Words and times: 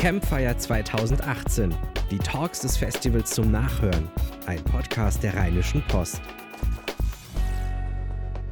Campfire 0.00 0.56
2018. 0.56 1.74
Die 2.10 2.16
Talks 2.16 2.60
des 2.60 2.78
Festivals 2.78 3.32
zum 3.32 3.50
Nachhören. 3.50 4.08
Ein 4.46 4.64
Podcast 4.64 5.22
der 5.22 5.34
Rheinischen 5.34 5.82
Post. 5.88 6.22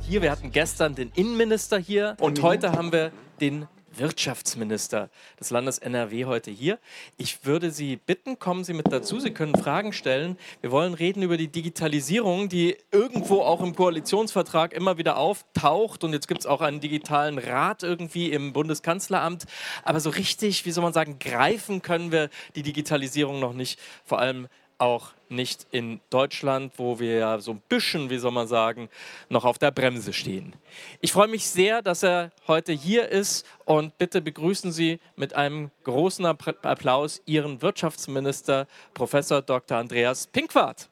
Hier, 0.00 0.20
wir 0.20 0.30
hatten 0.30 0.52
gestern 0.52 0.94
den 0.94 1.10
Innenminister 1.14 1.78
hier 1.78 2.18
und 2.20 2.42
heute 2.42 2.72
haben 2.72 2.92
wir 2.92 3.12
den 3.40 3.66
Wirtschaftsminister 3.98 5.10
des 5.38 5.50
Landes 5.50 5.78
NRW 5.78 6.24
heute 6.24 6.50
hier. 6.50 6.78
Ich 7.16 7.44
würde 7.44 7.70
Sie 7.70 7.96
bitten, 7.96 8.38
kommen 8.38 8.64
Sie 8.64 8.72
mit 8.72 8.92
dazu. 8.92 9.20
Sie 9.20 9.30
können 9.30 9.54
Fragen 9.54 9.92
stellen. 9.92 10.38
Wir 10.60 10.70
wollen 10.70 10.94
reden 10.94 11.22
über 11.22 11.36
die 11.36 11.48
Digitalisierung, 11.48 12.48
die 12.48 12.76
irgendwo 12.92 13.42
auch 13.42 13.60
im 13.60 13.74
Koalitionsvertrag 13.74 14.72
immer 14.72 14.98
wieder 14.98 15.16
auftaucht. 15.16 16.04
Und 16.04 16.12
jetzt 16.12 16.28
gibt 16.28 16.40
es 16.40 16.46
auch 16.46 16.60
einen 16.60 16.80
digitalen 16.80 17.38
Rat 17.38 17.82
irgendwie 17.82 18.30
im 18.30 18.52
Bundeskanzleramt. 18.52 19.44
Aber 19.84 20.00
so 20.00 20.10
richtig, 20.10 20.64
wie 20.64 20.70
soll 20.70 20.84
man 20.84 20.92
sagen, 20.92 21.18
greifen 21.18 21.82
können 21.82 22.12
wir 22.12 22.30
die 22.54 22.62
Digitalisierung 22.62 23.40
noch 23.40 23.52
nicht. 23.52 23.78
Vor 24.04 24.18
allem 24.18 24.48
auch 24.78 25.10
nicht 25.28 25.66
in 25.72 26.00
Deutschland, 26.08 26.72
wo 26.76 26.98
wir 26.98 27.18
ja 27.18 27.38
so 27.40 27.50
ein 27.52 27.62
bisschen, 27.68 28.10
wie 28.10 28.18
soll 28.18 28.30
man 28.30 28.46
sagen, 28.48 28.88
noch 29.28 29.44
auf 29.44 29.58
der 29.58 29.70
Bremse 29.70 30.12
stehen. 30.12 30.54
Ich 31.00 31.12
freue 31.12 31.28
mich 31.28 31.48
sehr, 31.48 31.82
dass 31.82 32.02
er 32.02 32.30
heute 32.46 32.72
hier 32.72 33.08
ist 33.08 33.44
und 33.64 33.98
bitte 33.98 34.22
begrüßen 34.22 34.72
Sie 34.72 35.00
mit 35.16 35.34
einem 35.34 35.70
großen 35.84 36.24
Applaus 36.24 37.20
Ihren 37.26 37.60
Wirtschaftsminister, 37.60 38.66
Professor 38.94 39.42
Dr. 39.42 39.78
Andreas 39.78 40.26
Pinkwart. 40.26 40.88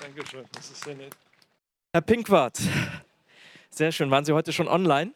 Dankeschön, 0.00 0.44
das 0.52 0.70
ist 0.70 0.84
sehr 0.84 0.94
nett. 0.94 1.16
Herr 1.92 2.02
Pinkwart, 2.02 2.58
sehr 3.70 3.90
schön. 3.90 4.10
Waren 4.10 4.24
Sie 4.24 4.32
heute 4.32 4.52
schon 4.52 4.68
online? 4.68 5.12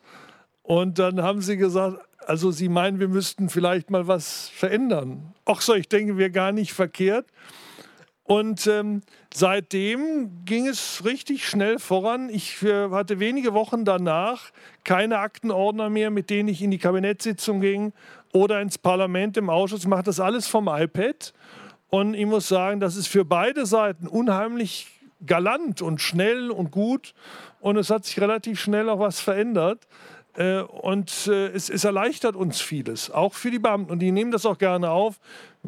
Und 0.62 0.98
dann 0.98 1.22
haben 1.22 1.40
sie 1.40 1.56
gesagt, 1.56 1.98
also 2.26 2.50
sie 2.50 2.68
meinen, 2.68 3.00
wir 3.00 3.08
müssten 3.08 3.48
vielleicht 3.48 3.90
mal 3.90 4.06
was 4.06 4.48
verändern. 4.48 5.34
Ach 5.44 5.60
so, 5.60 5.74
ich 5.74 5.88
denke, 5.88 6.18
wir 6.18 6.30
gar 6.30 6.52
nicht 6.52 6.72
verkehrt. 6.72 7.26
Und 8.24 8.66
ähm, 8.68 9.02
seitdem 9.34 10.44
ging 10.44 10.68
es 10.68 11.04
richtig 11.04 11.46
schnell 11.46 11.78
voran. 11.78 12.30
Ich 12.30 12.62
äh, 12.62 12.88
hatte 12.90 13.18
wenige 13.18 13.52
Wochen 13.52 13.84
danach 13.84 14.52
keine 14.84 15.18
Aktenordner 15.18 15.90
mehr, 15.90 16.10
mit 16.10 16.30
denen 16.30 16.48
ich 16.48 16.62
in 16.62 16.70
die 16.70 16.78
Kabinettssitzung 16.78 17.60
ging 17.60 17.92
oder 18.32 18.60
ins 18.60 18.78
Parlament, 18.78 19.36
im 19.36 19.50
Ausschuss. 19.50 19.80
Ich 19.80 19.88
mache 19.88 20.04
das 20.04 20.20
alles 20.20 20.46
vom 20.46 20.68
iPad. 20.68 21.34
Und 21.90 22.14
ich 22.14 22.24
muss 22.24 22.48
sagen, 22.48 22.80
das 22.80 22.96
ist 22.96 23.08
für 23.08 23.24
beide 23.24 23.66
Seiten 23.66 24.06
unheimlich 24.06 24.86
galant 25.26 25.82
und 25.82 26.00
schnell 26.00 26.50
und 26.50 26.70
gut 26.70 27.14
und 27.60 27.76
es 27.76 27.90
hat 27.90 28.04
sich 28.04 28.20
relativ 28.20 28.60
schnell 28.60 28.88
auch 28.88 28.98
was 28.98 29.20
verändert. 29.20 29.86
Äh, 30.34 30.60
und 30.62 31.26
äh, 31.26 31.48
es, 31.48 31.68
es, 31.68 31.84
erleichtert 31.84 32.36
uns 32.36 32.60
vieles, 32.60 33.10
auch 33.10 33.34
für 33.34 33.50
die 33.50 33.58
Beamten. 33.58 33.92
Und 33.92 33.98
die 33.98 34.12
nehmen 34.12 34.30
das 34.30 34.46
auch 34.46 34.56
gerne 34.56 34.90
auf, 34.90 35.20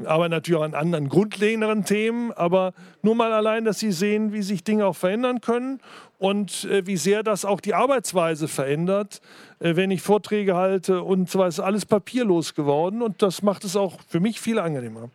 aber 0.05 0.29
natürlich 0.29 0.59
auch 0.59 0.65
an 0.65 0.75
anderen 0.75 1.09
grundlegenderen 1.09 1.85
Themen. 1.85 2.33
Aber 2.33 2.73
nur 3.03 3.15
mal 3.15 3.33
allein, 3.33 3.65
dass 3.65 3.79
sie 3.79 3.93
sehen, 3.93 4.33
wie 4.33 4.43
sich 4.43 4.65
Dinge 4.65 4.87
auch 4.87 4.97
verändern 4.97 5.43
können 5.43 5.81
und 6.19 6.65
äh, 6.65 6.87
wie 6.87 6.97
sehr 6.97 7.23
das 7.23 7.45
auch 7.45 7.61
die 7.61 7.75
Arbeitsweise 7.75 8.49
verändert. 8.49 9.21
wenn 9.59 9.91
ich 9.91 10.03
Vorträge 10.03 10.57
halte 10.57 11.03
und 11.03 11.31
zwar 11.31 11.49
ist 11.49 11.61
alles 11.61 11.87
papierlos 11.87 12.55
geworden 12.55 13.03
und 13.03 13.23
das 13.23 13.43
macht 13.43 13.65
es 13.65 13.77
auch 13.77 14.01
für 14.09 14.21
mich 14.21 14.41
viel 14.41 14.59
angenehmer. 14.59 15.11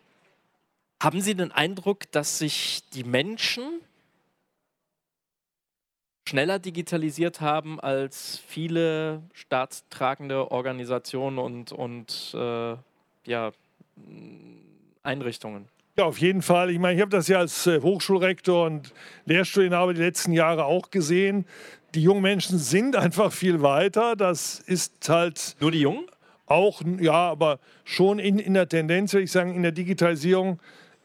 Haben 1.01 1.21
Sie 1.21 1.35
den 1.35 1.51
Eindruck, 1.51 2.11
dass 2.11 2.39
sich 2.39 2.83
die 2.93 3.03
Menschen 3.03 3.63
schneller 6.29 6.59
digitalisiert 6.59 7.41
haben 7.41 7.79
als 7.79 8.39
viele 8.47 9.23
staatstragende 9.33 10.51
Organisationen 10.51 11.39
und, 11.39 11.71
und 11.71 12.35
äh, 12.35 12.75
ja, 13.25 13.51
Einrichtungen. 15.03 15.67
Ja, 15.97 16.05
auf 16.05 16.19
jeden 16.19 16.41
Fall. 16.41 16.69
Ich 16.69 16.79
meine, 16.79 16.95
ich 16.95 17.01
habe 17.01 17.11
das 17.11 17.27
ja 17.27 17.39
als 17.39 17.65
äh, 17.67 17.81
Hochschulrektor 17.81 18.67
und 18.67 18.93
Lehrstudienhaber 19.25 19.93
die 19.93 20.01
letzten 20.01 20.31
Jahre 20.31 20.65
auch 20.65 20.91
gesehen. 20.91 21.45
Die 21.95 22.03
jungen 22.03 22.21
Menschen 22.21 22.59
sind 22.59 22.95
einfach 22.95 23.33
viel 23.33 23.61
weiter. 23.61 24.15
Das 24.15 24.59
ist 24.59 25.09
halt. 25.09 25.57
Nur 25.59 25.71
die 25.71 25.81
Jungen? 25.81 26.05
Auch, 26.45 26.81
ja, 26.99 27.29
aber 27.29 27.59
schon 27.83 28.19
in, 28.19 28.39
in 28.39 28.53
der 28.53 28.69
Tendenz, 28.69 29.13
würde 29.13 29.23
ich 29.23 29.31
sagen, 29.31 29.53
in 29.55 29.63
der 29.63 29.71
Digitalisierung 29.71 30.59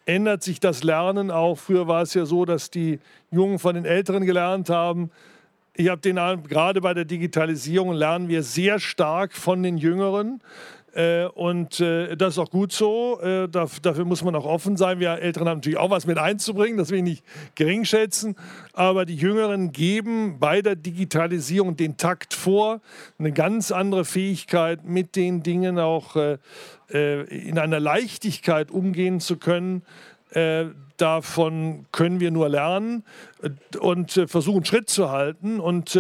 ändert 0.07 0.43
sich 0.43 0.61
das 0.61 0.83
Lernen 0.83 1.31
auch. 1.31 1.57
Früher 1.57 1.89
war 1.89 2.03
es 2.03 2.15
ja 2.15 2.27
so, 2.27 2.45
dass 2.45 2.71
die 2.71 3.01
Jungen 3.31 3.59
von 3.59 3.75
den 3.75 3.85
Älteren 3.85 4.25
gelernt 4.25 4.71
haben. 4.71 5.11
Ich 5.77 5.89
habe 5.89 6.01
den 6.01 6.17
gerade 6.17 6.81
bei 6.81 6.95
der 6.95 7.05
Digitalisierung 7.05 7.93
lernen 7.93 8.29
wir 8.29 8.43
sehr 8.43 8.79
stark 8.79 9.33
von 9.33 9.63
den 9.63 9.77
Jüngeren. 9.77 10.41
Äh, 10.95 11.27
und 11.27 11.81
äh, 11.81 12.17
das 12.17 12.35
ist 12.35 12.39
auch 12.39 12.51
gut 12.51 12.73
so. 12.73 13.21
Äh, 13.21 13.49
dafür 13.49 14.05
muss 14.05 14.23
man 14.23 14.35
auch 14.37 14.45
offen 14.45 14.77
sein. 14.77 15.01
Wir 15.01 15.19
Älteren 15.19 15.49
haben 15.49 15.59
natürlich 15.59 15.79
auch 15.79 15.91
was 15.91 16.07
mit 16.07 16.19
einzubringen, 16.19 16.79
das 16.79 16.91
will 16.91 16.99
ich 16.99 17.05
nicht 17.05 17.25
gering 17.57 17.85
schätzen. 17.85 18.37
Aber 18.73 19.05
die 19.05 19.17
Jüngeren 19.17 19.73
geben 19.73 20.39
bei 20.39 20.63
der 20.63 20.77
Digitalisierung 20.77 21.77
den 21.77 21.97
Takt 21.97 22.35
vor, 22.35 22.81
eine 23.19 23.33
ganz 23.33 23.73
andere 23.73 24.05
Fähigkeit, 24.05 24.85
mit 24.85 25.17
den 25.17 25.43
Dingen 25.43 25.79
auch 25.79 26.17
in 26.89 27.59
einer 27.59 27.81
Leichtigkeit 27.81 28.71
umgehen 28.71 29.21
zu 29.21 29.37
können. 29.37 29.83
Davon 30.97 31.87
können 31.91 32.21
wir 32.21 32.31
nur 32.31 32.49
lernen 32.49 33.05
und 33.81 34.13
versuchen, 34.27 34.65
Schritt 34.65 34.89
zu 34.89 35.11
halten. 35.11 35.59
Und 35.59 35.99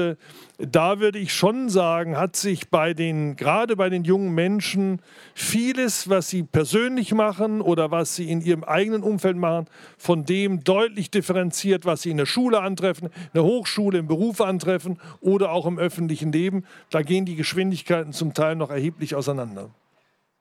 da 0.58 1.00
würde 1.00 1.18
ich 1.18 1.34
schon 1.34 1.68
sagen, 1.68 2.16
hat 2.16 2.36
sich 2.36 2.70
bei 2.70 2.94
den, 2.94 3.34
gerade 3.36 3.74
bei 3.74 3.90
den 3.90 4.04
jungen 4.04 4.34
Menschen, 4.34 5.00
vieles, 5.34 6.08
was 6.08 6.30
sie 6.30 6.44
persönlich 6.44 7.12
machen 7.12 7.60
oder 7.60 7.90
was 7.90 8.14
sie 8.14 8.30
in 8.30 8.40
ihrem 8.40 8.62
eigenen 8.62 9.02
Umfeld 9.02 9.36
machen, 9.36 9.66
von 9.98 10.24
dem 10.24 10.62
deutlich 10.62 11.10
differenziert, 11.10 11.84
was 11.84 12.02
sie 12.02 12.10
in 12.10 12.16
der 12.16 12.26
Schule 12.26 12.60
antreffen, 12.60 13.08
in 13.08 13.30
der 13.34 13.44
Hochschule, 13.44 13.98
im 13.98 14.06
Beruf 14.06 14.40
antreffen 14.40 14.98
oder 15.20 15.50
auch 15.50 15.66
im 15.66 15.78
öffentlichen 15.78 16.30
Leben. 16.30 16.64
Da 16.90 17.02
gehen 17.02 17.24
die 17.24 17.36
Geschwindigkeiten 17.36 18.12
zum 18.12 18.32
Teil 18.32 18.54
noch 18.54 18.70
erheblich 18.70 19.16
auseinander. 19.16 19.70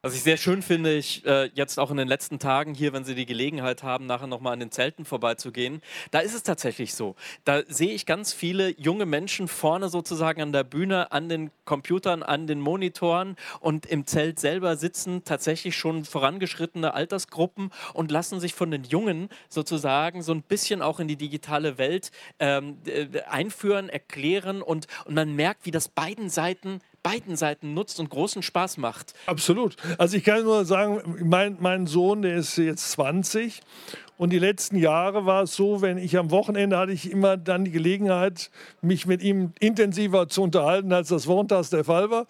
Was 0.05 0.15
ich 0.15 0.23
sehr 0.23 0.35
schön 0.35 0.61
finde, 0.61 0.93
ich 0.93 1.25
äh, 1.25 1.49
jetzt 1.53 1.79
auch 1.79 1.89
in 1.89 1.95
den 1.95 2.09
letzten 2.09 2.37
Tagen 2.37 2.73
hier, 2.73 2.91
wenn 2.91 3.05
Sie 3.05 3.15
die 3.15 3.25
Gelegenheit 3.25 3.83
haben, 3.83 4.05
nachher 4.05 4.27
nochmal 4.27 4.51
an 4.51 4.59
den 4.59 4.69
Zelten 4.69 5.05
vorbeizugehen, 5.05 5.81
da 6.11 6.19
ist 6.19 6.33
es 6.33 6.43
tatsächlich 6.43 6.93
so. 6.93 7.15
Da 7.45 7.61
sehe 7.69 7.93
ich 7.93 8.05
ganz 8.05 8.33
viele 8.33 8.77
junge 8.77 9.05
Menschen 9.05 9.47
vorne 9.47 9.87
sozusagen 9.87 10.41
an 10.41 10.51
der 10.51 10.65
Bühne, 10.65 11.13
an 11.13 11.29
den 11.29 11.51
Computern, 11.63 12.21
an 12.21 12.47
den 12.47 12.59
Monitoren 12.59 13.37
und 13.61 13.85
im 13.85 14.05
Zelt 14.05 14.41
selber 14.41 14.75
sitzen 14.75 15.23
tatsächlich 15.23 15.77
schon 15.77 16.03
vorangeschrittene 16.03 16.93
Altersgruppen 16.93 17.71
und 17.93 18.11
lassen 18.11 18.41
sich 18.41 18.53
von 18.53 18.71
den 18.71 18.83
Jungen 18.83 19.29
sozusagen 19.47 20.21
so 20.21 20.33
ein 20.33 20.41
bisschen 20.41 20.81
auch 20.81 20.99
in 20.99 21.07
die 21.07 21.15
digitale 21.15 21.77
Welt 21.77 22.11
ähm, 22.39 22.79
einführen, 23.29 23.87
erklären 23.87 24.63
und, 24.63 24.87
und 25.05 25.13
man 25.13 25.33
merkt, 25.33 25.65
wie 25.65 25.71
das 25.71 25.87
beiden 25.87 26.29
Seiten 26.29 26.81
beiden 27.03 27.35
Seiten 27.35 27.73
nutzt 27.73 27.99
und 27.99 28.09
großen 28.09 28.41
Spaß 28.41 28.77
macht. 28.77 29.13
Absolut. 29.25 29.75
Also 29.97 30.17
ich 30.17 30.23
kann 30.23 30.43
nur 30.43 30.65
sagen, 30.65 31.17
mein, 31.23 31.57
mein 31.59 31.85
Sohn, 31.85 32.21
der 32.21 32.37
ist 32.37 32.57
jetzt 32.57 32.91
20 32.91 33.61
Und 34.17 34.29
die 34.29 34.39
letzten 34.39 34.75
Jahre 34.75 35.25
war 35.25 35.43
es 35.43 35.55
so, 35.55 35.81
wenn 35.81 35.97
ich 35.97 36.17
am 36.17 36.29
Wochenende 36.29 36.77
hatte 36.77 36.91
ich 36.91 37.09
immer 37.09 37.35
dann 37.35 37.65
die 37.65 37.71
Gelegenheit, 37.71 38.51
mich 38.81 39.07
mit 39.07 39.23
ihm 39.23 39.53
intensiver 39.59 40.27
zu 40.29 40.43
unterhalten, 40.43 40.93
als 40.93 41.09
das 41.09 41.25
montags 41.25 41.71
der 41.71 41.83
Fall 41.83 42.11
war. 42.11 42.27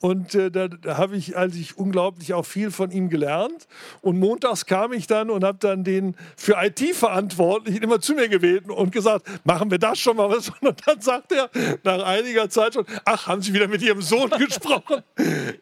Und 0.00 0.34
äh, 0.36 0.50
da, 0.50 0.68
da 0.68 0.98
habe 0.98 1.16
ich 1.16 1.36
also 1.36 1.58
ich 1.58 1.76
unglaublich 1.76 2.32
auch 2.32 2.46
viel 2.46 2.70
von 2.70 2.92
ihm 2.92 3.10
gelernt. 3.10 3.66
Und 4.02 4.18
montags 4.20 4.66
kam 4.66 4.92
ich 4.92 5.08
dann 5.08 5.30
und 5.30 5.42
habe 5.42 5.58
dann 5.60 5.82
den 5.82 6.14
für 6.36 6.56
IT-Verantwortlichen 6.62 7.82
immer 7.82 8.00
zu 8.00 8.14
mir 8.14 8.28
gebeten 8.28 8.70
und 8.70 8.92
gesagt, 8.92 9.26
machen 9.44 9.70
wir 9.70 9.78
das 9.78 9.98
schon 9.98 10.16
mal 10.16 10.30
was? 10.30 10.52
Und 10.60 10.86
dann 10.86 11.00
sagt 11.00 11.32
er 11.32 11.50
nach 11.84 12.02
einiger 12.02 12.48
Zeit 12.48 12.74
schon, 12.74 12.84
ach, 13.04 13.26
haben 13.26 13.42
Sie 13.42 13.52
wieder 13.52 13.68
mit 13.68 13.82
Ihrem 13.82 14.00
Sohn 14.00 14.30
gesprochen? 14.38 15.02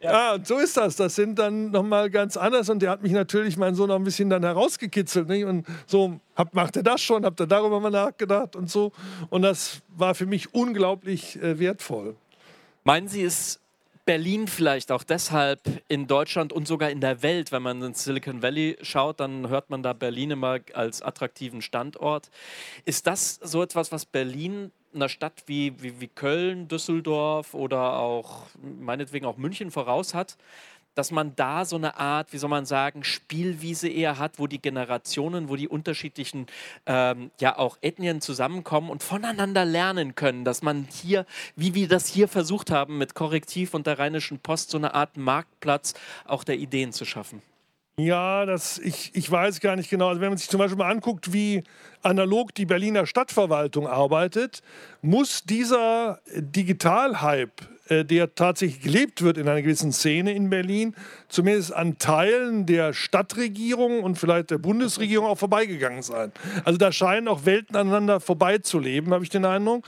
ja. 0.01 0.11
ja, 0.11 0.33
und 0.35 0.47
so 0.47 0.57
ist 0.57 0.77
das. 0.77 0.95
Das 0.95 1.15
sind 1.15 1.37
dann 1.37 1.71
nochmal 1.71 2.09
ganz 2.09 2.37
anders. 2.37 2.69
Und 2.69 2.81
der 2.81 2.89
hat 2.89 3.03
mich 3.03 3.11
natürlich, 3.11 3.57
mein 3.57 3.75
Sohn, 3.75 3.89
noch 3.89 3.95
ein 3.95 4.03
bisschen 4.03 4.29
dann 4.29 4.43
herausgekitzelt. 4.43 5.27
Nicht? 5.27 5.45
Und 5.45 5.54
so, 5.85 6.19
hab, 6.35 6.53
macht 6.53 6.75
er 6.75 6.83
das 6.83 7.01
schon? 7.01 7.23
Habt 7.23 7.39
ihr 7.39 7.47
darüber 7.47 7.79
mal 7.79 7.91
nachgedacht 7.91 8.55
und 8.55 8.69
so? 8.69 8.91
Und 9.29 9.43
das 9.43 9.81
war 9.89 10.15
für 10.15 10.25
mich 10.25 10.53
unglaublich 10.53 11.41
äh, 11.41 11.59
wertvoll. 11.59 12.15
Meinen 12.83 13.07
Sie, 13.07 13.21
ist 13.21 13.61
Berlin 14.05 14.47
vielleicht 14.47 14.91
auch 14.91 15.03
deshalb 15.03 15.59
in 15.87 16.05
Deutschland 16.05 16.53
und 16.53 16.67
sogar 16.67 16.91
in 16.91 17.01
der 17.01 17.23
Welt, 17.23 17.51
wenn 17.51 17.63
man 17.63 17.81
ins 17.81 18.03
Silicon 18.03 18.43
Valley 18.43 18.77
schaut, 18.81 19.19
dann 19.19 19.49
hört 19.49 19.71
man 19.71 19.81
da 19.81 19.93
Berlin 19.93 20.31
immer 20.31 20.59
als 20.73 21.01
attraktiven 21.01 21.63
Standort. 21.63 22.29
Ist 22.85 23.07
das 23.07 23.39
so 23.41 23.63
etwas, 23.63 23.91
was 23.91 24.05
Berlin 24.05 24.71
einer 24.93 25.09
Stadt 25.09 25.43
wie, 25.47 25.81
wie, 25.81 25.99
wie 25.99 26.07
Köln, 26.07 26.67
Düsseldorf 26.67 27.53
oder 27.53 27.97
auch 27.97 28.43
meinetwegen 28.79 29.25
auch 29.25 29.37
München 29.37 29.71
voraus 29.71 30.13
hat? 30.13 30.37
Dass 30.95 31.11
man 31.11 31.35
da 31.35 31.65
so 31.65 31.75
eine 31.75 31.97
Art, 31.97 32.33
wie 32.33 32.37
soll 32.37 32.49
man 32.49 32.65
sagen, 32.65 33.03
Spielwiese 33.03 33.87
eher 33.87 34.17
hat, 34.17 34.39
wo 34.39 34.47
die 34.47 34.61
Generationen, 34.61 35.49
wo 35.49 35.55
die 35.55 35.67
unterschiedlichen, 35.67 36.47
ähm, 36.85 37.31
ja 37.39 37.57
auch 37.57 37.77
Ethnien 37.81 38.21
zusammenkommen 38.21 38.89
und 38.89 39.03
voneinander 39.03 39.65
lernen 39.65 40.15
können, 40.15 40.45
dass 40.45 40.61
man 40.61 40.87
hier, 40.91 41.25
wie 41.55 41.73
wir 41.73 41.87
das 41.87 42.07
hier 42.07 42.27
versucht 42.27 42.71
haben 42.71 42.97
mit 42.97 43.13
Korrektiv 43.13 43.73
und 43.73 43.85
der 43.85 43.99
Rheinischen 43.99 44.39
Post, 44.39 44.71
so 44.71 44.77
eine 44.77 44.93
Art 44.93 45.17
Marktplatz 45.17 45.93
auch 46.25 46.43
der 46.43 46.57
Ideen 46.57 46.93
zu 46.93 47.05
schaffen. 47.05 47.41
Ja, 47.97 48.45
das, 48.45 48.77
ich, 48.79 49.11
ich 49.13 49.31
weiß 49.31 49.61
gar 49.61 49.77
nicht 49.77 49.89
genau. 49.89 50.09
Also 50.09 50.19
wenn 50.19 50.29
man 50.29 50.37
sich 50.37 50.49
zum 50.49 50.57
Beispiel 50.57 50.77
mal 50.77 50.91
anguckt, 50.91 51.31
wie 51.31 51.63
analog 52.01 52.53
die 52.53 52.65
Berliner 52.65 53.05
Stadtverwaltung 53.05 53.87
arbeitet, 53.87 54.61
muss 55.01 55.43
dieser 55.45 56.19
Digital-Hype 56.35 57.61
äh, 57.87 58.03
der 58.03 58.33
tatsächlich 58.33 58.81
gelebt 58.81 59.21
wird 59.21 59.37
in 59.37 59.47
einer 59.47 59.61
gewissen 59.61 59.91
Szene 59.91 60.33
in 60.33 60.49
Berlin, 60.49 60.95
zumindest 61.29 61.71
an 61.71 61.99
Teilen 61.99 62.65
der 62.65 62.93
Stadtregierung 62.93 64.01
und 64.01 64.17
vielleicht 64.17 64.49
der 64.49 64.57
Bundesregierung 64.57 65.27
auch 65.27 65.37
vorbeigegangen 65.37 66.01
sein. 66.01 66.31
Also 66.63 66.79
da 66.79 66.91
scheinen 66.91 67.27
auch 67.27 67.45
Welten 67.45 67.75
aneinander 67.75 68.19
vorbeizuleben, 68.19 69.13
habe 69.13 69.23
ich 69.23 69.29
den 69.29 69.45
Eindruck. 69.45 69.87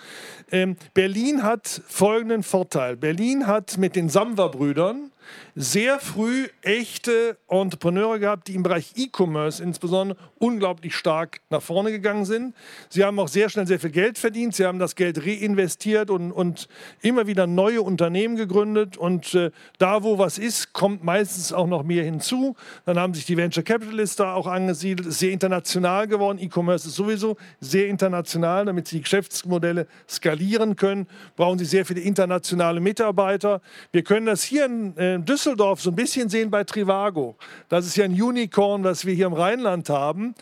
Ähm, 0.51 0.77
Berlin 0.93 1.41
hat 1.41 1.81
folgenden 1.87 2.43
Vorteil. 2.43 2.97
Berlin 2.97 3.47
hat 3.47 3.79
mit 3.79 3.95
den 3.95 4.09
Samwer-Brüdern 4.09 5.11
sehr 5.55 5.99
früh 5.99 6.47
echte 6.61 7.37
Entrepreneure 7.47 8.19
gehabt, 8.19 8.47
die 8.47 8.55
im 8.55 8.63
Bereich 8.63 8.93
E-Commerce 8.95 9.61
insbesondere 9.61 10.17
unglaublich 10.39 10.95
stark 10.95 11.41
nach 11.49 11.61
vorne 11.61 11.91
gegangen 11.91 12.25
sind. 12.25 12.55
Sie 12.89 13.03
haben 13.03 13.19
auch 13.19 13.27
sehr 13.27 13.49
schnell 13.49 13.67
sehr 13.67 13.79
viel 13.79 13.89
Geld 13.89 14.17
verdient. 14.17 14.55
Sie 14.55 14.65
haben 14.65 14.79
das 14.79 14.95
Geld 14.95 15.25
reinvestiert 15.25 16.09
und, 16.09 16.31
und 16.31 16.67
immer 17.01 17.27
wieder 17.27 17.47
neue 17.47 17.81
Unternehmen 17.81 18.35
gegründet. 18.35 18.97
Und 18.97 19.33
äh, 19.33 19.51
da, 19.77 20.03
wo 20.03 20.19
was 20.19 20.37
ist, 20.37 20.73
kommt 20.73 21.03
meistens 21.03 21.53
auch 21.53 21.67
noch 21.67 21.83
mehr 21.83 22.03
hinzu. 22.03 22.55
Dann 22.85 22.99
haben 22.99 23.13
sich 23.13 23.25
die 23.25 23.37
Venture 23.37 23.63
Capitalists 23.63 24.15
da 24.17 24.33
auch 24.33 24.47
angesiedelt. 24.47 25.07
Ist 25.07 25.19
sehr 25.19 25.31
international 25.31 26.07
geworden. 26.07 26.37
E-Commerce 26.39 26.87
ist 26.87 26.95
sowieso 26.95 27.37
sehr 27.59 27.87
international. 27.87 28.65
Damit 28.65 28.87
sie 28.87 28.97
die 28.97 29.03
Geschäftsmodelle 29.03 29.87
skalieren 30.07 30.75
können, 30.75 31.07
brauchen 31.35 31.59
sie 31.59 31.65
sehr 31.65 31.85
viele 31.85 32.01
internationale 32.01 32.79
Mitarbeiter. 32.79 33.61
Wir 33.91 34.03
können 34.03 34.25
das 34.25 34.43
hier 34.43 34.65
in 34.65 34.95
äh, 34.97 35.16
Düsseldorf 35.25 35.81
so 35.81 35.91
ein 35.91 35.95
bisschen 35.95 36.29
sehen 36.29 36.49
bei 36.49 36.63
Trivago. 36.63 37.35
Das 37.69 37.85
ist 37.85 37.97
ja 37.97 38.05
ein 38.05 38.19
Unicorn, 38.19 38.83
was 38.83 39.05
wir 39.05 39.13
hier 39.13 39.27
im 39.27 39.33
Rheinland 39.33 39.89
haben. 39.89 40.35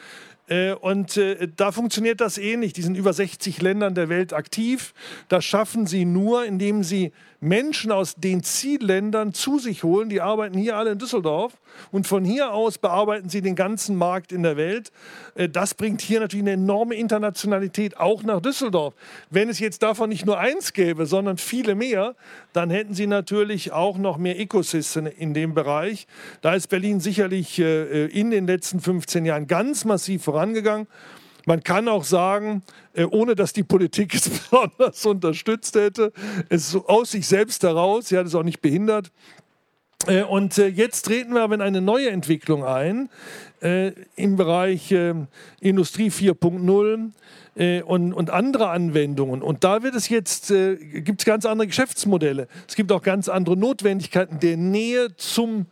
Äh, 0.47 0.73
und 0.73 1.17
äh, 1.17 1.47
da 1.55 1.71
funktioniert 1.71 2.21
das 2.21 2.37
ähnlich. 2.37 2.73
Die 2.73 2.81
sind 2.81 2.95
über 2.95 3.13
60 3.13 3.61
Ländern 3.61 3.95
der 3.95 4.09
Welt 4.09 4.33
aktiv. 4.33 4.93
Das 5.27 5.43
schaffen 5.43 5.87
sie 5.87 6.05
nur, 6.05 6.45
indem 6.45 6.83
sie 6.83 7.13
Menschen 7.45 7.91
aus 7.91 8.15
den 8.15 8.43
Zielländern 8.43 9.33
zu 9.33 9.59
sich 9.59 9.83
holen. 9.83 10.09
Die 10.09 10.19
arbeiten 10.19 10.57
hier 10.57 10.77
alle 10.77 10.91
in 10.91 10.97
Düsseldorf 10.97 11.53
und 11.91 12.07
von 12.07 12.25
hier 12.25 12.51
aus 12.51 12.77
bearbeiten 12.77 13.29
sie 13.29 13.41
den 13.41 13.55
ganzen 13.55 13.95
Markt 13.95 14.31
in 14.31 14.43
der 14.43 14.57
Welt. 14.57 14.91
Äh, 15.35 15.47
das 15.47 15.73
bringt 15.73 16.01
hier 16.01 16.19
natürlich 16.19 16.43
eine 16.43 16.53
enorme 16.53 16.95
Internationalität 16.95 17.97
auch 17.97 18.23
nach 18.23 18.41
Düsseldorf. 18.41 18.93
Wenn 19.29 19.47
es 19.47 19.59
jetzt 19.59 19.83
davon 19.83 20.09
nicht 20.09 20.25
nur 20.25 20.39
eins 20.39 20.73
gäbe, 20.73 21.05
sondern 21.05 21.37
viele 21.37 21.75
mehr, 21.75 22.15
dann 22.51 22.69
hätten 22.69 22.93
sie 22.93 23.07
natürlich 23.07 23.71
auch 23.71 23.97
noch 23.97 24.17
mehr 24.17 24.39
Ecosystem 24.39 25.05
in 25.05 25.33
dem 25.33 25.53
Bereich. 25.53 26.07
Da 26.41 26.55
ist 26.55 26.67
Berlin 26.67 26.99
sicherlich 26.99 27.59
äh, 27.59 28.05
in 28.07 28.31
den 28.31 28.47
letzten 28.47 28.79
15 28.79 29.23
Jahren 29.25 29.47
ganz 29.47 29.85
massiv 29.85 30.23
vorangegangen. 30.23 30.87
Man 31.45 31.63
kann 31.63 31.87
auch 31.87 32.03
sagen, 32.03 32.63
äh, 32.93 33.05
ohne 33.05 33.35
dass 33.35 33.53
die 33.53 33.63
Politik 33.63 34.13
es 34.15 34.29
besonders 34.29 35.05
unterstützt 35.05 35.75
hätte, 35.75 36.11
es 36.49 36.75
aus 36.75 37.11
sich 37.11 37.27
selbst 37.27 37.63
heraus, 37.63 38.09
sie 38.09 38.17
hat 38.17 38.25
es 38.25 38.35
auch 38.35 38.43
nicht 38.43 38.61
behindert. 38.61 39.11
Äh, 40.07 40.23
und 40.23 40.57
äh, 40.57 40.67
jetzt 40.67 41.03
treten 41.03 41.33
wir 41.33 41.41
aber 41.41 41.55
in 41.55 41.61
eine 41.61 41.81
neue 41.81 42.09
Entwicklung 42.09 42.63
ein 42.65 43.09
im 44.15 44.35
Bereich 44.35 44.93
Industrie 45.59 46.09
4.0 46.09 47.83
und, 47.83 48.13
und 48.13 48.29
andere 48.29 48.69
Anwendungen. 48.69 49.41
Und 49.41 49.63
da 49.63 49.81
wird 49.81 49.95
es 49.95 50.07
jetzt, 50.07 50.49
gibt 50.49 51.21
es 51.21 51.25
ganz 51.25 51.47
andere 51.47 51.65
Geschäftsmodelle. 51.65 52.47
Es 52.67 52.75
gibt 52.75 52.91
auch 52.91 53.01
ganz 53.01 53.27
andere 53.27 53.57
Notwendigkeiten 53.57 54.39
der 54.39 54.57
Nähe 54.57 55.15
zum 55.15 55.65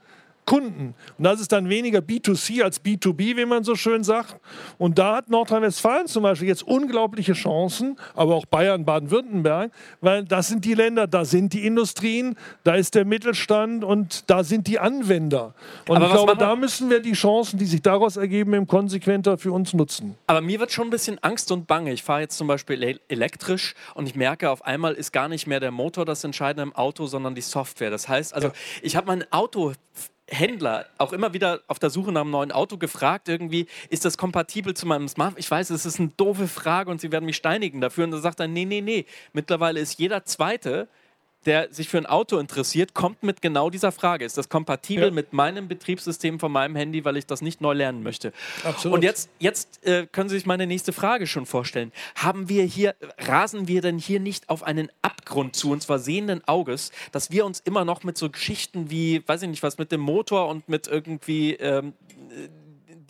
Kunden. 0.45 0.95
Und 1.17 1.23
das 1.23 1.39
ist 1.39 1.51
dann 1.51 1.69
weniger 1.69 1.99
B2C 1.99 2.63
als 2.63 2.83
B2B, 2.83 3.37
wie 3.37 3.45
man 3.45 3.63
so 3.63 3.75
schön 3.75 4.03
sagt. 4.03 4.35
Und 4.77 4.97
da 4.99 5.17
hat 5.17 5.29
Nordrhein-Westfalen 5.29 6.07
zum 6.07 6.23
Beispiel 6.23 6.47
jetzt 6.47 6.63
unglaubliche 6.63 7.33
Chancen, 7.33 7.97
aber 8.15 8.35
auch 8.35 8.45
Bayern, 8.45 8.85
Baden-Württemberg, 8.85 9.71
weil 10.01 10.25
das 10.25 10.47
sind 10.47 10.65
die 10.65 10.73
Länder, 10.73 11.07
da 11.07 11.25
sind 11.25 11.53
die 11.53 11.65
Industrien, 11.65 12.35
da 12.63 12.75
ist 12.75 12.95
der 12.95 13.05
Mittelstand 13.05 13.83
und 13.83 14.29
da 14.29 14.43
sind 14.43 14.67
die 14.67 14.79
Anwender. 14.79 15.53
Und 15.87 15.97
aber 15.97 16.07
ich 16.07 16.11
glaube, 16.11 16.35
da 16.37 16.55
müssen 16.55 16.89
wir 16.89 16.99
die 16.99 17.13
Chancen, 17.13 17.57
die 17.57 17.65
sich 17.65 17.81
daraus 17.81 18.17
ergeben, 18.17 18.53
eben 18.53 18.67
konsequenter 18.67 19.37
für 19.37 19.51
uns 19.51 19.73
nutzen. 19.73 20.15
Aber 20.27 20.41
mir 20.41 20.59
wird 20.59 20.71
schon 20.71 20.87
ein 20.87 20.91
bisschen 20.91 21.19
Angst 21.23 21.51
und 21.51 21.67
Bange. 21.67 21.93
Ich 21.93 22.03
fahre 22.03 22.21
jetzt 22.21 22.37
zum 22.37 22.47
Beispiel 22.47 22.99
elektrisch 23.07 23.75
und 23.95 24.07
ich 24.07 24.15
merke, 24.15 24.49
auf 24.49 24.65
einmal 24.65 24.93
ist 24.93 25.11
gar 25.13 25.27
nicht 25.27 25.47
mehr 25.47 25.59
der 25.59 25.71
Motor 25.71 26.05
das 26.05 26.23
Entscheidende 26.23 26.63
im 26.63 26.75
Auto, 26.75 27.05
sondern 27.05 27.35
die 27.35 27.41
Software. 27.41 27.89
Das 27.89 28.07
heißt 28.07 28.33
also, 28.33 28.47
ja. 28.49 28.53
ich 28.81 28.95
habe 28.95 29.07
mein 29.07 29.31
Auto 29.31 29.73
Händler 30.29 30.85
auch 30.97 31.11
immer 31.11 31.33
wieder 31.33 31.61
auf 31.67 31.79
der 31.79 31.89
Suche 31.89 32.11
nach 32.11 32.21
einem 32.21 32.31
neuen 32.31 32.51
Auto 32.51 32.77
gefragt, 32.77 33.27
irgendwie, 33.27 33.67
ist 33.89 34.05
das 34.05 34.17
kompatibel 34.17 34.73
zu 34.73 34.85
meinem 34.85 35.07
Smartphone? 35.07 35.39
Ich 35.39 35.51
weiß, 35.51 35.69
es 35.69 35.85
ist 35.85 35.99
eine 35.99 36.09
doofe 36.15 36.47
Frage 36.47 36.89
und 36.89 37.01
sie 37.01 37.11
werden 37.11 37.25
mich 37.25 37.35
steinigen 37.35 37.81
dafür. 37.81 38.05
Und 38.05 38.11
dann 38.11 38.21
sagt 38.21 38.39
er, 38.39 38.47
nee, 38.47 38.65
nee, 38.65 38.81
nee. 38.81 39.05
Mittlerweile 39.33 39.79
ist 39.79 39.99
jeder 39.99 40.23
Zweite 40.23 40.87
der 41.45 41.73
sich 41.73 41.89
für 41.89 41.97
ein 41.97 42.05
Auto 42.05 42.37
interessiert, 42.37 42.93
kommt 42.93 43.23
mit 43.23 43.41
genau 43.41 43.69
dieser 43.69 43.91
Frage. 43.91 44.25
Ist 44.25 44.37
das 44.37 44.49
kompatibel 44.49 45.05
ja. 45.05 45.11
mit 45.11 45.33
meinem 45.33 45.67
Betriebssystem 45.67 46.39
von 46.39 46.51
meinem 46.51 46.75
Handy, 46.75 47.05
weil 47.05 47.17
ich 47.17 47.25
das 47.25 47.41
nicht 47.41 47.61
neu 47.61 47.73
lernen 47.73 48.03
möchte? 48.03 48.33
Absolut. 48.63 48.97
Und 48.97 49.03
jetzt, 49.03 49.29
jetzt 49.39 49.85
äh, 49.85 50.07
können 50.11 50.29
Sie 50.29 50.35
sich 50.35 50.45
meine 50.45 50.67
nächste 50.67 50.93
Frage 50.93 51.27
schon 51.27 51.45
vorstellen. 51.45 51.91
Haben 52.15 52.49
wir 52.49 52.63
hier, 52.63 52.95
rasen 53.19 53.67
wir 53.67 53.81
denn 53.81 53.97
hier 53.97 54.19
nicht 54.19 54.49
auf 54.49 54.63
einen 54.63 54.89
Abgrund 55.01 55.55
zu, 55.55 55.71
und 55.71 55.81
zwar 55.81 55.99
sehenden 55.99 56.45
Auges, 56.47 56.91
dass 57.11 57.31
wir 57.31 57.45
uns 57.45 57.59
immer 57.59 57.85
noch 57.85 58.03
mit 58.03 58.17
so 58.17 58.29
Geschichten 58.29 58.89
wie, 58.89 59.27
weiß 59.27 59.41
ich 59.43 59.49
nicht 59.49 59.63
was, 59.63 59.77
mit 59.77 59.91
dem 59.91 60.01
Motor 60.01 60.47
und 60.47 60.69
mit 60.69 60.87
irgendwie 60.87 61.53
ähm, 61.53 61.93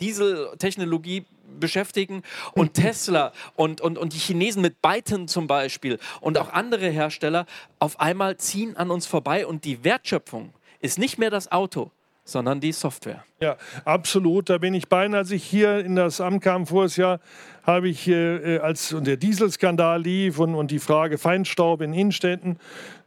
Dieseltechnologie 0.00 1.24
beschäftigen 1.58 2.22
und 2.54 2.74
Tesla 2.74 3.32
und, 3.56 3.80
und, 3.80 3.98
und 3.98 4.12
die 4.12 4.18
Chinesen 4.18 4.62
mit 4.62 4.82
Byton 4.82 5.28
zum 5.28 5.46
Beispiel 5.46 5.98
und 6.20 6.38
auch 6.38 6.52
andere 6.52 6.88
Hersteller 6.88 7.46
auf 7.78 8.00
einmal 8.00 8.36
ziehen 8.36 8.76
an 8.76 8.90
uns 8.90 9.06
vorbei 9.06 9.46
und 9.46 9.64
die 9.64 9.84
Wertschöpfung 9.84 10.52
ist 10.80 10.98
nicht 10.98 11.18
mehr 11.18 11.30
das 11.30 11.50
Auto, 11.50 11.90
sondern 12.24 12.60
die 12.60 12.72
Software. 12.72 13.24
Ja, 13.40 13.56
absolut. 13.84 14.48
Da 14.48 14.58
bin 14.58 14.74
ich 14.74 14.88
beinahe, 14.88 15.20
als 15.20 15.30
ich 15.30 15.44
hier 15.44 15.84
in 15.84 15.96
das 15.96 16.20
Amt 16.20 16.42
kam 16.42 16.66
voriges 16.66 16.96
Jahr, 16.96 17.20
habe 17.62 17.88
ich, 17.88 18.08
äh, 18.08 18.58
als 18.58 18.94
der 18.98 19.16
Dieselskandal 19.16 20.02
lief 20.02 20.38
und, 20.38 20.54
und 20.54 20.70
die 20.70 20.78
Frage 20.78 21.18
Feinstaub 21.18 21.80
in 21.82 21.92
Innenstädten, 21.92 22.58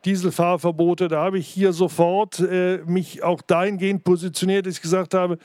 Dieselfahrverbote, 0.06 1.08
da 1.08 1.22
habe 1.22 1.40
ich 1.40 1.48
hier 1.48 1.74
sofort 1.74 2.40
äh, 2.40 2.80
mich 2.86 3.24
auch 3.24 3.42
dahingehend 3.42 4.04
positioniert, 4.04 4.66
dass 4.66 4.76
ich 4.76 4.82
gesagt 4.82 5.14
habe, 5.14 5.36
äh, 5.36 5.38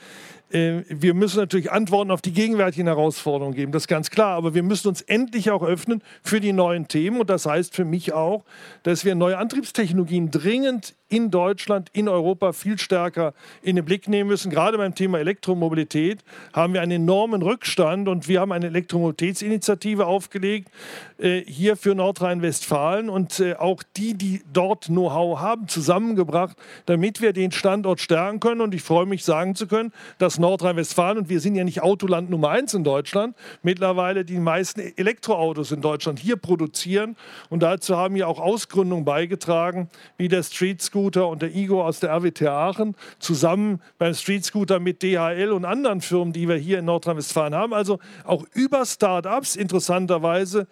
wir 0.53 1.15
müssen 1.15 1.39
natürlich 1.39 1.71
Antworten 1.71 2.11
auf 2.11 2.21
die 2.21 2.31
gegenwärtigen 2.31 2.85
Herausforderungen 2.85 3.55
geben, 3.55 3.71
das 3.71 3.83
ist 3.83 3.87
ganz 3.87 4.11
klar. 4.11 4.35
Aber 4.35 4.53
wir 4.53 4.61
müssen 4.61 4.87
uns 4.87 5.01
endlich 5.01 5.49
auch 5.49 5.63
öffnen 5.63 6.03
für 6.21 6.39
die 6.39 6.53
neuen 6.53 6.87
Themen. 6.87 7.19
Und 7.19 7.29
das 7.29 7.47
heißt 7.47 7.75
für 7.75 7.85
mich 7.85 8.13
auch, 8.13 8.45
dass 8.83 9.03
wir 9.03 9.15
neue 9.15 9.39
Antriebstechnologien 9.39 10.29
dringend 10.29 10.93
in 11.13 11.29
Deutschland, 11.29 11.89
in 11.93 12.09
Europa 12.09 12.53
viel 12.53 12.79
stärker 12.79 13.35
in 13.61 13.75
den 13.75 13.85
Blick 13.85 14.07
nehmen 14.07 14.29
müssen. 14.29 14.49
Gerade 14.49 14.79
beim 14.79 14.95
Thema 14.95 15.19
Elektromobilität 15.19 16.23
haben 16.53 16.73
wir 16.73 16.81
einen 16.81 17.03
enormen 17.03 17.43
Rückstand 17.43 18.07
und 18.07 18.27
wir 18.27 18.41
haben 18.41 18.51
eine 18.51 18.65
Elektromobilitätsinitiative 18.65 20.07
aufgelegt, 20.07 20.71
äh, 21.19 21.41
hier 21.45 21.77
für 21.77 21.93
Nordrhein-Westfalen 21.93 23.09
und 23.09 23.39
äh, 23.39 23.53
auch 23.53 23.83
die, 23.95 24.15
die 24.15 24.41
dort 24.51 24.85
Know-how 24.85 25.39
haben, 25.39 25.67
zusammengebracht, 25.67 26.57
damit 26.87 27.21
wir 27.21 27.31
den 27.31 27.51
Standort 27.51 28.01
stärken 28.01 28.39
können. 28.39 28.61
Und 28.61 28.73
ich 28.73 28.81
freue 28.81 29.05
mich, 29.05 29.23
sagen 29.23 29.53
zu 29.53 29.67
können, 29.67 29.91
dass 30.17 30.39
Nordrhein-Westfalen, 30.39 31.19
und 31.19 31.29
wir 31.29 31.41
sind 31.41 31.53
ja 31.53 31.63
nicht 31.63 31.83
Autoland 31.83 32.31
Nummer 32.31 32.49
eins 32.49 32.73
in 32.73 32.83
Deutschland, 32.83 33.35
mittlerweile 33.61 34.25
die 34.25 34.39
meisten 34.39 34.79
Elektroautos 34.79 35.71
in 35.71 35.81
Deutschland 35.81 36.17
hier 36.17 36.37
produzieren. 36.37 37.15
Und 37.51 37.61
dazu 37.61 37.97
haben 37.97 38.15
ja 38.15 38.25
auch 38.25 38.39
Ausgründungen 38.39 39.05
beigetragen, 39.05 39.91
wie 40.17 40.27
der 40.27 40.41
Street 40.41 40.81
Scooter 41.03 41.27
und 41.27 41.41
der 41.41 41.53
Igo 41.53 41.85
aus 41.85 41.99
der 41.99 42.11
RWT 42.11 42.43
Aachen, 42.43 42.95
zusammen 43.19 43.81
beim 43.97 44.13
Street 44.13 44.45
Scooter 44.45 44.79
mit 44.79 45.03
DHL 45.03 45.51
und 45.51 45.65
anderen 45.65 45.99
Firmen, 45.99 46.31
die 46.31 46.47
wir 46.47 46.55
hier 46.55 46.79
in 46.79 46.85
Nordrhein-Westfalen 46.85 47.53
haben. 47.53 47.73
Also 47.73 47.99
auch 48.23 48.45
über 48.53 48.85
Start-ups 48.85 49.57
interessanterweise 49.57 50.65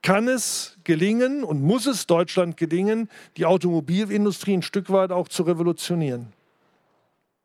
kann 0.00 0.28
es 0.28 0.78
gelingen 0.84 1.44
und 1.44 1.60
muss 1.60 1.84
es 1.84 2.06
Deutschland 2.06 2.56
gelingen, 2.56 3.10
die 3.36 3.44
Automobilindustrie 3.44 4.54
ein 4.54 4.62
Stück 4.62 4.88
weit 4.88 5.12
auch 5.12 5.28
zu 5.28 5.42
revolutionieren. 5.42 6.32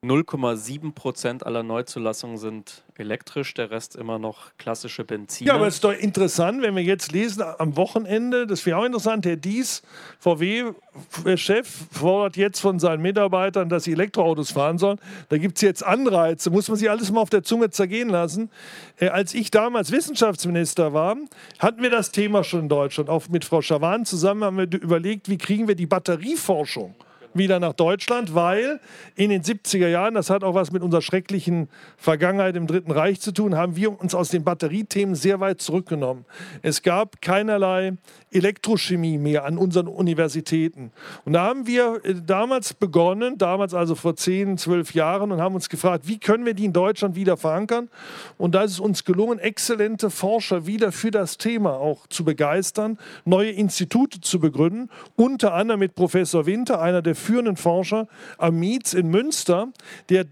0,7 0.03 0.95
Prozent 0.95 1.45
aller 1.45 1.61
Neuzulassungen 1.61 2.37
sind 2.37 2.81
elektrisch, 2.95 3.53
der 3.53 3.69
Rest 3.69 3.95
immer 3.95 4.17
noch 4.17 4.57
klassische 4.57 5.03
Benzin. 5.03 5.45
Ja, 5.45 5.53
aber 5.53 5.67
es 5.67 5.75
ist 5.75 5.83
doch 5.83 5.93
interessant, 5.93 6.63
wenn 6.63 6.75
wir 6.75 6.81
jetzt 6.81 7.11
lesen 7.11 7.43
am 7.43 7.77
Wochenende, 7.77 8.47
das 8.47 8.65
wäre 8.65 8.79
auch 8.79 8.83
interessant, 8.83 9.27
Herr 9.27 9.35
Dies, 9.35 9.83
VW-Chef, 10.17 11.67
fordert 11.91 12.35
jetzt 12.35 12.59
von 12.59 12.79
seinen 12.79 13.03
Mitarbeitern, 13.03 13.69
dass 13.69 13.83
sie 13.83 13.91
Elektroautos 13.91 14.49
fahren 14.49 14.79
sollen. 14.79 14.97
Da 15.29 15.37
gibt 15.37 15.57
es 15.57 15.61
jetzt 15.61 15.85
Anreize, 15.85 16.49
muss 16.49 16.67
man 16.67 16.77
sich 16.77 16.89
alles 16.89 17.11
mal 17.11 17.21
auf 17.21 17.29
der 17.29 17.43
Zunge 17.43 17.69
zergehen 17.69 18.09
lassen. 18.09 18.49
Äh, 18.97 19.09
als 19.09 19.35
ich 19.35 19.51
damals 19.51 19.91
Wissenschaftsminister 19.91 20.93
war, 20.93 21.15
hatten 21.59 21.83
wir 21.83 21.91
das 21.91 22.11
Thema 22.11 22.43
schon 22.43 22.61
in 22.61 22.69
Deutschland. 22.69 23.07
Auch 23.07 23.29
mit 23.29 23.45
Frau 23.45 23.61
Schawan 23.61 24.05
zusammen 24.05 24.45
haben 24.45 24.57
wir 24.57 24.81
überlegt, 24.81 25.29
wie 25.29 25.37
kriegen 25.37 25.67
wir 25.67 25.75
die 25.75 25.85
Batterieforschung 25.85 26.95
wieder 27.33 27.59
nach 27.59 27.73
Deutschland, 27.73 28.35
weil 28.35 28.79
in 29.15 29.29
den 29.29 29.43
70er 29.43 29.87
Jahren, 29.87 30.13
das 30.13 30.29
hat 30.29 30.43
auch 30.43 30.55
was 30.55 30.71
mit 30.71 30.81
unserer 30.81 31.01
schrecklichen 31.01 31.69
Vergangenheit 31.97 32.55
im 32.55 32.67
Dritten 32.67 32.91
Reich 32.91 33.21
zu 33.21 33.31
tun, 33.31 33.55
haben 33.55 33.75
wir 33.75 33.99
uns 33.99 34.15
aus 34.15 34.29
den 34.29 34.43
Batteriethemen 34.43 35.15
sehr 35.15 35.39
weit 35.39 35.61
zurückgenommen. 35.61 36.25
Es 36.61 36.81
gab 36.81 37.21
keinerlei 37.21 37.93
Elektrochemie 38.31 39.17
mehr 39.17 39.45
an 39.45 39.57
unseren 39.57 39.87
Universitäten. 39.87 40.91
Und 41.25 41.33
da 41.33 41.43
haben 41.43 41.67
wir 41.67 41.99
äh, 42.03 42.15
damals 42.25 42.73
begonnen, 42.73 43.37
damals 43.37 43.73
also 43.73 43.95
vor 43.95 44.15
10, 44.15 44.57
12 44.57 44.93
Jahren, 44.93 45.31
und 45.31 45.41
haben 45.41 45.55
uns 45.55 45.69
gefragt, 45.69 46.07
wie 46.07 46.17
können 46.17 46.45
wir 46.45 46.53
die 46.53 46.65
in 46.65 46.73
Deutschland 46.73 47.15
wieder 47.15 47.37
verankern? 47.37 47.89
Und 48.37 48.55
da 48.55 48.63
ist 48.63 48.71
es 48.71 48.79
uns 48.79 49.03
gelungen, 49.03 49.39
exzellente 49.39 50.09
Forscher 50.09 50.65
wieder 50.65 50.91
für 50.91 51.11
das 51.11 51.37
Thema 51.37 51.73
auch 51.73 52.07
zu 52.07 52.23
begeistern, 52.23 52.97
neue 53.25 53.51
Institute 53.51 54.21
zu 54.21 54.39
begründen, 54.39 54.89
unter 55.15 55.53
anderem 55.53 55.81
mit 55.81 55.95
Professor 55.95 56.45
Winter, 56.45 56.81
einer 56.81 57.01
der 57.01 57.15
führenden 57.21 57.55
Forscher 57.55 58.07
am 58.37 58.59
in 58.93 59.07
Münster, 59.07 59.71
der 60.09 60.25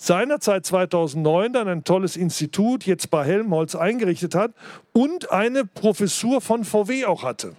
seinerzeit 0.00 0.64
2009 0.64 1.52
dann 1.52 1.66
ein 1.66 1.82
tolles 1.82 2.16
Institut, 2.16 2.86
jetzt 2.86 3.10
bei 3.10 3.24
Helmholtz, 3.24 3.74
eingerichtet 3.74 4.36
hat 4.36 4.52
und 4.92 5.32
eine 5.32 5.64
Professur 5.64 6.40
von 6.40 6.64
VW 6.64 7.04
auch 7.04 7.24
hatte. 7.24 7.54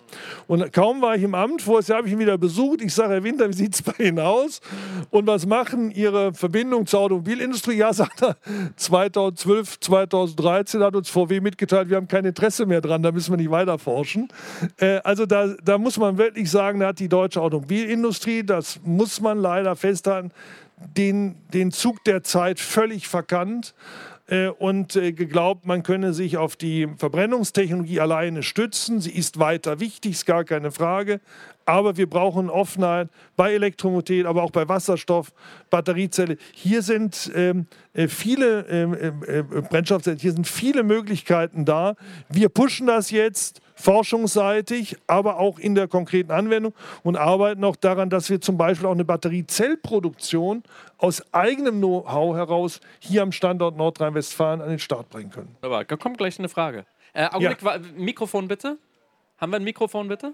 Und 0.47 0.71
kaum 0.71 1.01
war 1.01 1.15
ich 1.15 1.23
im 1.23 1.35
Amt, 1.35 1.61
vorher 1.61 1.97
habe 1.97 2.07
ich 2.07 2.13
ihn 2.13 2.19
wieder 2.19 2.37
besucht. 2.37 2.81
Ich 2.81 2.93
sage, 2.93 3.15
Herr 3.15 3.23
Winter, 3.25 3.49
wie 3.49 3.53
sieht 3.53 3.75
es 3.75 3.81
bei 3.81 4.05
Ihnen 4.05 4.19
aus? 4.19 4.61
Und 5.09 5.27
was 5.27 5.45
machen 5.45 5.91
Ihre 5.91 6.33
Verbindungen 6.33 6.87
zur 6.87 7.01
Automobilindustrie? 7.01 7.75
Ja, 7.75 7.91
sagt 7.91 8.23
er, 8.23 8.37
2012, 8.77 9.81
2013 9.81 10.81
hat 10.81 10.95
uns 10.95 11.09
VW 11.09 11.41
mitgeteilt, 11.41 11.89
wir 11.89 11.97
haben 11.97 12.07
kein 12.07 12.23
Interesse 12.23 12.65
mehr 12.65 12.79
dran, 12.79 13.03
da 13.03 13.11
müssen 13.11 13.33
wir 13.33 13.37
nicht 13.37 13.51
weiter 13.51 13.77
forschen. 13.77 14.29
Äh, 14.77 15.01
also 15.03 15.25
da, 15.25 15.55
da 15.61 15.77
muss 15.77 15.97
man 15.97 16.17
wirklich 16.17 16.49
sagen, 16.49 16.79
da 16.79 16.87
hat 16.87 16.99
die 16.99 17.09
deutsche 17.09 17.41
Automobilindustrie, 17.41 18.43
das 18.43 18.79
muss 18.85 19.19
man 19.19 19.39
leider 19.39 19.75
festhalten, 19.75 20.31
den, 20.97 21.35
den 21.53 21.71
Zug 21.71 22.03
der 22.03 22.23
Zeit 22.23 22.59
völlig 22.59 23.07
verkannt 23.07 23.73
äh, 24.29 24.47
und 24.47 24.95
äh, 24.95 25.11
geglaubt, 25.11 25.65
man 25.65 25.83
könne 25.83 26.13
sich 26.13 26.37
auf 26.37 26.55
die 26.55 26.87
Verbrennungstechnologie 26.97 27.99
alleine 27.99 28.43
stützen. 28.43 29.01
Sie 29.01 29.11
ist 29.11 29.39
weiter 29.39 29.79
wichtig, 29.79 30.11
ist 30.11 30.25
gar 30.25 30.43
keine 30.43 30.71
Frage. 30.71 31.19
Aber 31.65 31.97
wir 31.97 32.09
brauchen 32.09 32.49
Offenheit 32.49 33.09
bei 33.35 33.53
Elektromobilität, 33.53 34.25
aber 34.25 34.43
auch 34.43 34.51
bei 34.51 34.67
Wasserstoff, 34.67 35.31
Batteriezelle. 35.69 36.37
Hier 36.53 36.81
sind 36.81 37.31
ähm, 37.35 37.67
äh, 37.93 38.07
viele 38.07 38.61
ähm, 38.69 38.93
äh, 39.27 39.43
Brennstoffzellen, 39.43 40.19
hier 40.19 40.31
sind 40.31 40.47
viele 40.47 40.83
Möglichkeiten 40.83 41.65
da. 41.65 41.95
Wir 42.29 42.49
pushen 42.49 42.87
das 42.87 43.11
jetzt 43.11 43.61
forschungsseitig, 43.79 44.97
aber 45.07 45.39
auch 45.39 45.57
in 45.57 45.73
der 45.73 45.87
konkreten 45.87 46.31
Anwendung 46.31 46.73
und 47.03 47.15
arbeiten 47.15 47.63
auch 47.63 47.77
daran, 47.77 48.09
dass 48.09 48.29
wir 48.29 48.41
zum 48.41 48.57
Beispiel 48.57 48.87
auch 48.87 48.93
eine 48.93 49.05
Batteriezellproduktion 49.05 50.63
aus 50.97 51.23
eigenem 51.33 51.77
Know-how 51.77 52.35
heraus 52.35 52.81
hier 52.99 53.21
am 53.21 53.31
Standort 53.31 53.77
Nordrhein-Westfalen 53.77 54.61
an 54.61 54.69
den 54.69 54.79
Start 54.79 55.09
bringen 55.09 55.31
können. 55.31 55.55
Aber 55.61 55.85
da 55.85 55.95
kommt 55.95 56.17
gleich 56.17 56.37
eine 56.39 56.49
Frage. 56.49 56.85
Äh, 57.13 57.27
Augenblick, 57.27 57.61
ja. 57.61 57.79
Mikrofon 57.95 58.47
bitte. 58.47 58.77
Haben 59.37 59.53
wir 59.53 59.57
ein 59.57 59.63
Mikrofon 59.63 60.09
bitte? 60.09 60.33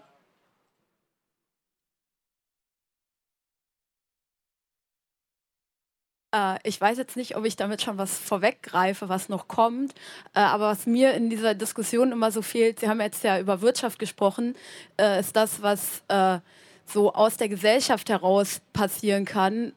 Äh, 6.35 6.59
ich 6.63 6.79
weiß 6.79 6.97
jetzt 6.97 7.15
nicht, 7.15 7.37
ob 7.37 7.45
ich 7.45 7.55
damit 7.55 7.81
schon 7.81 7.97
was 7.97 8.17
vorweggreife, 8.17 9.09
was 9.09 9.29
noch 9.29 9.47
kommt, 9.47 9.93
äh, 10.33 10.39
aber 10.39 10.67
was 10.67 10.85
mir 10.85 11.13
in 11.13 11.29
dieser 11.29 11.55
Diskussion 11.55 12.11
immer 12.11 12.31
so 12.31 12.41
fehlt, 12.41 12.79
Sie 12.79 12.89
haben 12.89 12.99
jetzt 12.99 13.23
ja 13.23 13.39
über 13.39 13.61
Wirtschaft 13.61 13.99
gesprochen, 13.99 14.55
äh, 14.99 15.19
ist 15.19 15.35
das, 15.35 15.61
was 15.61 16.03
so 16.87 17.13
aus 17.13 17.37
der 17.37 17.49
Gesellschaft 17.49 18.09
heraus 18.09 18.61
passieren 18.71 19.25
kann. 19.25 19.73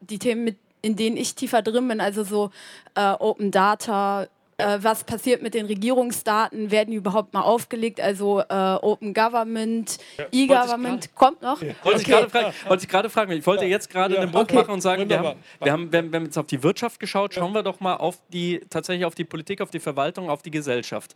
die 0.00 0.18
Themen, 0.20 0.44
mit, 0.44 0.58
in 0.80 0.94
denen 0.94 1.16
ich 1.16 1.34
tiefer 1.34 1.60
drin 1.60 1.88
bin, 1.88 2.00
also 2.00 2.22
so 2.22 2.50
Open 2.94 3.50
Data, 3.50 4.28
äh, 4.58 4.78
was 4.80 5.04
passiert 5.04 5.42
mit 5.42 5.54
den 5.54 5.66
Regierungsdaten? 5.66 6.70
Werden 6.70 6.90
die 6.90 6.96
überhaupt 6.96 7.34
mal 7.34 7.42
aufgelegt? 7.42 8.00
Also 8.00 8.40
äh, 8.40 8.54
Open 8.54 9.12
Government, 9.12 9.98
ja. 10.16 10.26
E-Government 10.32 11.14
kommt 11.14 11.42
noch? 11.42 11.60
Ja. 11.60 11.74
Wollte 11.82 11.88
okay. 11.88 11.96
ich 11.98 12.04
gerade 12.06 12.30
fragen, 12.30 12.54
wollte 12.66 13.10
fragen. 13.10 13.32
Ich 13.32 13.46
wollte 13.46 13.64
jetzt 13.66 13.90
gerade 13.90 14.14
ja. 14.14 14.20
einen 14.22 14.32
Bruch 14.32 14.42
okay. 14.42 14.56
machen 14.56 14.70
und 14.70 14.80
sagen, 14.80 15.08
wir 15.08 15.18
haben, 15.18 15.38
wir, 15.60 15.72
haben, 15.72 15.92
wir 15.92 15.98
haben 16.00 16.24
jetzt 16.24 16.38
auf 16.38 16.46
die 16.46 16.62
Wirtschaft 16.62 17.00
geschaut, 17.00 17.34
schauen 17.34 17.52
wir 17.52 17.62
doch 17.62 17.80
mal 17.80 17.96
auf 17.96 18.18
die, 18.28 18.60
tatsächlich 18.70 19.04
auf 19.04 19.14
die 19.14 19.24
Politik, 19.24 19.60
auf 19.60 19.70
die 19.70 19.80
Verwaltung, 19.80 20.30
auf 20.30 20.42
die 20.42 20.50
Gesellschaft. 20.50 21.14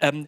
Ähm, 0.00 0.26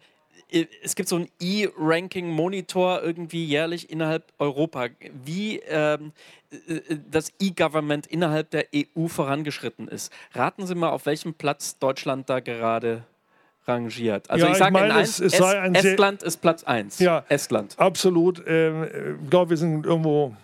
es 0.82 0.94
gibt 0.94 1.08
so 1.08 1.16
einen 1.16 1.28
E-Ranking-Monitor 1.40 3.02
irgendwie 3.02 3.44
jährlich 3.44 3.90
innerhalb 3.90 4.32
Europa, 4.38 4.88
wie 5.24 5.58
ähm, 5.60 6.12
äh, 6.68 6.80
das 7.10 7.32
E-Government 7.40 8.06
innerhalb 8.06 8.50
der 8.50 8.66
EU 8.74 9.08
vorangeschritten 9.08 9.88
ist. 9.88 10.12
Raten 10.32 10.66
Sie 10.66 10.74
mal, 10.74 10.90
auf 10.90 11.06
welchem 11.06 11.34
Platz 11.34 11.78
Deutschland 11.78 12.28
da 12.28 12.40
gerade 12.40 13.04
rangiert. 13.66 14.28
Also 14.28 14.46
ja, 14.46 14.52
ich 14.52 14.58
sage, 14.58 14.78
es, 15.00 15.20
es 15.20 15.34
Estland 15.34 16.22
ist 16.22 16.40
Platz 16.40 16.64
1. 16.64 16.98
Ja, 16.98 17.24
Estland. 17.28 17.78
Absolut. 17.78 18.42
Ähm, 18.46 19.18
ich 19.22 19.30
glaube, 19.30 19.50
wir 19.50 19.56
sind 19.56 19.86
irgendwo 19.86 20.34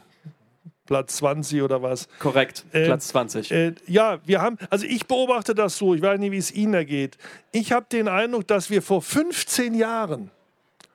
Platz 0.88 1.16
20 1.18 1.61
oder 1.61 1.83
was. 1.83 2.09
Korrekt, 2.18 2.64
äh, 2.73 2.87
Platz 2.87 3.09
20. 3.09 3.52
Äh, 3.52 3.75
ja, 3.87 4.21
wir 4.25 4.40
haben, 4.40 4.57
also 4.71 4.87
ich 4.87 5.07
beobachte 5.07 5.54
das 5.54 5.76
so, 5.76 5.95
ich 5.95 6.00
weiß 6.00 6.18
nicht, 6.18 6.33
wie 6.33 6.38
es 6.38 6.50
Ihnen 6.50 6.73
ergeht. 6.73 7.18
Ich 7.52 7.73
habe 7.73 7.85
den 7.92 8.09
Eindruck, 8.09 8.47
dass 8.49 8.71
wir 8.71 8.80
vor 8.80 9.02
15 9.02 9.75
Jahren 9.75 10.30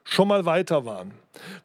schon 0.03 0.27
mal 0.27 0.45
weiter 0.45 0.85
waren. 0.85 1.13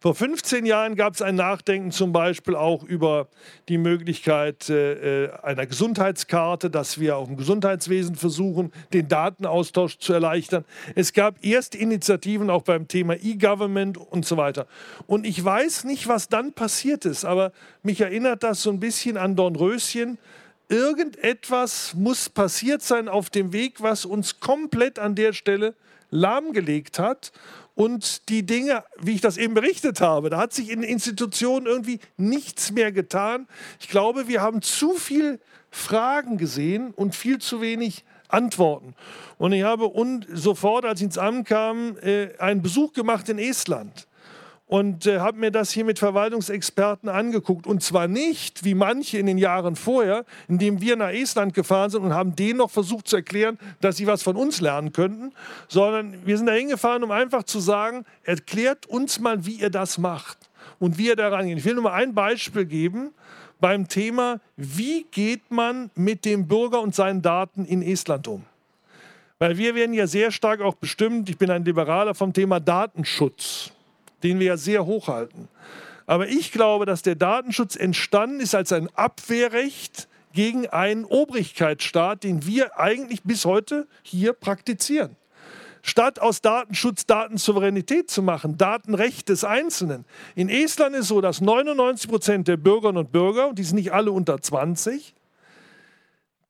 Vor 0.00 0.14
15 0.14 0.64
Jahren 0.64 0.97
gab 0.97 1.14
es 1.14 1.23
ein 1.23 1.35
Nachdenken 1.35 1.90
zum 1.90 2.12
Beispiel 2.12 2.57
auch 2.57 2.83
über 2.83 3.28
die 3.68 3.78
Möglichkeit 3.78 4.71
äh, 4.71 5.25
äh, 5.25 5.30
einer 5.42 5.66
Gesundheitskarte, 5.66 6.71
dass 6.71 6.99
wir 6.99 7.16
auch 7.16 7.28
im 7.28 7.37
Gesundheitswesen 7.37 8.14
versuchen, 8.14 8.73
den 8.92 9.09
Datenaustausch 9.09 9.99
zu 9.99 10.14
erleichtern. 10.14 10.64
Es 10.95 11.12
gab 11.12 11.45
erste 11.45 11.76
Initiativen 11.76 12.49
auch 12.49 12.62
beim 12.62 12.88
Thema 12.88 13.14
E-Government 13.14 13.99
und 13.99 14.25
so 14.25 14.37
weiter. 14.37 14.66
Und 15.07 15.26
ich 15.26 15.45
weiß 15.45 15.85
nicht, 15.85 16.09
was 16.09 16.28
dann 16.28 16.54
passiert 16.54 17.04
ist, 17.04 17.25
aber 17.25 17.52
mich 17.83 18.00
erinnert 18.00 18.42
das 18.42 18.62
so 18.62 18.71
ein 18.71 18.80
bisschen 18.80 19.18
an 19.18 19.37
Dornröschen. 19.37 20.18
Irgendetwas 20.71 21.95
muss 21.95 22.28
passiert 22.28 22.83
sein 22.83 23.09
auf 23.09 23.30
dem 23.30 23.52
Weg, 23.52 23.83
was 23.83 24.04
uns 24.04 24.40
komplett 24.40 24.99
an 24.99 25.14
der 25.14 25.33
Stelle 25.35 25.75
lahmgelegt 26.11 26.99
hat 26.99 27.33
und 27.78 28.28
die 28.28 28.44
Dinge, 28.44 28.82
wie 29.00 29.12
ich 29.12 29.20
das 29.20 29.37
eben 29.37 29.54
berichtet 29.54 30.00
habe, 30.00 30.30
da 30.30 30.38
hat 30.38 30.52
sich 30.52 30.68
in 30.68 30.82
Institutionen 30.82 31.66
irgendwie 31.66 32.00
nichts 32.16 32.73
mehr 32.73 32.90
getan. 32.90 33.47
Ich 33.78 33.88
glaube, 33.88 34.26
wir 34.26 34.42
haben 34.42 34.62
zu 34.62 34.94
viel 34.94 35.38
Fragen 35.70 36.38
gesehen 36.38 36.90
und 36.90 37.14
viel 37.14 37.38
zu 37.38 37.61
wenig 37.61 38.04
Antworten. 38.26 38.97
Und 39.38 39.52
ich 39.52 39.62
habe 39.62 39.92
sofort, 40.32 40.87
als 40.87 40.99
ich 40.99 41.04
ins 41.04 41.18
Amt 41.18 41.47
kam, 41.47 41.97
äh, 41.99 42.37
einen 42.38 42.62
Besuch 42.62 42.94
gemacht 42.94 43.28
in 43.28 43.38
Estland. 43.38 44.07
Und 44.68 45.06
äh, 45.06 45.18
habe 45.18 45.38
mir 45.38 45.50
das 45.50 45.70
hier 45.70 45.84
mit 45.84 45.98
Verwaltungsexperten 45.98 47.08
angeguckt. 47.08 47.66
Und 47.66 47.82
zwar 47.82 48.06
nicht, 48.06 48.64
wie 48.64 48.75
manche 48.75 49.18
in 49.18 49.25
den 49.25 49.38
Jahren 49.38 49.76
vorher, 49.76 50.26
indem 50.46 50.82
wir 50.82 50.94
nach 50.94 51.10
Estland 51.10 51.54
gefahren 51.54 51.88
sind 51.90 52.02
und 52.02 52.12
haben 52.12 52.37
denen 52.37 52.58
noch 52.58 52.70
versucht 52.70 53.08
zu 53.08 53.16
erklären, 53.16 53.58
dass 53.80 53.96
sie 53.96 54.06
was 54.06 54.22
von 54.22 54.37
uns 54.37 54.60
lernen 54.60 54.92
könnten, 54.92 55.32
sondern 55.68 56.14
wir 56.26 56.37
sind 56.37 56.46
da 56.46 56.52
hingefahren, 56.52 57.02
um 57.02 57.10
einfach 57.10 57.44
zu 57.44 57.60
sagen, 57.60 58.04
erklärt 58.25 58.84
uns 58.87 59.18
mal, 59.18 59.46
wie 59.46 59.54
ihr 59.54 59.70
das 59.70 59.96
macht 59.96 60.37
und 60.78 60.98
wie 60.98 61.06
ihr 61.06 61.16
da 61.16 61.28
rangeht. 61.28 61.58
Ich 61.58 61.64
will 61.64 61.75
nur 61.75 61.84
mal 61.84 61.94
ein 61.94 62.14
Beispiel 62.14 62.66
geben 62.66 63.12
beim 63.60 63.88
Thema, 63.88 64.38
wie 64.56 65.06
geht 65.10 65.50
man 65.50 65.90
mit 65.94 66.26
dem 66.26 66.46
Bürger 66.46 66.82
und 66.82 66.94
seinen 66.94 67.22
Daten 67.22 67.64
in 67.64 67.80
Estland 67.80 68.28
um? 68.28 68.44
Weil 69.38 69.56
wir 69.56 69.75
werden 69.75 69.94
ja 69.94 70.06
sehr 70.06 70.30
stark 70.30 70.60
auch 70.60 70.75
bestimmt, 70.75 71.30
ich 71.30 71.38
bin 71.38 71.50
ein 71.50 71.64
Liberaler 71.64 72.14
vom 72.14 72.34
Thema 72.34 72.60
Datenschutz 72.60 73.72
den 74.22 74.38
wir 74.38 74.46
ja 74.46 74.56
sehr 74.56 74.87
hochhalten. 74.87 75.48
Aber 76.06 76.28
ich 76.28 76.52
glaube, 76.52 76.87
dass 76.87 77.02
der 77.02 77.14
Datenschutz 77.14 77.76
entstanden 77.76 78.40
ist 78.40 78.54
als 78.54 78.72
ein 78.72 78.88
Abwehrrecht 78.94 80.08
gegen 80.32 80.66
einen 80.66 81.04
Obrigkeitsstaat, 81.04 82.25
den 82.25 82.46
wir 82.46 82.78
eigentlich 82.78 83.22
bis 83.25 83.44
heute 83.44 83.87
hier 84.02 84.32
praktizieren. 84.32 85.16
Statt 85.82 86.20
aus 86.20 86.42
Datenschutz 86.42 87.06
Datensouveränität 87.06 88.10
zu 88.10 88.22
machen, 88.22 88.58
Datenrecht 88.58 89.28
des 89.28 89.44
Einzelnen. 89.44 90.04
In 90.34 90.48
Estland 90.48 90.94
ist 90.94 91.02
es 91.02 91.08
so, 91.08 91.20
dass 91.20 91.40
99 91.40 92.10
Prozent 92.10 92.48
der 92.48 92.56
Bürgerinnen 92.56 92.98
und 92.98 93.12
Bürger, 93.12 93.48
und 93.48 93.58
die 93.58 93.64
sind 93.64 93.76
nicht 93.76 93.92
alle 93.92 94.10
unter 94.10 94.40
20, 94.40 95.14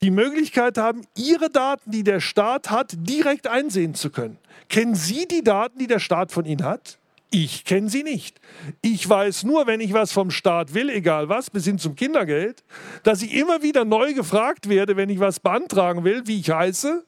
die 0.02 0.10
Möglichkeit 0.10 0.78
haben, 0.78 1.02
ihre 1.16 1.50
Daten, 1.50 1.90
die 1.90 2.04
der 2.04 2.20
Staat 2.20 2.70
hat, 2.70 2.94
direkt 2.96 3.46
einsehen 3.46 3.94
zu 3.94 4.10
können. 4.10 4.38
Kennen 4.68 4.94
Sie 4.94 5.26
die 5.26 5.42
Daten, 5.42 5.78
die 5.78 5.86
der 5.88 5.98
Staat 5.98 6.30
von 6.30 6.44
Ihnen 6.44 6.64
hat? 6.64 6.98
Ich 7.30 7.64
kenne 7.64 7.90
sie 7.90 8.02
nicht. 8.02 8.40
Ich 8.80 9.06
weiß 9.06 9.44
nur, 9.44 9.66
wenn 9.66 9.80
ich 9.80 9.92
was 9.92 10.12
vom 10.12 10.30
Staat 10.30 10.72
will, 10.72 10.88
egal 10.88 11.28
was, 11.28 11.50
bis 11.50 11.64
hin 11.66 11.78
zum 11.78 11.94
Kindergeld, 11.94 12.64
dass 13.02 13.20
ich 13.20 13.34
immer 13.34 13.62
wieder 13.62 13.84
neu 13.84 14.14
gefragt 14.14 14.68
werde, 14.68 14.96
wenn 14.96 15.10
ich 15.10 15.20
was 15.20 15.38
beantragen 15.38 16.04
will, 16.04 16.22
wie 16.26 16.40
ich 16.40 16.50
heiße, 16.50 17.04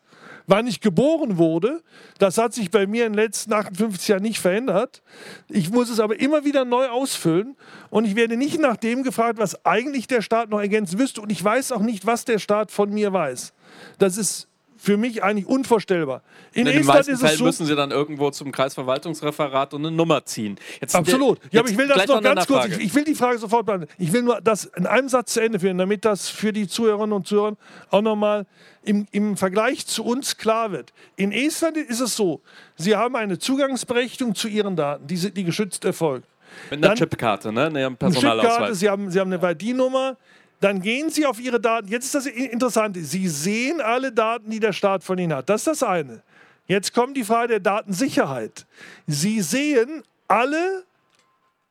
wann 0.46 0.66
ich 0.66 0.80
geboren 0.80 1.38
wurde. 1.38 1.82
Das 2.18 2.36
hat 2.36 2.52
sich 2.52 2.70
bei 2.70 2.86
mir 2.86 3.06
in 3.06 3.12
den 3.12 3.22
letzten 3.22 3.54
58 3.54 4.08
Jahren 4.08 4.22
nicht 4.22 4.40
verändert. 4.40 5.02
Ich 5.48 5.70
muss 5.70 5.88
es 5.88 6.00
aber 6.00 6.20
immer 6.20 6.44
wieder 6.44 6.66
neu 6.66 6.88
ausfüllen 6.88 7.56
und 7.88 8.04
ich 8.04 8.14
werde 8.14 8.36
nicht 8.36 8.60
nach 8.60 8.76
dem 8.76 9.02
gefragt, 9.02 9.38
was 9.38 9.64
eigentlich 9.64 10.06
der 10.06 10.20
Staat 10.20 10.50
noch 10.50 10.60
ergänzen 10.60 10.98
müsste 10.98 11.22
und 11.22 11.30
ich 11.30 11.42
weiß 11.42 11.72
auch 11.72 11.80
nicht, 11.80 12.04
was 12.04 12.26
der 12.26 12.38
Staat 12.38 12.70
von 12.72 12.90
mir 12.90 13.12
weiß. 13.12 13.54
Das 13.98 14.18
ist 14.18 14.49
für 14.80 14.96
mich 14.96 15.22
eigentlich 15.22 15.46
unvorstellbar. 15.46 16.22
In, 16.54 16.66
in 16.66 16.78
den 16.78 16.86
meisten 16.86 17.16
Fällen 17.18 17.36
so, 17.36 17.44
müssen 17.44 17.66
Sie 17.66 17.76
dann 17.76 17.90
irgendwo 17.90 18.30
zum 18.30 18.50
Kreisverwaltungsreferat 18.50 19.74
und 19.74 19.84
eine 19.84 19.94
Nummer 19.94 20.24
ziehen. 20.24 20.56
Jetzt 20.80 20.96
absolut. 20.96 21.38
Wir, 21.42 21.50
ja, 21.52 21.60
aber 21.60 21.68
ich 21.68 21.76
will 21.76 21.86
das 21.86 22.06
noch 22.06 22.22
ganz 22.22 22.46
kurz. 22.46 22.66
Ich, 22.66 22.78
ich, 22.78 22.94
will 22.94 23.04
die 23.04 23.14
Frage 23.14 23.38
sofort 23.38 23.66
beantworten. 23.66 23.92
Ich 23.98 24.10
will 24.12 24.22
nur 24.22 24.40
das 24.40 24.64
in 24.64 24.86
einem 24.86 25.10
Satz 25.10 25.34
zu 25.34 25.40
Ende 25.40 25.60
führen, 25.60 25.76
damit 25.76 26.06
das 26.06 26.30
für 26.30 26.54
die 26.54 26.66
Zuhörerinnen 26.66 27.12
und 27.12 27.26
Zuhörer 27.26 27.56
auch 27.90 28.00
nochmal 28.00 28.46
im, 28.82 29.06
im 29.10 29.36
Vergleich 29.36 29.86
zu 29.86 30.02
uns 30.02 30.38
klar 30.38 30.72
wird. 30.72 30.94
In 31.16 31.30
Estland 31.30 31.76
ist 31.76 32.00
es 32.00 32.16
so, 32.16 32.40
Sie 32.76 32.96
haben 32.96 33.16
eine 33.16 33.38
Zugangsberechtigung 33.38 34.34
zu 34.34 34.48
Ihren 34.48 34.76
Daten, 34.76 35.06
die, 35.06 35.30
die 35.30 35.44
geschützt 35.44 35.84
erfolgt. 35.84 36.26
Mit 36.70 36.84
einer 36.84 36.94
Chipkarte, 36.94 37.52
ne? 37.52 37.66
Eine 37.66 37.90
Personalausweis. 37.90 38.50
Chipkarte, 38.50 38.74
Sie 38.74 38.88
haben, 38.88 39.10
Sie 39.10 39.20
haben 39.20 39.32
eine 39.32 39.52
ID-Nummer, 39.52 40.16
dann 40.60 40.82
gehen 40.82 41.10
Sie 41.10 41.26
auf 41.26 41.40
Ihre 41.40 41.58
Daten. 41.60 41.88
Jetzt 41.88 42.06
ist 42.06 42.14
das 42.14 42.26
Interessante. 42.26 43.02
Sie 43.02 43.28
sehen 43.28 43.80
alle 43.80 44.12
Daten, 44.12 44.50
die 44.50 44.60
der 44.60 44.72
Staat 44.72 45.02
von 45.02 45.18
Ihnen 45.18 45.34
hat. 45.34 45.48
Das 45.48 45.62
ist 45.62 45.66
das 45.66 45.82
eine. 45.82 46.22
Jetzt 46.66 46.94
kommt 46.94 47.16
die 47.16 47.24
Frage 47.24 47.48
der 47.48 47.60
Datensicherheit. 47.60 48.66
Sie 49.06 49.40
sehen 49.40 50.02
alle 50.28 50.84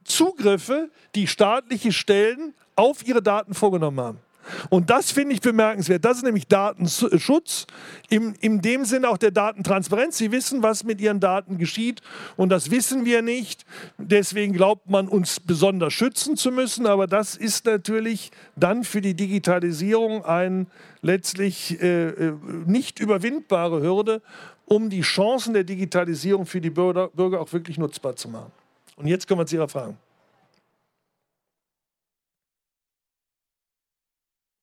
Zugriffe, 0.03 0.89
die 1.15 1.27
staatliche 1.27 1.91
Stellen 1.91 2.53
auf 2.75 3.07
Ihre 3.07 3.21
Daten 3.21 3.53
vorgenommen 3.53 3.99
haben. 3.99 4.19
Und 4.69 4.89
das 4.89 5.11
finde 5.11 5.33
ich 5.33 5.41
bemerkenswert. 5.41 6.05
Das 6.05 6.17
ist 6.17 6.23
nämlich 6.23 6.47
Datenschutz, 6.47 7.67
im, 8.09 8.33
in 8.39 8.61
dem 8.61 8.85
Sinne 8.85 9.09
auch 9.09 9.17
der 9.17 9.31
Datentransparenz. 9.31 10.17
Sie 10.17 10.31
wissen, 10.31 10.63
was 10.63 10.83
mit 10.83 11.01
Ihren 11.01 11.19
Daten 11.19 11.57
geschieht 11.57 12.01
und 12.37 12.49
das 12.49 12.71
wissen 12.71 13.05
wir 13.05 13.21
nicht. 13.21 13.65
Deswegen 13.97 14.53
glaubt 14.53 14.89
man, 14.89 15.07
uns 15.07 15.39
besonders 15.39 15.93
schützen 15.93 16.37
zu 16.37 16.51
müssen. 16.51 16.85
Aber 16.85 17.07
das 17.07 17.35
ist 17.35 17.65
natürlich 17.65 18.31
dann 18.55 18.83
für 18.83 19.01
die 19.01 19.13
Digitalisierung 19.13 20.25
eine 20.25 20.65
letztlich 21.01 21.81
äh, 21.81 22.09
äh, 22.09 22.33
nicht 22.65 22.99
überwindbare 22.99 23.81
Hürde, 23.81 24.21
um 24.65 24.89
die 24.89 25.01
Chancen 25.01 25.53
der 25.53 25.63
Digitalisierung 25.63 26.45
für 26.45 26.61
die 26.61 26.69
Bürger, 26.69 27.09
Bürger 27.09 27.41
auch 27.41 27.51
wirklich 27.53 27.77
nutzbar 27.77 28.15
zu 28.15 28.29
machen. 28.29 28.51
Und 28.97 29.07
jetzt 29.07 29.27
kommen 29.27 29.41
wir 29.41 29.45
zu 29.45 29.55
Ihrer 29.55 29.69
Frage. 29.69 29.95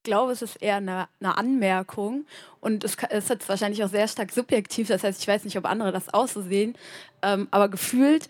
Glaube, 0.07 0.33
es 0.33 0.41
ist 0.41 0.57
eher 0.63 0.77
eine, 0.77 1.09
eine 1.21 1.37
Anmerkung 1.37 2.25
und 2.61 2.85
es 2.85 2.97
ist 3.11 3.29
jetzt 3.29 3.49
wahrscheinlich 3.49 3.85
auch 3.85 3.91
sehr 3.91 4.09
stark 4.09 4.33
subjektiv. 4.33 4.89
Das 4.89 5.05
heißt, 5.05 5.21
ich 5.21 5.29
weiß 5.29 5.45
nicht, 5.45 5.59
ob 5.59 5.67
andere 5.67 5.93
das 5.93 6.15
auch 6.15 6.29
so 6.29 6.41
sehen, 6.41 6.77
ähm, 7.21 7.49
aber 7.51 7.69
gefühlt 7.69 8.29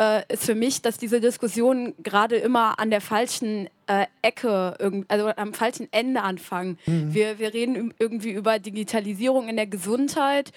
äh, 0.00 0.22
ist 0.32 0.44
für 0.44 0.54
mich, 0.54 0.80
dass 0.80 0.96
diese 0.96 1.20
Diskussionen 1.20 1.92
gerade 2.02 2.36
immer 2.36 2.78
an 2.78 2.90
der 2.90 3.00
falschen 3.00 3.68
äh, 3.86 4.06
Ecke, 4.22 5.04
also 5.08 5.28
am 5.36 5.52
falschen 5.52 5.88
Ende 5.90 6.22
anfangen. 6.22 6.78
Mhm. 6.86 7.12
Wir, 7.12 7.38
wir 7.38 7.52
reden 7.52 7.92
irgendwie 7.98 8.30
über 8.30 8.58
Digitalisierung 8.58 9.48
in 9.48 9.56
der 9.56 9.66
Gesundheit 9.66 10.52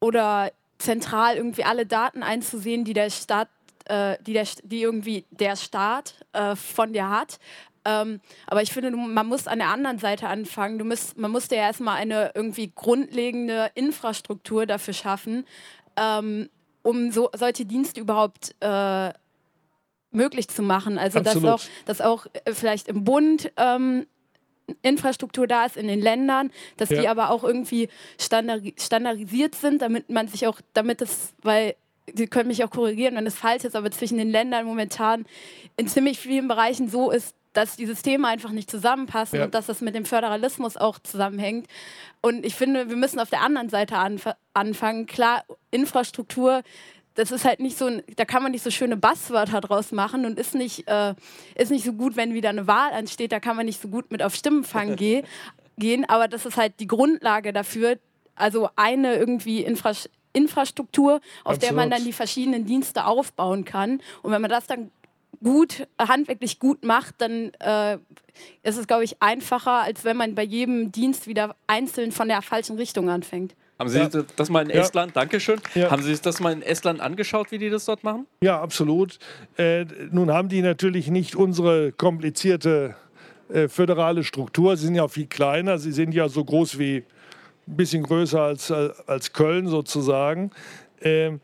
oder 0.00 0.50
zentral 0.78 1.36
irgendwie 1.36 1.64
alle 1.64 1.84
Daten 1.84 2.22
einzusehen, 2.22 2.84
die 2.84 2.94
der 2.94 3.10
Staat 3.10 3.48
äh, 3.90 4.16
die, 4.22 4.32
der, 4.32 4.46
die 4.62 4.82
irgendwie 4.82 5.24
der 5.30 5.56
Staat 5.56 6.14
äh, 6.32 6.56
von 6.56 6.92
dir 6.92 7.10
hat. 7.10 7.38
Ähm, 7.90 8.20
aber 8.46 8.62
ich 8.62 8.72
finde, 8.72 8.90
man 8.90 9.26
muss 9.26 9.46
an 9.46 9.58
der 9.58 9.68
anderen 9.68 9.98
Seite 9.98 10.28
anfangen. 10.28 10.78
Du 10.78 10.84
musst, 10.84 11.18
man 11.18 11.30
musste 11.30 11.56
ja 11.56 11.62
erstmal 11.62 11.96
eine 11.96 12.32
irgendwie 12.34 12.72
grundlegende 12.74 13.70
Infrastruktur 13.74 14.66
dafür 14.66 14.94
schaffen, 14.94 15.46
ähm, 15.96 16.48
um 16.82 17.10
so, 17.10 17.30
solche 17.34 17.64
Dienste 17.66 18.00
überhaupt 18.00 18.54
äh, 18.60 19.12
möglich 20.10 20.48
zu 20.48 20.62
machen. 20.62 20.98
Also 20.98 21.20
dass 21.20 21.44
auch, 21.44 21.60
dass 21.86 22.00
auch 22.00 22.26
äh, 22.44 22.52
vielleicht 22.52 22.88
im 22.88 23.04
Bund 23.04 23.52
ähm, 23.56 24.06
Infrastruktur 24.82 25.46
da 25.46 25.66
ist 25.66 25.76
in 25.76 25.88
den 25.88 26.00
Ländern, 26.00 26.50
dass 26.76 26.90
ja. 26.90 27.00
die 27.00 27.08
aber 27.08 27.30
auch 27.30 27.42
irgendwie 27.42 27.88
standardisiert 28.18 29.54
sind, 29.54 29.82
damit 29.82 30.10
man 30.10 30.28
sich 30.28 30.46
auch, 30.46 30.60
damit 30.74 31.02
es, 31.02 31.34
weil 31.42 31.74
Sie 32.14 32.26
können 32.26 32.48
mich 32.48 32.64
auch 32.64 32.70
korrigieren, 32.70 33.14
wenn 33.14 33.26
es 33.26 33.36
falsch 33.36 33.64
ist, 33.64 33.76
aber 33.76 33.90
zwischen 33.92 34.18
den 34.18 34.30
Ländern 34.30 34.66
momentan 34.66 35.26
in 35.76 35.86
ziemlich 35.86 36.18
vielen 36.18 36.48
Bereichen 36.48 36.88
so 36.88 37.10
ist, 37.10 37.36
dass 37.52 37.76
die 37.76 37.86
Systeme 37.86 38.28
einfach 38.28 38.50
nicht 38.50 38.70
zusammenpassen 38.70 39.38
ja. 39.38 39.44
und 39.44 39.54
dass 39.54 39.66
das 39.66 39.80
mit 39.80 39.94
dem 39.94 40.04
Föderalismus 40.04 40.76
auch 40.76 40.98
zusammenhängt. 40.98 41.66
Und 42.20 42.46
ich 42.46 42.54
finde, 42.54 42.88
wir 42.88 42.96
müssen 42.96 43.18
auf 43.18 43.30
der 43.30 43.42
anderen 43.42 43.68
Seite 43.68 43.96
anf 43.96 44.28
anfangen. 44.54 45.06
Klar, 45.06 45.44
Infrastruktur, 45.70 46.62
das 47.14 47.32
ist 47.32 47.44
halt 47.44 47.60
nicht 47.60 47.76
so, 47.76 47.90
da 48.16 48.24
kann 48.24 48.42
man 48.42 48.52
nicht 48.52 48.62
so 48.62 48.70
schöne 48.70 48.96
Basswörter 48.96 49.60
draus 49.60 49.92
machen 49.92 50.24
und 50.24 50.38
ist 50.38 50.54
nicht, 50.54 50.88
äh, 50.88 51.14
ist 51.56 51.70
nicht 51.70 51.84
so 51.84 51.92
gut, 51.92 52.16
wenn 52.16 52.34
wieder 52.34 52.50
eine 52.50 52.66
Wahl 52.66 52.92
ansteht, 52.92 53.32
da 53.32 53.40
kann 53.40 53.56
man 53.56 53.66
nicht 53.66 53.80
so 53.80 53.88
gut 53.88 54.10
mit 54.10 54.22
auf 54.22 54.34
Stimmenfang 54.34 54.96
geh 54.96 55.22
gehen. 55.76 56.08
Aber 56.08 56.28
das 56.28 56.46
ist 56.46 56.56
halt 56.56 56.78
die 56.78 56.86
Grundlage 56.86 57.52
dafür, 57.52 57.98
also 58.36 58.68
eine 58.76 59.16
irgendwie 59.16 59.62
Infra 59.62 59.92
Infrastruktur, 60.32 61.16
auf 61.16 61.56
Absolut. 61.56 61.62
der 61.62 61.72
man 61.72 61.90
dann 61.90 62.04
die 62.04 62.12
verschiedenen 62.12 62.64
Dienste 62.64 63.04
aufbauen 63.04 63.64
kann. 63.64 64.00
Und 64.22 64.30
wenn 64.30 64.40
man 64.40 64.50
das 64.50 64.68
dann 64.68 64.92
gut, 65.42 65.86
handwerklich 65.98 66.58
gut 66.58 66.84
macht, 66.84 67.16
dann 67.18 67.52
äh, 67.60 67.98
ist 68.62 68.78
es, 68.78 68.86
glaube 68.86 69.04
ich, 69.04 69.22
einfacher, 69.22 69.82
als 69.82 70.04
wenn 70.04 70.16
man 70.16 70.34
bei 70.34 70.42
jedem 70.42 70.92
Dienst 70.92 71.26
wieder 71.26 71.56
einzeln 71.66 72.12
von 72.12 72.28
der 72.28 72.42
falschen 72.42 72.76
Richtung 72.76 73.08
anfängt. 73.08 73.54
Haben 73.78 73.88
Sie 73.88 73.98
ja. 73.98 74.08
das 74.36 74.50
mal 74.50 74.62
in 74.62 74.70
Estland, 74.70 75.14
ja. 75.14 75.22
Dankeschön, 75.22 75.58
ja. 75.74 75.90
haben 75.90 76.02
Sie 76.02 76.10
sich 76.10 76.20
das 76.20 76.38
mal 76.40 76.52
in 76.52 76.60
Estland 76.60 77.00
angeschaut, 77.00 77.50
wie 77.50 77.58
die 77.58 77.70
das 77.70 77.86
dort 77.86 78.04
machen? 78.04 78.26
Ja, 78.42 78.60
absolut. 78.60 79.18
Äh, 79.56 79.86
nun 80.10 80.30
haben 80.30 80.50
die 80.50 80.60
natürlich 80.60 81.08
nicht 81.08 81.34
unsere 81.34 81.92
komplizierte 81.92 82.94
äh, 83.48 83.68
föderale 83.68 84.22
Struktur. 84.22 84.76
Sie 84.76 84.84
sind 84.84 84.96
ja 84.96 85.08
viel 85.08 85.26
kleiner. 85.26 85.78
Sie 85.78 85.92
sind 85.92 86.12
ja 86.12 86.28
so 86.28 86.44
groß 86.44 86.78
wie, 86.78 87.04
ein 87.70 87.76
bisschen 87.76 88.02
größer 88.02 88.40
als, 88.40 88.70
als 88.70 89.32
Köln 89.32 89.68
sozusagen. 89.68 90.50
Ähm, 91.00 91.40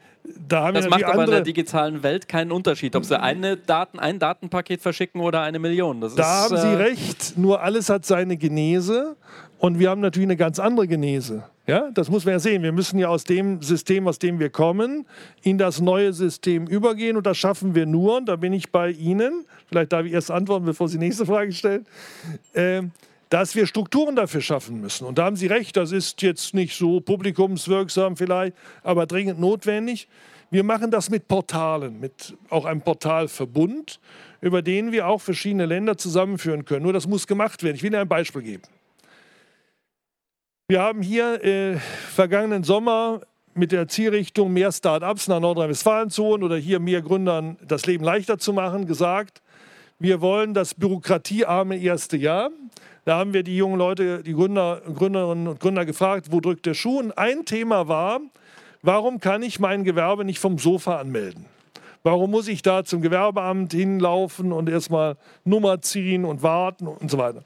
da 0.48 0.72
das 0.72 0.88
macht 0.88 1.04
aber 1.04 1.24
in 1.24 1.30
der 1.30 1.40
digitalen 1.40 2.02
Welt 2.02 2.28
keinen 2.28 2.52
Unterschied, 2.52 2.96
ob 2.96 3.04
sie 3.04 3.20
eine 3.20 3.56
Daten, 3.56 3.98
ein 3.98 4.18
Datenpaket 4.18 4.80
verschicken 4.80 5.20
oder 5.20 5.42
eine 5.42 5.58
Million. 5.58 6.00
Das 6.00 6.14
da 6.14 6.46
ist, 6.46 6.52
haben 6.52 6.60
Sie 6.60 6.68
äh 6.68 6.76
recht, 6.76 7.34
nur 7.36 7.62
alles 7.62 7.88
hat 7.88 8.04
seine 8.04 8.36
Genese 8.36 9.16
und 9.58 9.78
wir 9.78 9.90
haben 9.90 10.00
natürlich 10.00 10.26
eine 10.26 10.36
ganz 10.36 10.58
andere 10.58 10.86
Genese. 10.86 11.44
Ja, 11.66 11.90
das 11.92 12.08
muss 12.08 12.24
man 12.24 12.32
ja 12.32 12.38
sehen. 12.38 12.62
Wir 12.62 12.70
müssen 12.70 12.98
ja 12.98 13.08
aus 13.08 13.24
dem 13.24 13.60
System, 13.60 14.06
aus 14.06 14.20
dem 14.20 14.38
wir 14.38 14.50
kommen, 14.50 15.04
in 15.42 15.58
das 15.58 15.80
neue 15.80 16.12
System 16.12 16.66
übergehen 16.68 17.16
und 17.16 17.26
das 17.26 17.36
schaffen 17.38 17.74
wir 17.74 17.86
nur, 17.86 18.18
und 18.18 18.26
da 18.26 18.36
bin 18.36 18.52
ich 18.52 18.70
bei 18.70 18.90
Ihnen, 18.90 19.44
vielleicht 19.68 19.92
darf 19.92 20.06
ich 20.06 20.12
erst 20.12 20.30
antworten, 20.30 20.64
bevor 20.64 20.88
Sie 20.88 20.98
die 20.98 21.04
nächste 21.04 21.26
Frage 21.26 21.52
stellen, 21.52 21.84
äh, 22.52 22.82
dass 23.28 23.54
wir 23.54 23.66
Strukturen 23.66 24.16
dafür 24.16 24.40
schaffen 24.40 24.80
müssen. 24.80 25.04
Und 25.04 25.18
da 25.18 25.24
haben 25.24 25.36
Sie 25.36 25.46
recht, 25.46 25.76
das 25.76 25.92
ist 25.92 26.22
jetzt 26.22 26.54
nicht 26.54 26.76
so 26.76 27.00
publikumswirksam 27.00 28.16
vielleicht, 28.16 28.56
aber 28.82 29.06
dringend 29.06 29.40
notwendig. 29.40 30.08
Wir 30.50 30.62
machen 30.62 30.92
das 30.92 31.10
mit 31.10 31.26
Portalen, 31.26 31.98
mit 31.98 32.36
auch 32.50 32.66
einem 32.66 32.80
Portalverbund, 32.80 33.98
über 34.40 34.62
den 34.62 34.92
wir 34.92 35.08
auch 35.08 35.20
verschiedene 35.20 35.66
Länder 35.66 35.98
zusammenführen 35.98 36.64
können. 36.64 36.84
Nur 36.84 36.92
das 36.92 37.08
muss 37.08 37.26
gemacht 37.26 37.64
werden. 37.64 37.76
Ich 37.76 37.82
will 37.82 37.90
Ihnen 37.90 38.02
ein 38.02 38.08
Beispiel 38.08 38.42
geben. 38.42 38.62
Wir 40.68 40.82
haben 40.82 41.02
hier 41.02 41.44
äh, 41.44 41.76
vergangenen 41.78 42.62
Sommer 42.62 43.22
mit 43.54 43.72
der 43.72 43.88
Zielrichtung, 43.88 44.52
mehr 44.52 44.70
Start-ups 44.70 45.28
nach 45.28 45.40
Nordrhein-Westfalen 45.40 46.10
zu 46.10 46.24
holen 46.24 46.42
oder 46.42 46.56
hier 46.56 46.78
mehr 46.78 47.02
Gründern 47.02 47.56
das 47.66 47.86
Leben 47.86 48.04
leichter 48.04 48.38
zu 48.38 48.52
machen, 48.52 48.86
gesagt, 48.86 49.42
wir 49.98 50.20
wollen 50.20 50.54
das 50.54 50.74
bürokratiearme 50.74 51.78
erste 51.78 52.16
Jahr. 52.16 52.50
Da 53.06 53.18
haben 53.18 53.32
wir 53.32 53.44
die 53.44 53.56
jungen 53.56 53.78
Leute, 53.78 54.24
die 54.24 54.32
Gründer, 54.32 54.82
Gründerinnen 54.92 55.46
und 55.46 55.60
Gründer 55.60 55.86
gefragt, 55.86 56.32
wo 56.32 56.40
drückt 56.40 56.66
der 56.66 56.74
Schuh? 56.74 56.98
Und 56.98 57.16
ein 57.16 57.44
Thema 57.44 57.86
war, 57.86 58.20
warum 58.82 59.20
kann 59.20 59.44
ich 59.44 59.60
mein 59.60 59.84
Gewerbe 59.84 60.24
nicht 60.24 60.40
vom 60.40 60.58
Sofa 60.58 60.98
anmelden? 60.98 61.46
Warum 62.02 62.32
muss 62.32 62.48
ich 62.48 62.62
da 62.62 62.82
zum 62.82 63.02
Gewerbeamt 63.02 63.72
hinlaufen 63.72 64.50
und 64.50 64.68
erstmal 64.68 65.16
Nummer 65.44 65.80
ziehen 65.82 66.24
und 66.24 66.42
warten 66.42 66.88
und 66.88 67.08
so 67.08 67.16
weiter? 67.16 67.44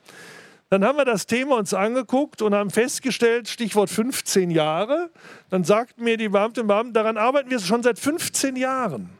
Dann 0.71 0.83
haben 0.83 0.97
wir 0.97 1.05
das 1.05 1.27
Thema 1.27 1.59
uns 1.59 1.75
angeguckt 1.75 2.41
und 2.41 2.55
haben 2.55 2.71
festgestellt, 2.71 3.47
Stichwort 3.47 3.91
15 3.91 4.51
Jahre. 4.51 5.11
Dann 5.51 5.65
sagten 5.65 6.05
mir 6.05 6.17
die 6.17 6.31
Beamtinnen 6.31 6.65
und 6.65 6.69
Beamten, 6.69 6.93
daran 6.95 7.19
arbeiten 7.19 7.51
wir 7.51 7.61
schon 7.61 7.83
seit 7.83 7.99
15 7.99 8.57
Jahren. 8.57 9.11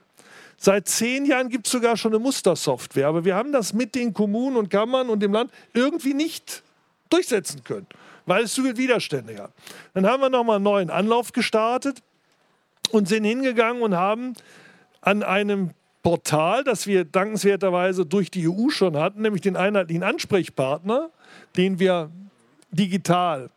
Seit 0.63 0.89
zehn 0.89 1.25
Jahren 1.25 1.49
gibt 1.49 1.67
es 1.67 1.73
sogar 1.73 1.97
schon 1.97 2.13
eine 2.13 2.19
Mustersoftware, 2.19 3.09
aber 3.09 3.25
wir 3.25 3.35
haben 3.35 3.51
das 3.51 3.73
mit 3.73 3.95
den 3.95 4.13
Kommunen 4.13 4.59
und 4.59 4.69
Kammern 4.69 5.09
und 5.09 5.21
dem 5.21 5.33
Land 5.33 5.51
irgendwie 5.73 6.13
nicht 6.13 6.63
durchsetzen 7.09 7.65
können, 7.65 7.87
weil 8.27 8.45
es 8.45 8.53
zu 8.53 8.63
viele 8.63 8.77
Widerstände 8.77 9.35
gab. 9.35 9.55
Dann 9.95 10.07
haben 10.07 10.21
wir 10.21 10.29
nochmal 10.29 10.57
einen 10.57 10.65
neuen 10.65 10.91
Anlauf 10.91 11.33
gestartet 11.33 12.03
und 12.91 13.09
sind 13.09 13.25
hingegangen 13.25 13.81
und 13.81 13.97
haben 13.97 14.35
an 15.01 15.23
einem 15.23 15.71
Portal, 16.03 16.63
das 16.63 16.87
wir 16.87 17.07
dankenswerterweise 17.07 18.05
durch 18.05 18.31
die 18.31 18.47
EU 18.47 18.69
schon 18.69 18.99
hatten, 18.99 19.23
nämlich 19.23 19.41
den 19.41 19.57
einheitlichen 19.57 20.03
Ansprechpartner, 20.03 21.09
den 21.57 21.79
wir 21.79 22.11
digital 22.71 23.49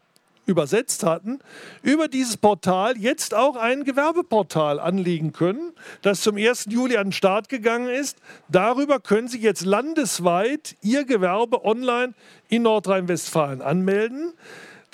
übersetzt 0.45 1.03
hatten, 1.03 1.39
über 1.81 2.07
dieses 2.07 2.37
Portal 2.37 2.97
jetzt 2.97 3.33
auch 3.33 3.55
ein 3.55 3.83
Gewerbeportal 3.83 4.79
anlegen 4.79 5.31
können, 5.33 5.73
das 6.01 6.21
zum 6.21 6.37
1. 6.37 6.67
Juli 6.69 6.97
an 6.97 7.07
den 7.07 7.13
Start 7.13 7.49
gegangen 7.49 7.89
ist. 7.89 8.17
Darüber 8.49 8.99
können 8.99 9.27
Sie 9.27 9.39
jetzt 9.39 9.65
landesweit 9.65 10.75
Ihr 10.81 11.05
Gewerbe 11.05 11.63
online 11.63 12.13
in 12.49 12.63
Nordrhein-Westfalen 12.63 13.61
anmelden. 13.61 14.33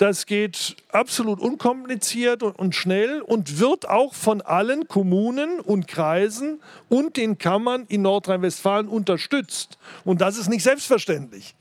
Das 0.00 0.24
geht 0.24 0.76
absolut 0.92 1.40
unkompliziert 1.40 2.42
und 2.42 2.74
schnell 2.74 3.20
und 3.20 3.60
wird 3.60 3.86
auch 3.86 4.14
von 4.14 4.40
allen 4.40 4.88
Kommunen 4.88 5.60
und 5.60 5.88
Kreisen 5.88 6.62
und 6.88 7.18
den 7.18 7.36
Kammern 7.36 7.84
in 7.88 8.00
Nordrhein-Westfalen 8.00 8.88
unterstützt. 8.88 9.76
Und 10.06 10.22
das 10.22 10.38
ist 10.38 10.48
nicht 10.48 10.62
selbstverständlich. 10.62 11.54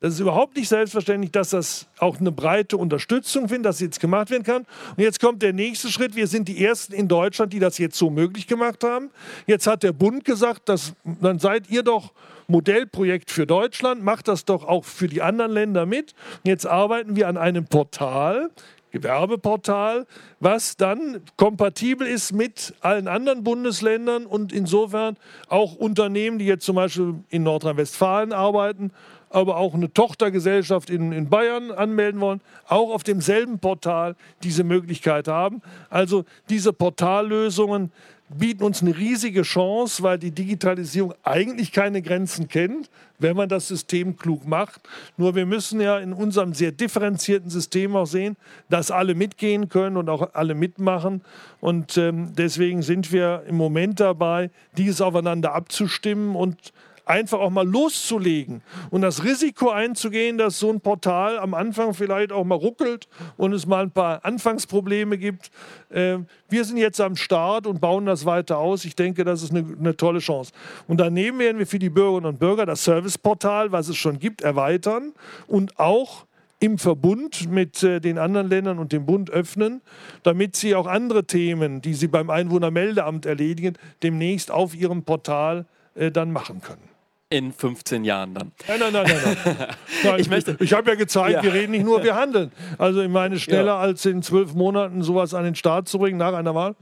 Das 0.00 0.14
ist 0.14 0.20
überhaupt 0.20 0.56
nicht 0.56 0.68
selbstverständlich, 0.68 1.32
dass 1.32 1.50
das 1.50 1.88
auch 1.98 2.20
eine 2.20 2.30
breite 2.30 2.76
Unterstützung 2.76 3.48
findet, 3.48 3.66
dass 3.66 3.80
jetzt 3.80 3.98
gemacht 3.98 4.30
werden 4.30 4.44
kann. 4.44 4.64
Und 4.96 5.02
jetzt 5.02 5.18
kommt 5.18 5.42
der 5.42 5.52
nächste 5.52 5.88
Schritt. 5.88 6.14
Wir 6.14 6.28
sind 6.28 6.46
die 6.46 6.64
Ersten 6.64 6.92
in 6.92 7.08
Deutschland, 7.08 7.52
die 7.52 7.58
das 7.58 7.78
jetzt 7.78 7.98
so 7.98 8.08
möglich 8.08 8.46
gemacht 8.46 8.84
haben. 8.84 9.10
Jetzt 9.48 9.66
hat 9.66 9.82
der 9.82 9.92
Bund 9.92 10.24
gesagt, 10.24 10.68
dass, 10.68 10.92
dann 11.20 11.40
seid 11.40 11.68
ihr 11.68 11.82
doch 11.82 12.12
Modellprojekt 12.46 13.32
für 13.32 13.44
Deutschland, 13.44 14.02
macht 14.02 14.28
das 14.28 14.44
doch 14.44 14.64
auch 14.64 14.84
für 14.84 15.08
die 15.08 15.20
anderen 15.20 15.50
Länder 15.50 15.84
mit. 15.84 16.14
Und 16.44 16.48
jetzt 16.48 16.64
arbeiten 16.64 17.16
wir 17.16 17.26
an 17.26 17.36
einem 17.36 17.64
Portal, 17.64 18.50
Gewerbeportal, 18.90 20.06
was 20.40 20.76
dann 20.76 21.20
kompatibel 21.36 22.06
ist 22.06 22.32
mit 22.32 22.72
allen 22.80 23.06
anderen 23.06 23.44
Bundesländern 23.44 24.24
und 24.26 24.52
insofern 24.52 25.16
auch 25.48 25.74
Unternehmen, 25.74 26.38
die 26.38 26.46
jetzt 26.46 26.64
zum 26.64 26.76
Beispiel 26.76 27.16
in 27.28 27.42
Nordrhein-Westfalen 27.42 28.32
arbeiten 28.32 28.92
aber 29.30 29.56
auch 29.56 29.74
eine 29.74 29.92
Tochtergesellschaft 29.92 30.90
in, 30.90 31.12
in 31.12 31.28
Bayern 31.28 31.70
anmelden 31.70 32.20
wollen, 32.20 32.40
auch 32.66 32.92
auf 32.92 33.02
demselben 33.02 33.58
Portal 33.58 34.16
diese 34.42 34.64
Möglichkeit 34.64 35.28
haben. 35.28 35.62
Also 35.90 36.24
diese 36.48 36.72
Portallösungen 36.72 37.92
bieten 38.30 38.62
uns 38.62 38.82
eine 38.82 38.96
riesige 38.96 39.42
Chance, 39.42 40.02
weil 40.02 40.18
die 40.18 40.30
Digitalisierung 40.30 41.14
eigentlich 41.22 41.72
keine 41.72 42.02
Grenzen 42.02 42.48
kennt, 42.48 42.90
wenn 43.18 43.36
man 43.36 43.48
das 43.48 43.68
System 43.68 44.16
klug 44.16 44.46
macht. 44.46 44.80
Nur 45.16 45.34
wir 45.34 45.46
müssen 45.46 45.80
ja 45.80 45.98
in 45.98 46.12
unserem 46.12 46.52
sehr 46.52 46.72
differenzierten 46.72 47.50
System 47.50 47.96
auch 47.96 48.06
sehen, 48.06 48.36
dass 48.68 48.90
alle 48.90 49.14
mitgehen 49.14 49.68
können 49.68 49.96
und 49.96 50.08
auch 50.08 50.34
alle 50.34 50.54
mitmachen. 50.54 51.22
Und 51.60 51.96
ähm, 51.96 52.32
deswegen 52.36 52.82
sind 52.82 53.12
wir 53.12 53.44
im 53.46 53.56
Moment 53.56 54.00
dabei, 54.00 54.50
dies 54.76 55.00
aufeinander 55.00 55.54
abzustimmen 55.54 56.36
und 56.36 56.72
einfach 57.08 57.40
auch 57.40 57.50
mal 57.50 57.66
loszulegen 57.66 58.62
und 58.90 59.02
das 59.02 59.24
Risiko 59.24 59.70
einzugehen, 59.70 60.38
dass 60.38 60.58
so 60.58 60.70
ein 60.70 60.80
Portal 60.80 61.38
am 61.38 61.54
Anfang 61.54 61.94
vielleicht 61.94 62.32
auch 62.32 62.44
mal 62.44 62.54
ruckelt 62.54 63.08
und 63.36 63.52
es 63.52 63.66
mal 63.66 63.84
ein 63.84 63.90
paar 63.90 64.24
Anfangsprobleme 64.24 65.16
gibt. 65.18 65.50
Ähm, 65.90 66.26
wir 66.48 66.64
sind 66.64 66.76
jetzt 66.76 67.00
am 67.00 67.16
Start 67.16 67.66
und 67.66 67.80
bauen 67.80 68.06
das 68.06 68.24
weiter 68.24 68.58
aus. 68.58 68.84
Ich 68.84 68.94
denke, 68.94 69.24
das 69.24 69.42
ist 69.42 69.50
eine, 69.50 69.64
eine 69.78 69.96
tolle 69.96 70.18
Chance. 70.18 70.52
Und 70.86 70.98
daneben 71.00 71.38
werden 71.38 71.58
wir 71.58 71.66
für 71.66 71.78
die 71.78 71.90
Bürgerinnen 71.90 72.26
und 72.26 72.38
Bürger 72.38 72.66
das 72.66 72.84
Serviceportal, 72.84 73.72
was 73.72 73.88
es 73.88 73.96
schon 73.96 74.18
gibt, 74.18 74.42
erweitern 74.42 75.12
und 75.46 75.78
auch 75.78 76.26
im 76.60 76.76
Verbund 76.78 77.48
mit 77.50 77.82
äh, 77.82 78.00
den 78.00 78.18
anderen 78.18 78.48
Ländern 78.48 78.78
und 78.78 78.92
dem 78.92 79.06
Bund 79.06 79.30
öffnen, 79.30 79.80
damit 80.24 80.56
sie 80.56 80.74
auch 80.74 80.86
andere 80.86 81.24
Themen, 81.24 81.80
die 81.80 81.94
sie 81.94 82.08
beim 82.08 82.30
Einwohnermeldeamt 82.30 83.26
erledigen, 83.26 83.74
demnächst 84.02 84.50
auf 84.50 84.74
ihrem 84.74 85.04
Portal 85.04 85.66
äh, 85.94 86.10
dann 86.10 86.32
machen 86.32 86.60
können 86.60 86.97
in 87.30 87.52
15 87.52 88.04
Jahren 88.04 88.34
dann. 88.34 88.52
Nein, 88.66 88.80
nein, 88.80 88.92
nein, 88.92 89.04
nein. 89.06 89.36
nein. 89.44 89.56
nein 90.04 90.20
ich 90.20 90.30
möchte, 90.30 90.56
ich 90.60 90.72
habe 90.72 90.90
ja 90.90 90.96
gezeigt, 90.96 91.32
ja. 91.34 91.42
wir 91.42 91.52
reden 91.52 91.72
nicht 91.72 91.84
nur, 91.84 92.02
wir 92.02 92.14
handeln. 92.14 92.52
Also 92.78 93.02
ich 93.02 93.08
meine, 93.08 93.38
schneller 93.38 93.66
ja. 93.72 93.78
als 93.78 94.04
in 94.06 94.22
zwölf 94.22 94.54
Monaten 94.54 95.02
sowas 95.02 95.34
an 95.34 95.44
den 95.44 95.54
Start 95.54 95.88
zu 95.88 95.98
bringen 95.98 96.16
nach 96.16 96.32
einer 96.32 96.54
Wahl, 96.54 96.74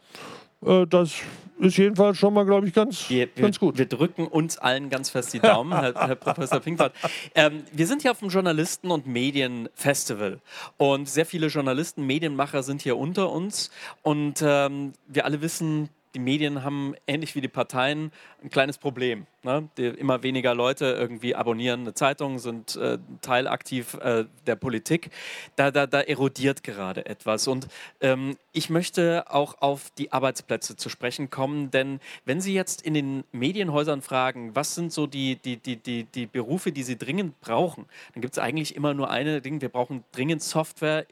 äh, 0.65 0.87
das 0.87 1.15
ist 1.59 1.79
jedenfalls 1.79 2.19
schon 2.19 2.35
mal, 2.35 2.45
glaube 2.45 2.69
ich, 2.69 2.75
ganz, 2.75 3.09
wir, 3.09 3.27
ganz 3.29 3.59
gut. 3.59 3.79
Wir 3.79 3.87
drücken 3.87 4.27
uns 4.27 4.59
allen 4.59 4.91
ganz 4.91 5.11
fest 5.11 5.33
die 5.33 5.41
Daumen, 5.41 5.73
Herr, 5.73 5.95
Herr 5.95 6.15
Professor 6.15 6.61
Pinkwart. 6.61 6.93
Ähm, 7.35 7.65
wir 7.73 7.87
sind 7.87 8.03
hier 8.03 8.11
auf 8.11 8.19
dem 8.19 8.29
Journalisten- 8.29 8.91
und 8.91 9.07
Medienfestival 9.07 10.41
und 10.77 11.09
sehr 11.09 11.27
viele 11.27 11.49
Journalisten, 11.49 12.07
Medienmacher 12.07 12.63
sind 12.63 12.83
hier 12.83 12.97
unter 12.97 13.33
uns 13.33 13.71
und 14.03 14.43
ähm, 14.43 14.93
wir 15.09 15.25
alle 15.25 15.41
wissen, 15.41 15.89
die 16.17 16.21
Medien 16.21 16.65
haben 16.65 16.95
ähnlich 17.07 17.35
wie 17.35 17.43
die 17.43 17.49
Parteien 17.49 18.11
ein 18.43 18.49
kleines 18.49 18.79
Problem. 18.79 19.27
Ne? 19.43 19.69
Die, 19.77 19.85
immer 19.85 20.23
weniger 20.23 20.55
Leute 20.55 20.87
irgendwie 20.87 21.35
abonnieren 21.35 21.81
eine 21.81 21.93
Zeitung, 21.93 22.39
sind 22.39 22.75
äh, 22.77 22.97
teilaktiv 23.21 23.93
äh, 24.01 24.25
der 24.47 24.57
Politik. 24.57 25.11
Da, 25.57 25.71
da, 25.71 25.87
da 25.87 26.01
erodiert 26.01 26.63
gerade 26.65 27.05
etwas. 27.05 27.47
Und 27.49 27.69
ähm, 28.01 28.39
ich 28.53 28.71
möchte 28.71 29.25
auch 29.29 29.61
auf 29.61 29.91
die 29.99 30.11
Arbeitsplätze 30.11 30.75
zu 30.75 30.89
sprechen 30.89 31.29
kommen, 31.29 31.71
denn 31.71 32.01
wenn 32.25 32.41
Sie 32.41 32.55
jetzt 32.55 32.81
in 32.81 32.95
den 32.95 33.25
Medienhäusern 33.33 34.01
fragen, 34.01 34.57
was 34.57 34.75
sind 34.75 34.95
so 34.95 35.07
die, 35.07 35.37
die, 35.37 35.59
die, 35.59 35.77
die, 35.77 36.05
die 36.05 36.25
Berufe, 36.25 36.73
die 36.73 36.83
Sie 36.83 36.97
dringend 36.97 37.39
brauchen, 37.43 37.85
dann 38.15 38.23
gibt 38.23 38.33
es 38.33 38.39
eigentlich 38.39 38.75
immer 38.75 38.95
nur 38.95 39.11
eine 39.11 39.43
Ding, 39.43 39.61
wir 39.61 39.69
brauchen 39.69 40.03
dringend 40.13 40.43
Software, 40.43 41.05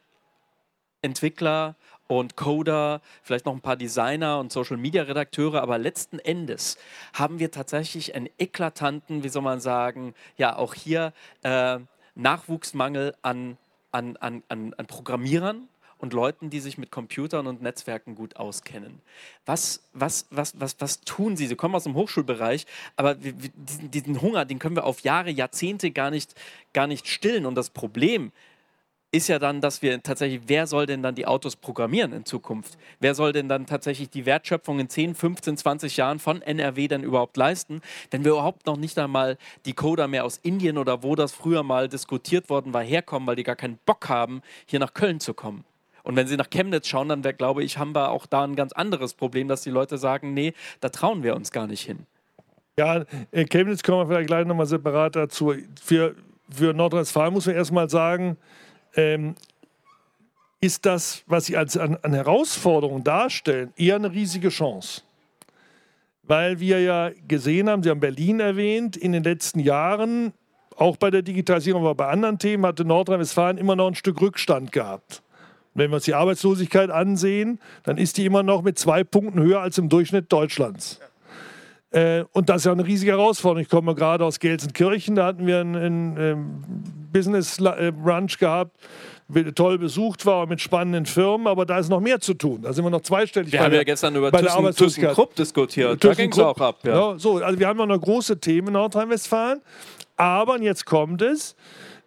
Entwickler 1.02 1.76
und 2.06 2.36
Coder, 2.36 3.00
vielleicht 3.22 3.46
noch 3.46 3.54
ein 3.54 3.60
paar 3.60 3.76
Designer 3.76 4.38
und 4.38 4.52
Social 4.52 4.76
Media 4.76 5.02
Redakteure, 5.02 5.62
aber 5.62 5.78
letzten 5.78 6.18
Endes 6.18 6.76
haben 7.12 7.38
wir 7.38 7.50
tatsächlich 7.50 8.14
einen 8.14 8.28
eklatanten, 8.38 9.24
wie 9.24 9.28
soll 9.28 9.42
man 9.42 9.60
sagen, 9.60 10.14
ja, 10.36 10.56
auch 10.56 10.74
hier 10.74 11.12
äh, 11.42 11.78
Nachwuchsmangel 12.14 13.14
an, 13.22 13.56
an, 13.90 14.16
an, 14.18 14.42
an, 14.48 14.74
an 14.74 14.86
Programmierern 14.86 15.68
und 15.98 16.12
Leuten, 16.12 16.50
die 16.50 16.60
sich 16.60 16.76
mit 16.76 16.90
Computern 16.90 17.46
und 17.46 17.62
Netzwerken 17.62 18.14
gut 18.14 18.36
auskennen. 18.36 19.00
Was, 19.46 19.82
was, 19.94 20.26
was, 20.30 20.60
was, 20.60 20.76
was 20.78 21.00
tun 21.00 21.36
sie? 21.36 21.46
Sie 21.46 21.56
kommen 21.56 21.74
aus 21.74 21.84
dem 21.84 21.94
Hochschulbereich, 21.94 22.66
aber 22.96 23.14
diesen, 23.14 23.90
diesen 23.90 24.20
Hunger, 24.20 24.44
den 24.44 24.58
können 24.58 24.76
wir 24.76 24.84
auf 24.84 25.00
Jahre, 25.00 25.30
Jahrzehnte 25.30 25.90
gar 25.90 26.10
nicht, 26.10 26.34
gar 26.74 26.86
nicht 26.86 27.08
stillen. 27.08 27.46
Und 27.46 27.54
das 27.54 27.70
Problem 27.70 28.32
ist, 29.14 29.28
ja 29.28 29.38
dann, 29.38 29.60
dass 29.60 29.80
wir 29.80 30.02
tatsächlich, 30.02 30.42
wer 30.46 30.66
soll 30.66 30.86
denn 30.86 31.02
dann 31.02 31.14
die 31.14 31.26
Autos 31.26 31.56
programmieren 31.56 32.12
in 32.12 32.24
Zukunft? 32.24 32.76
Wer 33.00 33.14
soll 33.14 33.32
denn 33.32 33.48
dann 33.48 33.66
tatsächlich 33.66 34.10
die 34.10 34.26
Wertschöpfung 34.26 34.80
in 34.80 34.88
10, 34.88 35.14
15, 35.14 35.56
20 35.56 35.96
Jahren 35.96 36.18
von 36.18 36.42
NRW 36.42 36.88
denn 36.88 37.02
überhaupt 37.02 37.36
leisten, 37.36 37.80
wenn 38.10 38.24
wir 38.24 38.32
überhaupt 38.32 38.66
noch 38.66 38.76
nicht 38.76 38.98
einmal 38.98 39.38
die 39.64 39.72
Coder 39.72 40.08
mehr 40.08 40.24
aus 40.24 40.38
Indien 40.38 40.78
oder 40.78 41.02
wo 41.02 41.14
das 41.14 41.32
früher 41.32 41.62
mal 41.62 41.88
diskutiert 41.88 42.50
worden 42.50 42.74
war, 42.74 42.82
herkommen, 42.82 43.26
weil 43.26 43.36
die 43.36 43.44
gar 43.44 43.56
keinen 43.56 43.78
Bock 43.86 44.08
haben, 44.08 44.42
hier 44.66 44.80
nach 44.80 44.94
Köln 44.94 45.20
zu 45.20 45.32
kommen? 45.32 45.64
Und 46.02 46.16
wenn 46.16 46.26
Sie 46.26 46.36
nach 46.36 46.50
Chemnitz 46.50 46.86
schauen, 46.86 47.08
dann 47.08 47.22
glaube 47.22 47.64
ich, 47.64 47.78
haben 47.78 47.94
wir 47.94 48.10
auch 48.10 48.26
da 48.26 48.44
ein 48.44 48.56
ganz 48.56 48.72
anderes 48.72 49.14
Problem, 49.14 49.48
dass 49.48 49.62
die 49.62 49.70
Leute 49.70 49.96
sagen, 49.96 50.34
nee, 50.34 50.52
da 50.80 50.90
trauen 50.90 51.22
wir 51.22 51.34
uns 51.34 51.50
gar 51.50 51.66
nicht 51.66 51.82
hin. 51.82 52.06
Ja, 52.76 53.04
Chemnitz 53.32 53.82
kommen 53.82 54.00
wir 54.00 54.06
vielleicht 54.06 54.26
gleich 54.26 54.46
nochmal 54.46 54.66
separat 54.66 55.16
dazu. 55.16 55.54
Für, 55.82 56.14
für 56.50 56.74
Nordrhein-Westfalen 56.74 57.32
muss 57.32 57.46
man 57.46 57.54
erstmal 57.54 57.88
sagen, 57.88 58.36
ähm, 58.96 59.34
ist 60.60 60.86
das, 60.86 61.22
was 61.26 61.46
sie 61.46 61.56
als 61.56 61.76
an, 61.76 61.98
an 62.02 62.14
Herausforderung 62.14 63.04
darstellen, 63.04 63.72
eher 63.76 63.96
eine 63.96 64.10
riesige 64.12 64.48
Chance. 64.48 65.02
weil 66.26 66.58
wir 66.58 66.80
ja 66.80 67.10
gesehen 67.28 67.68
haben, 67.68 67.82
Sie 67.82 67.90
haben 67.90 68.00
Berlin 68.00 68.40
erwähnt, 68.40 68.96
in 68.96 69.12
den 69.12 69.22
letzten 69.22 69.60
Jahren, 69.60 70.32
auch 70.76 70.96
bei 70.96 71.10
der 71.10 71.22
Digitalisierung, 71.22 71.82
aber 71.82 71.94
bei 71.94 72.08
anderen 72.08 72.38
Themen, 72.38 72.66
hatte 72.66 72.84
Nordrhein-Westfalen 72.84 73.58
immer 73.58 73.76
noch 73.76 73.88
ein 73.88 73.94
Stück 73.94 74.20
Rückstand 74.20 74.72
gehabt. 74.72 75.22
Wenn 75.74 75.90
wir 75.90 75.96
uns 75.96 76.04
die 76.04 76.14
Arbeitslosigkeit 76.14 76.90
ansehen, 76.90 77.60
dann 77.82 77.98
ist 77.98 78.16
die 78.16 78.24
immer 78.24 78.42
noch 78.42 78.62
mit 78.62 78.78
zwei 78.78 79.04
Punkten 79.04 79.40
höher 79.40 79.60
als 79.60 79.76
im 79.76 79.88
Durchschnitt 79.88 80.32
Deutschlands. 80.32 81.00
Äh, 81.90 82.24
und 82.32 82.48
das 82.48 82.58
ist 82.58 82.64
ja 82.64 82.72
eine 82.72 82.86
riesige 82.86 83.12
Herausforderung. 83.12 83.62
Ich 83.62 83.68
komme 83.68 83.94
gerade 83.94 84.24
aus 84.24 84.40
Gelsenkirchen, 84.40 85.16
da 85.16 85.26
hatten 85.26 85.46
wir 85.46 85.60
einen, 85.60 85.76
einen 85.76 86.16
ähm, 86.18 86.64
Business 87.14 87.58
äh, 87.58 87.92
Brunch 87.92 88.38
gehabt 88.38 88.76
toll 89.54 89.78
besucht 89.78 90.26
war 90.26 90.46
mit 90.46 90.60
spannenden 90.60 91.06
Firmen, 91.06 91.46
aber 91.46 91.64
da 91.64 91.78
ist 91.78 91.88
noch 91.88 92.00
mehr 92.00 92.20
zu 92.20 92.34
tun. 92.34 92.62
Da 92.62 92.72
sind 92.72 92.84
wir 92.84 92.90
noch 92.90 93.00
zweistellig. 93.00 93.52
Wir 93.52 93.60
haben 93.60 93.70
der, 93.70 93.80
ja 93.80 93.84
gestern 93.84 94.14
über 94.16 94.30
Thyssen, 94.30 94.74
ThyssenKrupp 94.74 95.34
diskutiert. 95.34 96.04
Da 96.04 96.14
ging 96.14 96.30
es 96.30 96.38
auch 96.38 96.58
ab. 96.58 96.80
Ja. 96.84 97.12
Ja, 97.12 97.18
so, 97.18 97.38
also 97.38 97.58
wir 97.58 97.66
haben 97.66 97.78
noch 97.78 97.84
eine 97.84 97.98
große 97.98 98.38
Themen 98.38 98.68
in 98.68 98.72
Nordrhein-Westfalen. 98.74 99.60
Aber, 100.16 100.54
und 100.54 100.62
jetzt 100.62 100.84
kommt 100.84 101.22
es, 101.22 101.56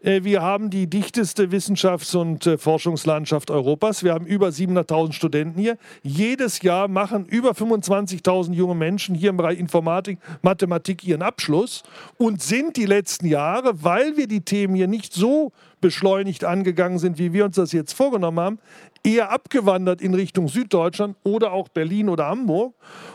wir 0.01 0.43
haben 0.43 0.69
die 0.69 0.88
dichteste 0.88 1.51
Wissenschafts- 1.51 2.15
und 2.15 2.45
äh, 2.45 2.57
Forschungslandschaft 2.57 3.49
Europas. 3.49 4.03
Wir 4.03 4.13
haben 4.13 4.27
über 4.27 4.49
700.000 4.49 5.13
Studenten 5.13 5.60
hier. 5.60 5.77
Jedes 6.03 6.62
Jahr 6.62 6.88
machen 6.88 7.25
über 7.25 7.51
25.000 7.51 8.53
junge 8.53 8.75
Menschen 8.75 9.15
hier 9.15 9.31
im 9.31 9.38
Bereich 9.38 9.60
Informatik, 9.60 10.19
Mathematik 10.43 11.03
ihren 11.03 11.23
Abschluss 11.23 11.83
und 12.17 12.43
sind 12.43 12.77
die 12.77 12.86
letzten 12.86 13.25
Jahre, 13.25 13.83
weil 13.83 14.17
wir 14.17 14.27
die 14.27 14.41
Themen 14.41 14.75
hier 14.75 14.88
nicht 14.88 15.13
so 15.13 15.51
beschleunigt 15.81 16.43
angegangen 16.43 16.99
sind, 16.99 17.17
wie 17.17 17.33
wir 17.33 17.45
uns 17.45 17.55
das 17.55 17.71
jetzt 17.71 17.93
vorgenommen 17.93 18.39
haben, 18.39 18.59
eher 19.03 19.31
abgewandert 19.31 20.01
in 20.01 20.13
Richtung 20.13 20.47
Süddeutschland 20.47 21.15
oder 21.23 21.51
auch 21.51 21.69
Berlin 21.69 22.09
oder 22.09 22.27
Hamburg. 22.27 22.73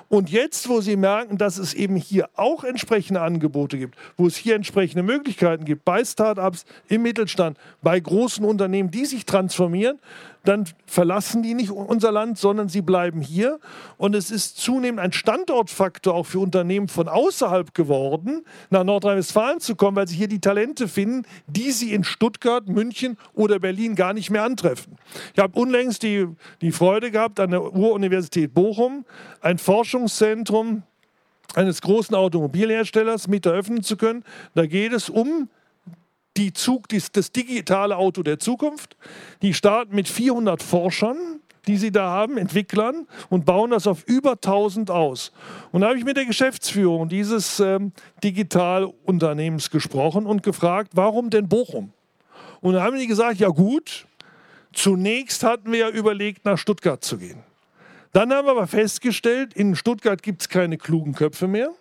Und 0.09 0.31
jetzt, 0.31 0.69
wo 0.69 0.81
sie 0.81 0.97
merken, 0.97 1.39
dass 1.39 1.59
es 1.59 1.75
eben 1.75 1.97
hier 1.97 2.29
auch 2.35 2.65
entsprechende 2.65 3.21
Angebote 3.21 3.79
gibt, 3.79 3.97
wo 4.17 4.27
es 4.27 4.37
hier 4.37 4.55
entsprechende 4.55 5.03
Möglichkeiten 5.03 5.65
gibt, 5.65 5.85
bei 5.85 6.05
Start-ups, 6.05 6.65
im 6.89 7.03
Mittelstand, 7.03 7.59
bei 7.83 7.99
großen 7.99 8.45
Unternehmen, 8.45 8.91
die 8.91 9.07
sich 9.07 9.27
transformieren, 9.27 9.99
dann 10.45 10.65
verlassen 10.87 11.43
die 11.43 11.55
nicht 11.55 11.71
unser 11.71 12.11
Land, 12.11 12.39
sondern 12.39 12.69
sie 12.69 12.83
bleiben 12.83 13.21
hier. 13.21 13.61
Und 13.97 14.15
es 14.15 14.31
ist 14.31 14.59
zunehmend 14.59 15.01
ein 15.01 15.13
Standortfaktor 15.13 16.15
auch 16.15 16.27
für 16.27 16.41
Unternehmen 16.41 16.89
von 16.89 17.09
außerhalb 17.09 17.75
geworden, 17.75 18.45
nach 18.71 18.85
Nordrhein-Westfalen 18.85 19.61
zu 19.61 19.77
kommen, 19.77 19.97
weil 19.97 20.09
sie 20.09 20.17
hier 20.17 20.29
die 20.29 20.41
Talente 20.41 20.89
finden, 20.89 21.25
die 21.47 21.71
sie 21.71 21.93
in 21.93 22.05
Stuttgart, 22.05 22.69
München 22.69 23.17
oder 23.35 23.59
Berlin 23.59 23.95
gar 23.95 24.13
nicht 24.13 24.31
mehr 24.31 24.45
antreffen. 24.45 24.97
Ich 25.35 25.41
habe 25.41 25.59
unlängst 25.59 26.03
die, 26.03 26.27
die 26.61 26.73
Freude 26.73 27.11
gehabt, 27.11 27.39
an 27.39 27.51
der 27.51 27.61
Ruhr-Universität 27.61 28.55
Bochum 28.55 29.05
ein 29.41 29.59
Forschungszentrum 29.59 30.83
eines 31.55 31.83
großen 31.83 32.15
Automobilherstellers 32.15 33.29
mit 33.29 33.47
eröffnen 33.47 33.83
zu 33.83 33.97
können. 33.97 34.25
Da 34.55 34.67
geht 34.67 34.93
es 34.93 35.09
um 35.09 35.49
die 36.37 36.53
Zug, 36.53 36.89
das 36.89 37.33
digitale 37.33 37.97
Auto 37.97 38.23
der 38.23 38.39
Zukunft. 38.39 38.97
Die 39.43 39.55
starten 39.55 39.95
mit 39.95 40.09
400 40.09 40.63
Forschern, 40.63 41.17
die 41.67 41.77
sie 41.77 41.93
da 41.93 42.11
haben, 42.11 42.39
Entwicklern, 42.39 43.07
und 43.29 43.45
bauen 43.45 43.71
das 43.71 43.87
auf 43.87 44.05
über 44.07 44.33
1000 44.33 44.91
aus. 44.91 45.33
Und 45.71 45.83
da 45.83 45.89
habe 45.89 45.99
ich 45.99 46.05
mit 46.05 46.17
der 46.17 46.25
Geschäftsführung 46.25 47.09
dieses 47.09 47.61
ähm, 47.61 47.93
Digitalunternehmens 48.25 49.71
gesprochen 49.71 50.27
und 50.27 50.43
gefragt, 50.43 50.93
warum 50.95 51.31
denn 51.31 51.49
Bochum? 51.49 51.93
Und 52.61 52.75
da 52.75 52.83
haben 52.83 52.99
die 52.99 53.07
gesagt, 53.07 53.39
ja 53.39 53.49
gut, 53.49 54.07
zunächst 54.73 55.45
hatten 55.45 55.71
wir 55.71 55.79
ja 55.81 55.89
überlegt, 55.91 56.45
nach 56.45 56.59
Stuttgart 56.59 57.05
zu 57.05 57.19
gehen. 57.19 57.43
Dann 58.13 58.33
haben 58.33 58.47
wir 58.47 58.53
aber 58.53 58.67
festgestellt, 58.67 59.55
in 59.55 59.75
Stuttgart 59.75 60.23
gibt 60.23 60.43
es 60.43 60.49
keine 60.49 60.79
klugen 60.79 61.15
Köpfe 61.15 61.49
mehr 61.49 61.73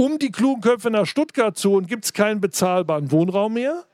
um 0.00 0.18
die 0.18 0.32
klugen 0.32 0.62
Köpfe 0.62 0.90
nach 0.90 1.04
Stuttgart 1.04 1.58
zu 1.58 1.72
holen, 1.72 1.86
gibt 1.86 2.06
es 2.06 2.14
keinen 2.14 2.40
bezahlbaren 2.40 3.12
Wohnraum 3.12 3.52
mehr. 3.52 3.84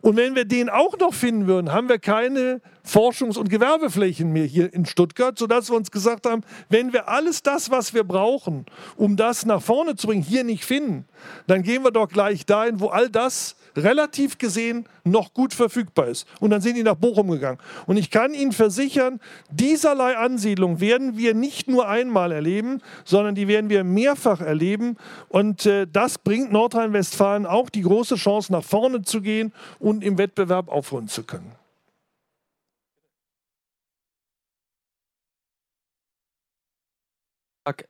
Und 0.00 0.16
wenn 0.16 0.34
wir 0.34 0.44
den 0.44 0.68
auch 0.68 0.98
noch 0.98 1.14
finden 1.14 1.46
würden, 1.46 1.72
haben 1.72 1.88
wir 1.88 2.00
keine 2.00 2.60
Forschungs- 2.86 3.38
und 3.38 3.48
Gewerbeflächen 3.48 4.32
mehr 4.32 4.44
hier 4.44 4.72
in 4.72 4.84
Stuttgart, 4.84 5.38
sodass 5.38 5.70
wir 5.70 5.76
uns 5.76 5.90
gesagt 5.90 6.26
haben, 6.26 6.42
wenn 6.68 6.92
wir 6.92 7.08
alles 7.08 7.42
das, 7.42 7.70
was 7.70 7.94
wir 7.94 8.04
brauchen, 8.04 8.66
um 8.96 9.16
das 9.16 9.46
nach 9.46 9.62
vorne 9.62 9.96
zu 9.96 10.06
bringen, 10.06 10.22
hier 10.22 10.44
nicht 10.44 10.64
finden, 10.64 11.06
dann 11.46 11.62
gehen 11.62 11.82
wir 11.82 11.90
doch 11.90 12.08
gleich 12.08 12.44
dahin, 12.44 12.80
wo 12.80 12.88
all 12.88 13.08
das 13.08 13.56
relativ 13.76 14.38
gesehen 14.38 14.86
noch 15.04 15.34
gut 15.34 15.52
verfügbar 15.52 16.08
ist. 16.08 16.26
Und 16.40 16.50
dann 16.50 16.60
sind 16.60 16.76
die 16.76 16.82
nach 16.82 16.94
Bochum 16.94 17.30
gegangen. 17.30 17.58
Und 17.86 17.96
ich 17.96 18.10
kann 18.10 18.34
Ihnen 18.34 18.52
versichern, 18.52 19.20
dieserlei 19.50 20.16
Ansiedlung 20.16 20.80
werden 20.80 21.16
wir 21.16 21.34
nicht 21.34 21.68
nur 21.68 21.88
einmal 21.88 22.32
erleben, 22.32 22.80
sondern 23.04 23.34
die 23.34 23.48
werden 23.48 23.70
wir 23.70 23.84
mehrfach 23.84 24.40
erleben. 24.40 24.96
Und 25.28 25.66
äh, 25.66 25.86
das 25.90 26.18
bringt 26.18 26.52
Nordrhein-Westfalen 26.52 27.46
auch 27.46 27.70
die 27.70 27.82
große 27.82 28.16
Chance, 28.16 28.52
nach 28.52 28.64
vorne 28.64 29.02
zu 29.02 29.20
gehen 29.20 29.52
und 29.78 30.04
im 30.04 30.18
Wettbewerb 30.18 30.68
aufholen 30.68 31.08
zu 31.08 31.24
können. 31.24 31.63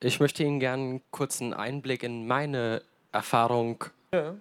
Ich 0.00 0.20
möchte 0.20 0.44
Ihnen 0.44 0.60
gerne 0.60 0.82
einen 0.82 1.02
kurzen 1.10 1.52
Einblick 1.52 2.02
in 2.02 2.26
meine 2.26 2.82
Erfahrung 3.12 3.84
ja 4.12 4.34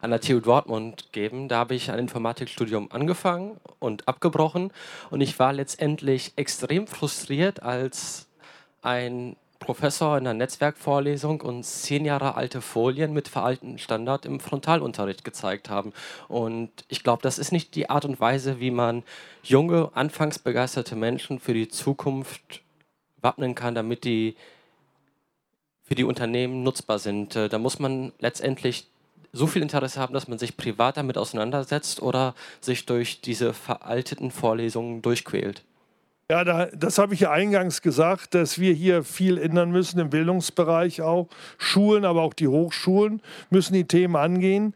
an 0.00 0.10
der 0.10 0.20
TU 0.20 0.40
Dortmund 0.40 1.08
geben. 1.12 1.48
Da 1.48 1.58
habe 1.58 1.74
ich 1.74 1.90
ein 1.90 1.98
Informatikstudium 1.98 2.92
angefangen 2.92 3.58
und 3.78 4.06
abgebrochen 4.06 4.72
und 5.10 5.20
ich 5.20 5.38
war 5.38 5.52
letztendlich 5.52 6.32
extrem 6.36 6.86
frustriert, 6.86 7.62
als 7.62 8.28
ein 8.82 9.36
Professor 9.58 10.18
in 10.18 10.26
einer 10.26 10.34
Netzwerkvorlesung 10.34 11.40
uns 11.40 11.82
zehn 11.82 12.04
Jahre 12.04 12.36
alte 12.36 12.60
Folien 12.60 13.12
mit 13.14 13.26
veralteten 13.26 13.78
Standard 13.78 14.26
im 14.26 14.38
Frontalunterricht 14.38 15.24
gezeigt 15.24 15.70
haben. 15.70 15.92
Und 16.28 16.70
ich 16.88 17.02
glaube, 17.02 17.22
das 17.22 17.38
ist 17.38 17.52
nicht 17.52 17.74
die 17.74 17.88
Art 17.88 18.04
und 18.04 18.20
Weise, 18.20 18.60
wie 18.60 18.70
man 18.70 19.02
junge, 19.42 19.90
anfangs 19.94 20.38
begeisterte 20.38 20.94
Menschen 20.94 21.40
für 21.40 21.54
die 21.54 21.68
Zukunft 21.68 22.62
wappnen 23.22 23.54
kann, 23.54 23.74
damit 23.74 24.04
die 24.04 24.36
für 25.86 25.94
die 25.94 26.04
Unternehmen 26.04 26.62
nutzbar 26.62 26.98
sind. 26.98 27.36
Äh, 27.36 27.48
da 27.48 27.58
muss 27.58 27.78
man 27.78 28.12
letztendlich 28.18 28.88
so 29.32 29.46
viel 29.46 29.62
Interesse 29.62 30.00
haben, 30.00 30.14
dass 30.14 30.28
man 30.28 30.38
sich 30.38 30.56
privat 30.56 30.96
damit 30.96 31.16
auseinandersetzt 31.16 32.02
oder 32.02 32.34
sich 32.60 32.86
durch 32.86 33.20
diese 33.20 33.52
veralteten 33.52 34.30
Vorlesungen 34.30 35.02
durchquält? 35.02 35.62
Ja, 36.28 36.42
da, 36.42 36.66
das 36.66 36.98
habe 36.98 37.14
ich 37.14 37.20
ja 37.20 37.30
eingangs 37.30 37.82
gesagt, 37.82 38.34
dass 38.34 38.58
wir 38.58 38.72
hier 38.72 39.04
viel 39.04 39.38
ändern 39.38 39.70
müssen 39.70 40.00
im 40.00 40.10
Bildungsbereich 40.10 41.02
auch. 41.02 41.28
Schulen, 41.56 42.04
aber 42.04 42.22
auch 42.22 42.34
die 42.34 42.48
Hochschulen 42.48 43.22
müssen 43.50 43.74
die 43.74 43.84
Themen 43.84 44.16
angehen. 44.16 44.74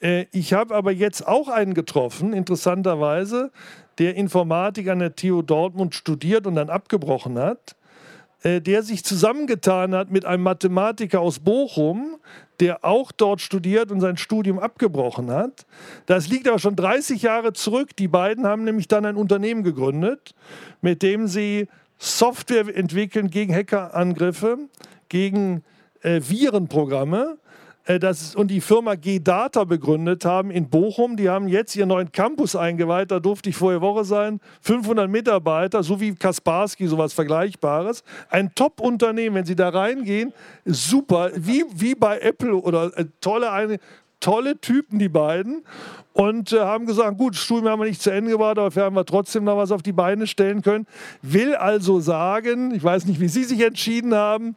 Äh, 0.00 0.26
ich 0.32 0.54
habe 0.54 0.74
aber 0.74 0.92
jetzt 0.92 1.26
auch 1.26 1.48
einen 1.48 1.74
getroffen, 1.74 2.32
interessanterweise, 2.32 3.50
der 3.98 4.14
Informatik 4.14 4.88
an 4.88 5.00
der 5.00 5.14
TU 5.14 5.42
Dortmund 5.42 5.94
studiert 5.94 6.46
und 6.46 6.54
dann 6.54 6.70
abgebrochen 6.70 7.38
hat 7.38 7.74
der 8.44 8.82
sich 8.82 9.04
zusammengetan 9.04 9.94
hat 9.94 10.10
mit 10.10 10.24
einem 10.24 10.44
Mathematiker 10.44 11.20
aus 11.20 11.40
Bochum, 11.40 12.18
der 12.60 12.84
auch 12.84 13.12
dort 13.12 13.40
studiert 13.40 13.90
und 13.90 14.00
sein 14.00 14.16
Studium 14.16 14.58
abgebrochen 14.58 15.30
hat. 15.30 15.66
Das 16.06 16.28
liegt 16.28 16.48
aber 16.48 16.58
schon 16.58 16.76
30 16.76 17.22
Jahre 17.22 17.52
zurück. 17.52 17.96
Die 17.96 18.08
beiden 18.08 18.46
haben 18.46 18.64
nämlich 18.64 18.88
dann 18.88 19.04
ein 19.04 19.16
Unternehmen 19.16 19.62
gegründet, 19.62 20.34
mit 20.80 21.02
dem 21.02 21.26
sie 21.26 21.68
Software 21.98 22.74
entwickeln 22.76 23.28
gegen 23.30 23.54
Hackerangriffe, 23.54 24.58
gegen 25.08 25.64
äh, 26.02 26.20
Virenprogramme. 26.22 27.38
Äh, 27.88 27.98
das, 27.98 28.34
und 28.34 28.50
die 28.50 28.60
Firma 28.60 28.94
G-Data 28.94 29.64
begründet 29.64 30.24
haben 30.24 30.50
in 30.50 30.68
Bochum. 30.68 31.16
Die 31.16 31.28
haben 31.28 31.48
jetzt 31.48 31.74
ihren 31.74 31.88
neuen 31.88 32.12
Campus 32.12 32.54
eingeweiht, 32.54 33.10
da 33.10 33.18
durfte 33.18 33.48
ich 33.48 33.56
vorher 33.56 33.80
Woche 33.80 34.04
sein. 34.04 34.40
500 34.60 35.10
Mitarbeiter, 35.10 35.82
so 35.82 36.00
wie 36.00 36.14
Kaspersky, 36.14 36.86
sowas 36.86 37.14
Vergleichbares. 37.14 38.04
Ein 38.28 38.54
Top-Unternehmen, 38.54 39.36
wenn 39.36 39.46
Sie 39.46 39.56
da 39.56 39.70
reingehen, 39.70 40.32
super, 40.64 41.30
wie, 41.34 41.64
wie 41.74 41.94
bei 41.94 42.18
Apple 42.20 42.54
oder 42.54 42.96
äh, 42.96 43.06
tolle, 43.20 43.50
eine, 43.50 43.78
tolle 44.20 44.60
Typen, 44.60 44.98
die 44.98 45.08
beiden. 45.08 45.64
Und 46.12 46.52
äh, 46.52 46.60
haben 46.60 46.84
gesagt, 46.84 47.16
gut, 47.16 47.36
Studium 47.36 47.70
haben 47.70 47.80
wir 47.80 47.86
nicht 47.86 48.02
zu 48.02 48.10
Ende 48.10 48.32
gebracht, 48.32 48.58
aber 48.58 48.74
haben 48.82 48.96
wir 48.96 49.06
trotzdem 49.06 49.44
noch 49.44 49.56
was 49.56 49.72
auf 49.72 49.82
die 49.82 49.92
Beine 49.92 50.26
stellen 50.26 50.60
können. 50.60 50.86
Will 51.22 51.54
also 51.54 52.00
sagen, 52.00 52.74
ich 52.74 52.84
weiß 52.84 53.06
nicht, 53.06 53.20
wie 53.20 53.28
Sie 53.28 53.44
sich 53.44 53.60
entschieden 53.60 54.14
haben, 54.14 54.56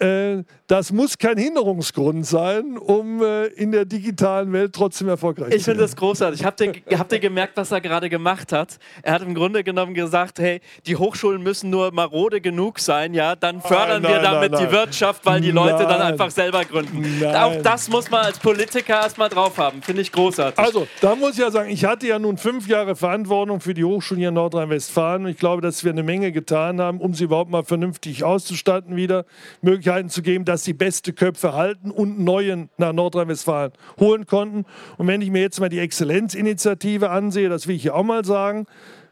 äh, 0.00 0.42
das 0.68 0.92
muss 0.92 1.16
kein 1.16 1.38
Hinderungsgrund 1.38 2.26
sein, 2.26 2.76
um 2.76 3.22
äh, 3.22 3.46
in 3.46 3.72
der 3.72 3.86
digitalen 3.86 4.52
Welt 4.52 4.74
trotzdem 4.74 5.08
erfolgreich 5.08 5.48
ich 5.48 5.60
zu 5.60 5.60
sein. 5.60 5.60
Ich 5.60 5.64
finde 5.64 5.80
das 5.80 5.96
großartig. 5.96 6.44
Habt 6.44 6.60
ihr, 6.60 6.74
habt 6.98 7.10
ihr 7.10 7.20
gemerkt, 7.20 7.56
was 7.56 7.70
er 7.70 7.80
gerade 7.80 8.10
gemacht 8.10 8.52
hat? 8.52 8.78
Er 9.02 9.14
hat 9.14 9.22
im 9.22 9.34
Grunde 9.34 9.64
genommen 9.64 9.94
gesagt, 9.94 10.38
hey, 10.38 10.60
die 10.84 10.94
Hochschulen 10.96 11.42
müssen 11.42 11.70
nur 11.70 11.90
marode 11.92 12.42
genug 12.42 12.80
sein, 12.80 13.14
ja, 13.14 13.34
dann 13.34 13.62
fördern 13.62 14.02
nein, 14.02 14.12
wir 14.12 14.20
damit 14.20 14.52
nein. 14.52 14.66
die 14.66 14.70
Wirtschaft, 14.70 15.24
weil 15.24 15.40
die 15.40 15.50
Leute 15.50 15.84
dann 15.84 16.02
einfach 16.02 16.30
selber 16.30 16.62
gründen. 16.66 17.24
Auch 17.34 17.62
das 17.62 17.88
muss 17.88 18.10
man 18.10 18.26
als 18.26 18.38
Politiker 18.38 19.00
erstmal 19.00 19.30
drauf 19.30 19.56
haben. 19.56 19.80
Finde 19.80 20.02
ich 20.02 20.12
großartig. 20.12 20.58
Also, 20.58 20.86
da 21.00 21.16
muss 21.16 21.32
ich 21.32 21.38
ja 21.38 21.50
sagen, 21.50 21.70
ich 21.70 21.86
hatte 21.86 22.06
ja 22.06 22.18
nun 22.18 22.36
fünf 22.36 22.68
Jahre 22.68 22.94
Verantwortung 22.94 23.62
für 23.62 23.72
die 23.72 23.84
Hochschulen 23.84 24.18
hier 24.18 24.28
in 24.28 24.34
Nordrhein-Westfalen 24.34 25.24
und 25.24 25.30
ich 25.30 25.38
glaube, 25.38 25.62
dass 25.62 25.82
wir 25.82 25.92
eine 25.92 26.02
Menge 26.02 26.30
getan 26.30 26.78
haben, 26.78 27.00
um 27.00 27.14
sie 27.14 27.24
überhaupt 27.24 27.50
mal 27.50 27.64
vernünftig 27.64 28.22
auszustatten, 28.22 28.96
wieder 28.96 29.24
Möglichkeiten 29.62 30.10
zu 30.10 30.20
geben, 30.20 30.44
dass 30.44 30.57
dass 30.58 30.64
sie 30.64 30.72
beste 30.72 31.12
Köpfe 31.12 31.52
halten 31.52 31.92
und 31.92 32.18
neuen 32.18 32.68
nach 32.78 32.92
Nordrhein-Westfalen 32.92 33.70
holen 34.00 34.26
konnten. 34.26 34.64
Und 34.96 35.06
wenn 35.06 35.22
ich 35.22 35.30
mir 35.30 35.40
jetzt 35.40 35.60
mal 35.60 35.68
die 35.68 35.78
Exzellenzinitiative 35.78 37.10
ansehe, 37.10 37.48
das 37.48 37.68
will 37.68 37.76
ich 37.76 37.82
hier 37.82 37.94
auch 37.94 38.02
mal 38.02 38.24
sagen, 38.24 38.66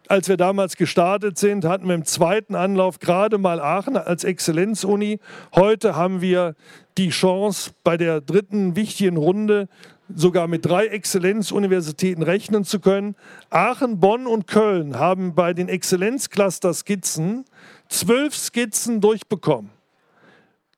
als 0.09 0.29
wir 0.29 0.37
damals 0.37 0.77
gestartet 0.77 1.39
sind, 1.39 1.65
hatten 1.65 1.87
wir 1.87 1.95
im 1.95 2.05
zweiten 2.05 2.57
Anlauf 2.57 2.99
gerade 2.99 3.39
mal 3.39 3.61
Aachen 3.61 3.97
als 3.97 4.25
Exzellenzuni. 4.25 5.21
Heute 5.55 5.95
haben 5.95 6.21
wir 6.21 6.57
die 6.99 7.11
Chance, 7.11 7.71
bei 7.85 7.97
der 7.97 8.21
dritten 8.21 8.75
wichtigen 8.75 9.17
Runde 9.17 9.69
sogar 10.13 10.49
mit 10.49 10.67
drei 10.67 10.87
Exzellenzuniversitäten 10.87 12.25
rechnen 12.25 12.65
zu 12.65 12.81
können. 12.81 13.15
Aachen, 13.51 14.01
Bonn 14.01 14.27
und 14.27 14.49
Köln 14.49 14.99
haben 14.99 15.37
bei 15.37 15.55
den 15.55 15.69
Exzellenzcluster-Skizzen 15.69 17.45
zwölf 17.89 18.35
Skizzen 18.35 19.01
durchbekommen. 19.01 19.76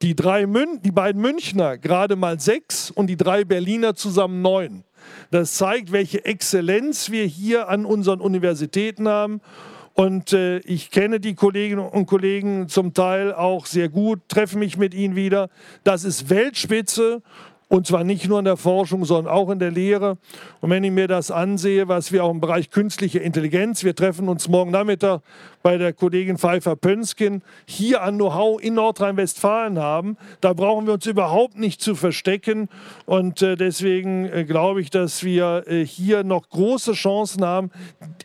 Die, 0.00 0.14
drei 0.14 0.46
Mün 0.46 0.80
die 0.82 0.92
beiden 0.92 1.20
Münchner 1.20 1.76
gerade 1.76 2.14
mal 2.14 2.38
sechs 2.38 2.90
und 2.90 3.08
die 3.08 3.16
drei 3.16 3.44
Berliner 3.44 3.94
zusammen 3.94 4.42
neun. 4.42 4.84
Das 5.30 5.54
zeigt, 5.54 5.90
welche 5.90 6.24
Exzellenz 6.24 7.11
wir 7.11 7.24
hier 7.24 7.68
an 7.68 7.84
unseren 7.84 8.20
Universitäten 8.20 9.08
haben. 9.08 9.40
Und 9.94 10.32
äh, 10.32 10.58
ich 10.58 10.92
kenne 10.92 11.18
die 11.18 11.34
Kolleginnen 11.34 11.84
und 11.84 12.06
Kollegen 12.06 12.68
zum 12.68 12.94
Teil 12.94 13.34
auch 13.34 13.66
sehr 13.66 13.88
gut, 13.88 14.20
treffe 14.28 14.56
mich 14.56 14.76
mit 14.76 14.94
ihnen 14.94 15.16
wieder. 15.16 15.50
Das 15.82 16.04
ist 16.04 16.30
Weltspitze 16.30 17.20
und 17.68 17.87
zwar 17.87 18.02
nicht 18.02 18.26
nur 18.26 18.38
in 18.38 18.46
der 18.46 18.57
Forschung, 18.57 19.04
sondern 19.04 19.33
auch 19.33 19.50
in 19.50 19.59
der 19.59 19.70
Lehre. 19.70 20.16
Und 20.61 20.70
wenn 20.70 20.85
ich 20.85 20.90
mir 20.90 21.07
das 21.07 21.31
ansehe, 21.31 21.87
was 21.87 22.12
wir 22.12 22.24
auch 22.24 22.31
im 22.31 22.40
Bereich 22.40 22.70
künstliche 22.70 23.18
Intelligenz, 23.18 23.85
wir 23.85 23.94
treffen 23.94 24.28
uns 24.28 24.48
morgen 24.48 24.70
Nachmittag 24.70 25.20
bei 25.62 25.76
der 25.76 25.92
Kollegin 25.92 26.38
Pfeiffer-Pönskin, 26.38 27.42
hier 27.66 28.02
an 28.02 28.16
Know-how 28.16 28.61
in 28.62 28.74
Nordrhein-Westfalen 28.74 29.78
haben, 29.78 30.16
da 30.40 30.54
brauchen 30.54 30.87
wir 30.87 30.94
uns 30.94 31.04
überhaupt 31.04 31.59
nicht 31.59 31.83
zu 31.83 31.94
verstecken. 31.94 32.68
Und 33.04 33.42
äh, 33.42 33.57
deswegen 33.57 34.24
äh, 34.24 34.44
glaube 34.44 34.81
ich, 34.81 34.88
dass 34.88 35.22
wir 35.22 35.64
äh, 35.66 35.85
hier 35.85 36.24
noch 36.24 36.48
große 36.48 36.92
Chancen 36.92 37.44
haben 37.44 37.70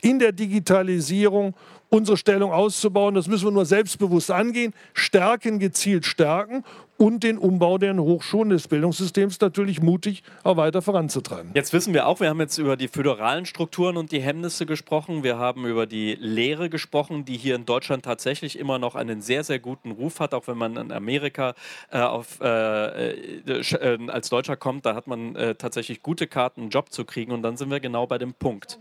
in 0.02 0.20
der 0.20 0.32
Digitalisierung 0.32 1.54
unsere 1.90 2.18
Stellung 2.18 2.52
auszubauen. 2.52 3.14
Das 3.14 3.28
müssen 3.28 3.46
wir 3.46 3.52
nur 3.52 3.66
selbstbewusst 3.66 4.32
angehen, 4.32 4.74
stärken, 4.94 5.60
gezielt 5.60 6.06
stärken 6.06 6.64
und 6.98 7.24
den 7.24 7.38
Umbau 7.38 7.78
der 7.78 7.96
Hochschulen 7.98 8.50
des 8.50 8.68
Bildungssystems 8.68 9.40
natürlich 9.40 9.82
mutig 9.82 10.24
auch 10.44 10.58
weiter 10.58 10.82
voranzutreiben. 10.82 11.52
Jetzt 11.54 11.74
wissen 11.74 11.94
wir 11.94 12.08
auch, 12.08 12.20
wir 12.20 12.30
haben 12.30 12.40
jetzt 12.40 12.58
über 12.58 12.78
die 12.78 12.88
föderalen 12.88 13.46
Strukturen 13.46 13.98
und 13.98 14.12
die 14.12 14.22
Hemmnisse 14.22 14.66
gesprochen. 14.66 15.24
Wir 15.24 15.38
haben 15.38 15.66
über 15.66 15.86
die 15.86 16.16
Lehre 16.16 16.70
gesprochen, 16.70 17.26
die 17.26 17.38
hier 17.38 17.56
in 17.56 17.66
Deutschland 17.66 18.06
tatsächlich 18.06 18.58
immer 18.58 18.80
noch 18.80 18.96
einen 18.96 19.22
sehr, 19.22 19.44
sehr 19.44 19.60
guten 19.60 19.92
Ruf 19.92 20.20
hat, 20.20 20.34
auch 20.34 20.48
wenn 20.48 20.58
man 20.58 20.78
in 20.78 20.92
Amerika 20.92 21.56
äh, 21.92 22.00
auf, 22.00 22.40
äh, 22.42 23.12
äh, 23.12 23.42
äh 23.48 24.08
als 24.08 24.30
Deutscher 24.30 24.56
kommt, 24.56 24.86
da 24.86 24.96
hat 24.96 25.08
man 25.08 25.36
äh, 25.36 25.56
tatsächlich 25.56 26.02
gute 26.02 26.28
Karten, 26.28 26.62
einen 26.62 26.70
Job 26.70 26.92
zu 26.92 27.06
kriegen. 27.06 27.32
Und 27.32 27.44
dann 27.44 27.58
sind 27.58 27.70
wir 27.70 27.80
genau 27.80 28.08
bei 28.08 28.18
dem 28.18 28.34
Punkt. 28.34 28.80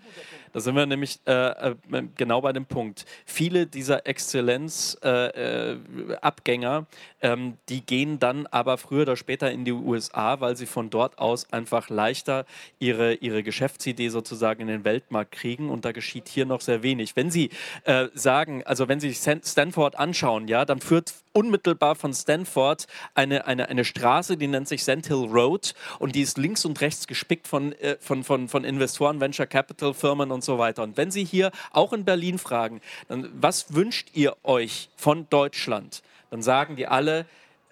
Da 0.52 0.60
sind 0.60 0.76
wir 0.76 0.86
nämlich 0.86 1.18
äh, 1.24 1.74
genau 2.16 2.40
bei 2.40 2.52
dem 2.52 2.66
Punkt. 2.66 3.04
Viele 3.24 3.66
dieser 3.66 4.06
Exzellenzabgänger, 4.06 6.86
ähm, 7.22 7.54
die 7.68 7.84
gehen 7.84 8.02
gehen 8.02 8.18
dann 8.18 8.48
aber 8.48 8.78
früher 8.78 9.02
oder 9.02 9.16
später 9.16 9.52
in 9.52 9.64
die 9.64 9.72
USA, 9.72 10.40
weil 10.40 10.56
sie 10.56 10.66
von 10.66 10.90
dort 10.90 11.18
aus 11.18 11.52
einfach 11.52 11.88
leichter 11.88 12.46
ihre, 12.80 13.14
ihre 13.14 13.44
Geschäftsidee 13.44 14.08
sozusagen 14.08 14.62
in 14.62 14.66
den 14.66 14.84
Weltmarkt 14.84 15.30
kriegen 15.30 15.70
und 15.70 15.84
da 15.84 15.92
geschieht 15.92 16.28
hier 16.28 16.46
noch 16.46 16.60
sehr 16.60 16.82
wenig. 16.82 17.14
Wenn 17.14 17.30
Sie 17.30 17.50
äh, 17.84 18.08
sagen, 18.14 18.64
also 18.64 18.88
wenn 18.88 18.98
Sie 18.98 19.12
sich 19.12 19.38
Stanford 19.44 19.98
anschauen, 19.98 20.48
ja, 20.48 20.64
dann 20.64 20.80
führt 20.80 21.14
unmittelbar 21.32 21.94
von 21.94 22.12
Stanford 22.14 22.86
eine, 23.14 23.46
eine, 23.46 23.68
eine 23.68 23.84
Straße, 23.84 24.36
die 24.36 24.46
nennt 24.46 24.68
sich 24.68 24.84
Sand 24.84 25.06
Hill 25.06 25.28
Road 25.30 25.74
und 25.98 26.14
die 26.14 26.22
ist 26.22 26.38
links 26.38 26.64
und 26.64 26.80
rechts 26.80 27.06
gespickt 27.06 27.48
von, 27.48 27.72
äh, 27.72 27.96
von, 28.00 28.24
von, 28.24 28.48
von 28.48 28.64
Investoren, 28.64 29.20
Venture 29.20 29.46
Capital 29.46 29.94
Firmen 29.94 30.30
und 30.30 30.44
so 30.44 30.58
weiter. 30.58 30.82
Und 30.82 30.96
wenn 30.96 31.10
Sie 31.10 31.24
hier 31.24 31.50
auch 31.72 31.92
in 31.92 32.04
Berlin 32.04 32.38
fragen, 32.38 32.80
dann 33.08 33.30
was 33.34 33.74
wünscht 33.74 34.08
ihr 34.14 34.36
euch 34.42 34.90
von 34.96 35.26
Deutschland? 35.30 36.02
Dann 36.30 36.42
sagen 36.42 36.76
die 36.76 36.86
alle, 36.86 37.26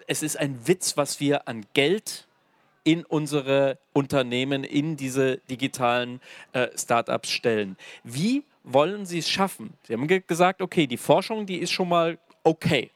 es 0.07 0.23
ist 0.23 0.37
ein 0.37 0.67
Witz, 0.67 0.97
was 0.97 1.19
wir 1.19 1.47
an 1.47 1.65
Geld 1.73 2.27
in 2.83 3.05
unsere 3.05 3.77
Unternehmen, 3.93 4.63
in 4.63 4.97
diese 4.97 5.37
digitalen 5.49 6.19
äh, 6.53 6.67
Startups 6.75 7.29
stellen. 7.29 7.77
Wie 8.03 8.43
wollen 8.63 9.05
Sie 9.05 9.19
es 9.19 9.29
schaffen? 9.29 9.73
Sie 9.83 9.93
haben 9.93 10.07
gesagt, 10.07 10.61
okay, 10.61 10.87
die 10.87 10.97
Forschung, 10.97 11.45
die 11.45 11.57
ist 11.57 11.71
schon 11.71 11.89
mal 11.89 12.17
okay. 12.43 12.91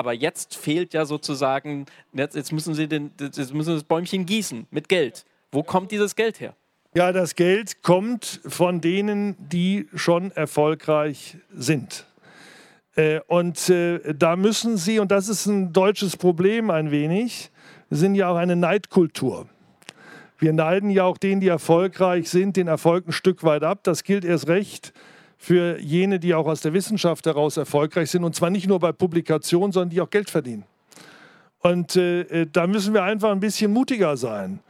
Aber 0.00 0.14
jetzt 0.14 0.56
fehlt 0.56 0.94
ja 0.94 1.04
sozusagen, 1.04 1.84
jetzt, 2.14 2.34
jetzt 2.34 2.52
müssen 2.52 2.72
Sie 2.72 2.88
den, 2.88 3.10
jetzt 3.20 3.52
müssen 3.52 3.74
das 3.74 3.84
Bäumchen 3.84 4.24
gießen 4.24 4.66
mit 4.70 4.88
Geld. 4.88 5.26
Wo 5.52 5.62
kommt 5.62 5.90
dieses 5.90 6.16
Geld 6.16 6.40
her? 6.40 6.54
Ja, 6.94 7.12
das 7.12 7.34
Geld 7.34 7.82
kommt 7.82 8.40
von 8.46 8.80
denen, 8.80 9.36
die 9.50 9.88
schon 9.94 10.30
erfolgreich 10.30 11.36
sind. 11.52 12.06
Äh, 12.96 13.20
und 13.26 13.68
äh, 13.68 14.14
da 14.14 14.36
müssen 14.36 14.78
sie, 14.78 15.00
und 15.00 15.10
das 15.10 15.28
ist 15.28 15.44
ein 15.44 15.74
deutsches 15.74 16.16
Problem 16.16 16.70
ein 16.70 16.90
wenig, 16.90 17.50
sind 17.90 18.14
ja 18.14 18.30
auch 18.30 18.36
eine 18.36 18.56
Neidkultur. 18.56 19.50
Wir 20.38 20.54
neiden 20.54 20.88
ja 20.88 21.04
auch 21.04 21.18
denen, 21.18 21.42
die 21.42 21.48
erfolgreich 21.48 22.30
sind, 22.30 22.56
den 22.56 22.68
Erfolg 22.68 23.06
ein 23.06 23.12
Stück 23.12 23.44
weit 23.44 23.64
ab. 23.64 23.80
Das 23.82 24.02
gilt 24.02 24.24
erst 24.24 24.48
recht 24.48 24.94
für 25.42 25.80
jene, 25.80 26.20
die 26.20 26.34
auch 26.34 26.46
aus 26.46 26.60
der 26.60 26.74
Wissenschaft 26.74 27.24
heraus 27.24 27.56
erfolgreich 27.56 28.10
sind. 28.10 28.24
Und 28.24 28.34
zwar 28.34 28.50
nicht 28.50 28.68
nur 28.68 28.78
bei 28.78 28.92
Publikationen, 28.92 29.72
sondern 29.72 29.88
die 29.88 30.02
auch 30.02 30.10
Geld 30.10 30.28
verdienen. 30.28 30.64
Und 31.60 31.96
äh, 31.96 32.20
äh 32.42 32.46
da 32.52 32.66
müssen 32.66 32.92
wir 32.92 33.02
einfach 33.02 33.30
ein 33.30 33.40
bisschen 33.40 33.72
mutiger 33.72 34.18
sein. 34.18 34.60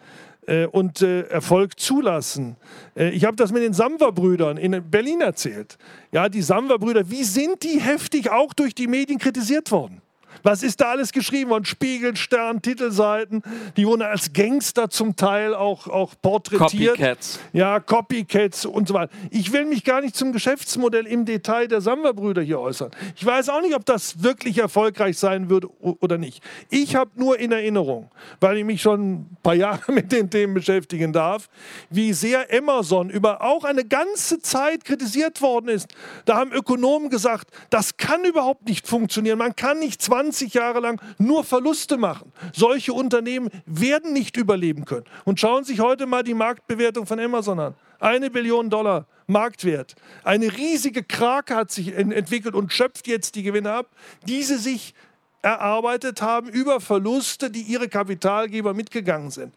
Äh, 0.46 0.66
und 0.66 1.02
äh, 1.02 1.22
Erfolg 1.22 1.78
zulassen. 1.80 2.56
Äh, 2.96 3.11
ich 3.11 3.24
habe 3.24 3.37
das 3.37 3.50
mit 3.50 3.64
den 3.64 3.72
Samwer-Brüdern 3.72 4.59
in 4.59 4.88
Berlin 4.88 5.22
erzählt. 5.22 5.76
Ja, 6.12 6.28
die 6.28 6.40
Samwer-Brüder, 6.40 7.11
wie 7.11 7.24
sind 7.24 7.64
die 7.64 7.80
heftig 7.80 8.30
auch 8.30 8.54
durch 8.54 8.72
die 8.72 8.87
Medien 8.87 9.18
kritisiert 9.18 9.72
worden? 9.72 9.99
Was 10.42 10.62
ist 10.62 10.80
da 10.80 10.90
alles 10.90 11.12
geschrieben 11.12 11.50
worden? 11.50 11.64
Spiegel, 11.64 12.16
Stern, 12.16 12.62
Titelseiten. 12.62 13.42
Die 13.76 13.86
wurden 13.86 14.02
als 14.02 14.32
Gangster 14.32 14.88
zum 14.88 15.16
Teil 15.16 15.54
auch, 15.54 15.86
auch 15.86 16.14
porträtiert. 16.20 16.96
Copycats. 16.96 17.40
Ja, 17.52 17.80
Copycats 17.80 18.64
und 18.64 18.88
so 18.88 18.94
weiter. 18.94 19.12
Ich 19.30 19.52
will 19.52 19.64
mich 19.64 19.84
gar 19.84 20.00
nicht 20.00 20.16
zum 20.16 20.32
Geschäftsmodell 20.32 21.06
im 21.06 21.24
Detail 21.24 21.68
der 21.68 21.80
Samwer-Brüder 21.80 22.42
hier 22.42 22.60
äußern. 22.60 22.90
Ich 23.16 23.24
weiß 23.24 23.48
auch 23.48 23.60
nicht, 23.60 23.74
ob 23.74 23.84
das 23.84 24.22
wirklich 24.22 24.58
erfolgreich 24.58 25.18
sein 25.18 25.50
würde 25.50 25.68
oder 25.80 26.18
nicht. 26.18 26.42
Ich 26.70 26.96
habe 26.96 27.10
nur 27.16 27.38
in 27.38 27.52
Erinnerung, 27.52 28.10
weil 28.40 28.58
ich 28.58 28.64
mich 28.64 28.80
schon 28.80 29.12
ein 29.12 29.36
paar 29.42 29.54
Jahre 29.54 29.92
mit 29.92 30.12
den 30.12 30.30
Themen 30.30 30.54
beschäftigen 30.54 31.12
darf, 31.12 31.48
wie 31.90 32.12
sehr 32.12 32.46
Amazon 32.56 33.10
über 33.10 33.42
auch 33.42 33.64
eine 33.64 33.84
ganze 33.84 34.40
Zeit 34.40 34.84
kritisiert 34.84 35.42
worden 35.42 35.68
ist. 35.68 35.88
Da 36.24 36.36
haben 36.36 36.52
Ökonomen 36.52 37.10
gesagt, 37.10 37.50
das 37.70 37.96
kann 37.96 38.24
überhaupt 38.24 38.68
nicht 38.68 38.86
funktionieren. 38.86 39.38
Man 39.38 39.56
kann 39.56 39.78
nicht 39.78 40.00
20 40.00 40.19
20 40.20 40.52
Jahre 40.52 40.80
lang 40.80 41.00
nur 41.18 41.44
Verluste 41.44 41.96
machen. 41.96 42.33
Solche 42.52 42.92
Unternehmen 42.92 43.48
werden 43.64 44.12
nicht 44.12 44.37
überleben 44.37 44.85
können. 44.85 45.06
Und 45.24 45.40
schauen 45.40 45.64
Sie 45.64 45.72
sich 45.72 45.80
heute 45.80 46.06
mal 46.06 46.22
die 46.22 46.35
Marktbewertung 46.35 47.06
von 47.06 47.18
Amazon 47.18 47.59
an. 47.59 47.74
Eine 48.00 48.30
Billion 48.30 48.68
Dollar 48.68 49.06
Marktwert. 49.26 49.94
Eine 50.24 50.52
riesige 50.56 51.02
Krake 51.02 51.54
hat 51.54 51.70
sich 51.70 51.94
entwickelt 51.96 52.54
und 52.54 52.72
schöpft 52.72 53.06
jetzt 53.06 53.35
die 53.35 53.42
Gewinne 53.42 53.72
ab, 53.72 53.87
die 54.26 54.42
sie 54.42 54.56
sich 54.56 54.94
erarbeitet 55.42 56.20
haben 56.20 56.48
über 56.48 56.80
Verluste, 56.80 57.50
die 57.50 57.62
ihre 57.62 57.88
Kapitalgeber 57.88 58.74
mitgegangen 58.74 59.30
sind. 59.30 59.54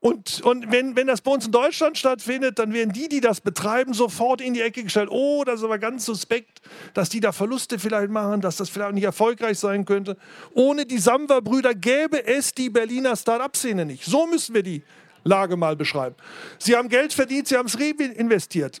Und, 0.00 0.40
und 0.40 0.72
wenn, 0.72 0.96
wenn 0.96 1.06
das 1.06 1.20
bei 1.20 1.30
uns 1.30 1.44
in 1.44 1.52
Deutschland 1.52 1.98
stattfindet, 1.98 2.58
dann 2.58 2.72
werden 2.72 2.92
die, 2.92 3.08
die 3.10 3.20
das 3.20 3.42
betreiben, 3.42 3.92
sofort 3.92 4.40
in 4.40 4.54
die 4.54 4.62
Ecke 4.62 4.82
gestellt. 4.82 5.10
Oh, 5.10 5.44
das 5.44 5.56
ist 5.56 5.64
aber 5.64 5.78
ganz 5.78 6.06
suspekt, 6.06 6.62
dass 6.94 7.10
die 7.10 7.20
da 7.20 7.32
Verluste 7.32 7.78
vielleicht 7.78 8.10
machen, 8.10 8.40
dass 8.40 8.56
das 8.56 8.70
vielleicht 8.70 8.94
nicht 8.94 9.04
erfolgreich 9.04 9.58
sein 9.58 9.84
könnte. 9.84 10.16
Ohne 10.54 10.86
die 10.86 10.96
Samwer-Brüder 10.96 11.74
gäbe 11.74 12.26
es 12.26 12.54
die 12.54 12.70
Berliner 12.70 13.14
Start-up-Szene 13.14 13.84
nicht. 13.84 14.04
So 14.04 14.26
müssen 14.26 14.54
wir 14.54 14.62
die 14.62 14.82
Lage 15.22 15.58
mal 15.58 15.76
beschreiben. 15.76 16.16
Sie 16.58 16.74
haben 16.74 16.88
Geld 16.88 17.12
verdient, 17.12 17.48
sie 17.48 17.58
haben 17.58 17.66
es 17.66 17.78
reinvestiert. 17.78 18.80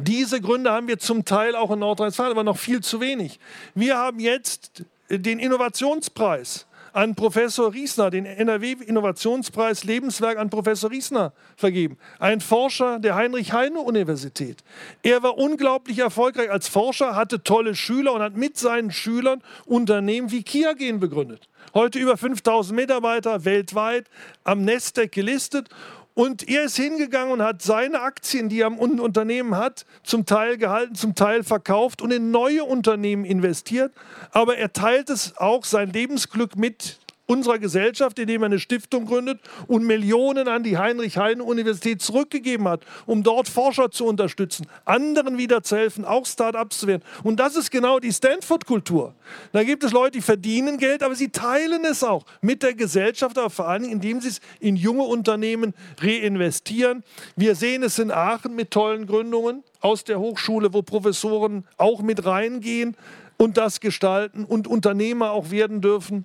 Diese 0.00 0.40
Gründe 0.40 0.70
haben 0.70 0.86
wir 0.86 0.98
zum 0.98 1.24
Teil 1.24 1.56
auch 1.56 1.72
in 1.72 1.80
Nordrhein-Westfalen, 1.80 2.30
aber 2.30 2.44
noch 2.44 2.58
viel 2.58 2.82
zu 2.82 3.00
wenig. 3.00 3.40
Wir 3.74 3.96
haben 3.96 4.20
jetzt 4.20 4.84
den 5.08 5.40
Innovationspreis 5.40 6.66
an 6.96 7.14
Professor 7.14 7.74
Riesner, 7.74 8.08
den 8.08 8.24
NRW-Innovationspreis 8.24 9.84
Lebenswerk 9.84 10.38
an 10.38 10.48
Professor 10.48 10.90
Riesner 10.90 11.34
vergeben. 11.54 11.98
Ein 12.18 12.40
Forscher 12.40 12.98
der 12.98 13.16
Heinrich-Heine-Universität. 13.16 14.64
Er 15.02 15.22
war 15.22 15.36
unglaublich 15.36 15.98
erfolgreich 15.98 16.50
als 16.50 16.68
Forscher, 16.68 17.14
hatte 17.14 17.42
tolle 17.42 17.74
Schüler 17.74 18.14
und 18.14 18.22
hat 18.22 18.38
mit 18.38 18.56
seinen 18.56 18.90
Schülern 18.90 19.42
Unternehmen 19.66 20.30
wie 20.30 20.42
Kiagen 20.42 20.98
begründet. 20.98 21.50
Heute 21.74 21.98
über 21.98 22.16
5000 22.16 22.74
Mitarbeiter 22.74 23.44
weltweit 23.44 24.06
am 24.44 24.64
Nasdaq 24.64 25.12
gelistet 25.12 25.68
und 26.16 26.48
er 26.48 26.64
ist 26.64 26.76
hingegangen 26.76 27.30
und 27.30 27.42
hat 27.42 27.60
seine 27.60 28.00
Aktien, 28.00 28.48
die 28.48 28.60
er 28.60 28.68
am 28.68 28.78
Unternehmen 28.78 29.54
hat, 29.54 29.84
zum 30.02 30.24
Teil 30.24 30.56
gehalten, 30.56 30.94
zum 30.94 31.14
Teil 31.14 31.44
verkauft 31.44 32.00
und 32.00 32.10
in 32.10 32.30
neue 32.30 32.64
Unternehmen 32.64 33.26
investiert. 33.26 33.92
Aber 34.30 34.56
er 34.56 34.72
teilt 34.72 35.10
es 35.10 35.36
auch 35.36 35.66
sein 35.66 35.92
Lebensglück 35.92 36.56
mit 36.56 36.98
unserer 37.26 37.58
Gesellschaft, 37.58 38.18
indem 38.18 38.42
er 38.42 38.46
eine 38.46 38.58
Stiftung 38.58 39.06
gründet 39.06 39.40
und 39.66 39.84
Millionen 39.84 40.48
an 40.48 40.62
die 40.62 40.78
Heinrich-Heine-Universität 40.78 42.00
zurückgegeben 42.00 42.68
hat, 42.68 42.84
um 43.04 43.22
dort 43.22 43.48
Forscher 43.48 43.90
zu 43.90 44.06
unterstützen, 44.06 44.66
anderen 44.84 45.36
wieder 45.36 45.62
zu 45.62 45.76
helfen, 45.76 46.04
auch 46.04 46.24
Start-ups 46.24 46.78
zu 46.78 46.86
werden. 46.86 47.02
Und 47.24 47.40
das 47.40 47.56
ist 47.56 47.70
genau 47.70 47.98
die 47.98 48.12
Stanford-Kultur. 48.12 49.14
Da 49.52 49.64
gibt 49.64 49.82
es 49.82 49.92
Leute, 49.92 50.12
die 50.12 50.22
verdienen 50.22 50.78
Geld, 50.78 51.02
aber 51.02 51.14
sie 51.14 51.28
teilen 51.28 51.84
es 51.84 52.04
auch 52.04 52.24
mit 52.40 52.62
der 52.62 52.74
Gesellschaft, 52.74 53.36
aber 53.38 53.50
vor 53.50 53.68
allem, 53.68 53.84
indem 53.84 54.20
sie 54.20 54.28
es 54.28 54.40
in 54.60 54.76
junge 54.76 55.02
Unternehmen 55.02 55.74
reinvestieren. 56.00 57.02
Wir 57.34 57.54
sehen 57.54 57.82
es 57.82 57.98
in 57.98 58.10
Aachen 58.10 58.54
mit 58.54 58.70
tollen 58.70 59.06
Gründungen 59.06 59.64
aus 59.80 60.04
der 60.04 60.20
Hochschule, 60.20 60.72
wo 60.72 60.82
Professoren 60.82 61.64
auch 61.76 62.02
mit 62.02 62.24
reingehen 62.24 62.96
und 63.36 63.56
das 63.56 63.80
gestalten 63.80 64.44
und 64.44 64.66
Unternehmer 64.66 65.32
auch 65.32 65.50
werden 65.50 65.80
dürfen. 65.80 66.24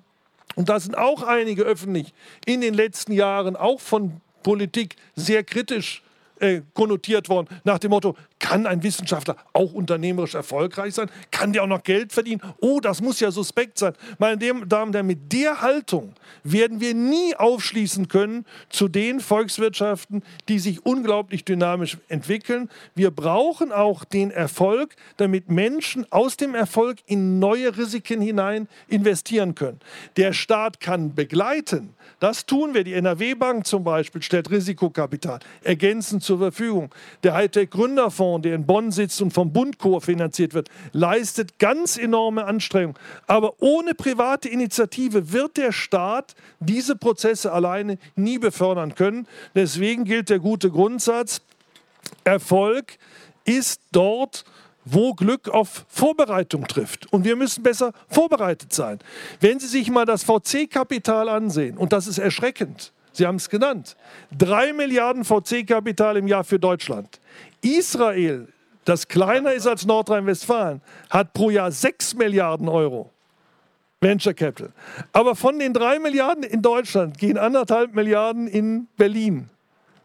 Und 0.55 0.69
da 0.69 0.79
sind 0.79 0.97
auch 0.97 1.23
einige 1.23 1.63
öffentlich 1.63 2.13
in 2.45 2.61
den 2.61 2.73
letzten 2.73 3.13
Jahren 3.13 3.55
auch 3.55 3.79
von 3.79 4.21
Politik 4.43 4.95
sehr 5.15 5.43
kritisch 5.43 6.03
äh, 6.41 6.61
konnotiert 6.73 7.29
worden, 7.29 7.47
nach 7.63 7.79
dem 7.79 7.91
Motto, 7.91 8.15
kann 8.39 8.65
ein 8.65 8.83
Wissenschaftler 8.83 9.35
auch 9.53 9.73
unternehmerisch 9.73 10.35
erfolgreich 10.35 10.95
sein? 10.95 11.09
Kann 11.29 11.53
der 11.53 11.63
auch 11.63 11.67
noch 11.67 11.83
Geld 11.83 12.11
verdienen? 12.11 12.41
Oh, 12.59 12.79
das 12.79 13.01
muss 13.01 13.19
ja 13.19 13.31
suspekt 13.31 13.77
sein. 13.77 13.93
Meine 14.17 14.37
Damen 14.37 14.89
und 14.89 14.95
Herren, 14.95 15.07
mit 15.07 15.31
der 15.31 15.61
Haltung 15.61 16.13
werden 16.43 16.81
wir 16.81 16.93
nie 16.93 17.35
aufschließen 17.35 18.07
können 18.07 18.45
zu 18.69 18.87
den 18.87 19.19
Volkswirtschaften, 19.19 20.23
die 20.49 20.59
sich 20.59 20.85
unglaublich 20.85 21.45
dynamisch 21.45 21.97
entwickeln. 22.07 22.69
Wir 22.95 23.11
brauchen 23.11 23.71
auch 23.71 24.03
den 24.03 24.31
Erfolg, 24.31 24.95
damit 25.17 25.49
Menschen 25.49 26.11
aus 26.11 26.37
dem 26.37 26.55
Erfolg 26.55 26.99
in 27.05 27.39
neue 27.39 27.77
Risiken 27.77 28.21
hinein 28.21 28.67
investieren 28.87 29.55
können. 29.55 29.79
Der 30.17 30.33
Staat 30.33 30.79
kann 30.79 31.13
begleiten. 31.13 31.93
Das 32.19 32.45
tun 32.45 32.73
wir. 32.73 32.83
Die 32.83 32.93
NRW-Bank 32.93 33.65
zum 33.65 33.83
Beispiel 33.83 34.21
stellt 34.21 34.49
Risikokapital 34.49 35.39
ergänzend 35.63 36.23
zur 36.23 36.30
Verfügung. 36.37 36.93
Der 37.23 37.33
Hightech-Gründerfonds 37.33 38.15
Fonds, 38.15 38.43
der 38.43 38.55
in 38.55 38.65
Bonn 38.65 38.91
sitzt 38.91 39.21
und 39.21 39.31
vom 39.31 39.51
Bund 39.51 39.77
finanziert 39.99 40.53
wird, 40.53 40.69
leistet 40.91 41.59
ganz 41.59 41.97
enorme 41.97 42.45
Anstrengungen. 42.45 42.97
Aber 43.27 43.55
ohne 43.59 43.93
private 43.93 44.49
Initiative 44.49 45.31
wird 45.31 45.57
der 45.57 45.71
Staat 45.71 46.35
diese 46.59 46.95
Prozesse 46.95 47.51
alleine 47.51 47.97
nie 48.15 48.37
befördern 48.37 48.95
können. 48.95 49.27
Deswegen 49.55 50.05
gilt 50.05 50.29
der 50.29 50.39
gute 50.39 50.69
Grundsatz, 50.69 51.41
Erfolg 52.23 52.97
ist 53.45 53.81
dort, 53.91 54.45
wo 54.85 55.13
Glück 55.13 55.49
auf 55.49 55.85
Vorbereitung 55.87 56.67
trifft. 56.67 57.11
Und 57.13 57.23
wir 57.23 57.35
müssen 57.35 57.63
besser 57.63 57.93
vorbereitet 58.07 58.73
sein. 58.73 58.99
Wenn 59.39 59.59
Sie 59.59 59.67
sich 59.67 59.89
mal 59.89 60.05
das 60.05 60.23
VC-Kapital 60.23 61.29
ansehen, 61.29 61.77
und 61.77 61.93
das 61.93 62.07
ist 62.07 62.17
erschreckend, 62.17 62.91
Sie 63.13 63.25
haben 63.25 63.35
es 63.35 63.49
genannt, 63.49 63.95
drei 64.37 64.73
Milliarden 64.73 65.25
VC-Kapital 65.25 66.17
im 66.17 66.27
Jahr 66.27 66.43
für 66.43 66.59
Deutschland. 66.59 67.19
Israel, 67.61 68.47
das 68.85 69.07
kleiner 69.07 69.53
ist 69.53 69.67
als 69.67 69.85
Nordrhein-Westfalen, 69.85 70.81
hat 71.09 71.33
pro 71.33 71.49
Jahr 71.49 71.71
6 71.71 72.15
Milliarden 72.15 72.69
Euro 72.69 73.11
Venture 73.99 74.33
Capital. 74.33 74.71
Aber 75.13 75.35
von 75.35 75.59
den 75.59 75.73
3 75.73 75.99
Milliarden 75.99 76.43
in 76.43 76.61
Deutschland 76.61 77.17
gehen 77.17 77.37
anderthalb 77.37 77.93
Milliarden 77.93 78.47
in 78.47 78.87
Berlin 78.97 79.49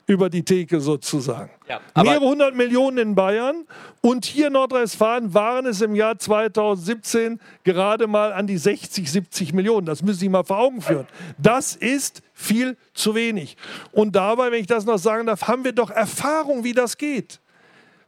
über 0.07 0.31
die 0.31 0.45
Theke 0.45 0.81
sozusagen. 0.81 1.51
Ja, 1.69 1.81
Mehrere 2.01 2.25
hundert 2.25 2.55
Millionen 2.55 2.99
in 2.99 3.15
Bayern 3.15 3.67
und 4.01 4.25
hier 4.25 4.47
in 4.47 4.53
Nordrhein-Westfalen 4.53 5.35
waren 5.35 5.67
es 5.67 5.81
im 5.81 5.97
Jahr 5.97 6.19
2017 6.19 7.41
gerade 7.65 8.07
mal 8.07 8.33
an 8.33 8.47
die 8.47 8.57
60, 8.57 9.11
70 9.11 9.53
Millionen. 9.53 9.85
Das 9.85 10.03
müssen 10.03 10.21
Sie 10.21 10.29
mal 10.29 10.45
vor 10.45 10.59
Augen 10.59 10.81
führen. 10.81 11.09
Das 11.39 11.75
ist 11.75 12.23
viel 12.33 12.77
zu 12.95 13.15
wenig. 13.17 13.57
Und 13.91 14.15
dabei, 14.15 14.53
wenn 14.53 14.61
ich 14.61 14.69
das 14.69 14.85
noch 14.85 14.99
sagen 14.99 15.27
darf, 15.27 15.49
haben 15.49 15.65
wir 15.65 15.73
doch 15.73 15.91
Erfahrung, 15.91 16.63
wie 16.63 16.73
das 16.73 16.97
geht. 16.97 17.41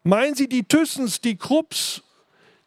Meinen 0.04 0.36
Sie, 0.36 0.48
die 0.48 0.62
Thyssens, 0.62 1.20
die 1.20 1.36
Krupps, 1.36 2.02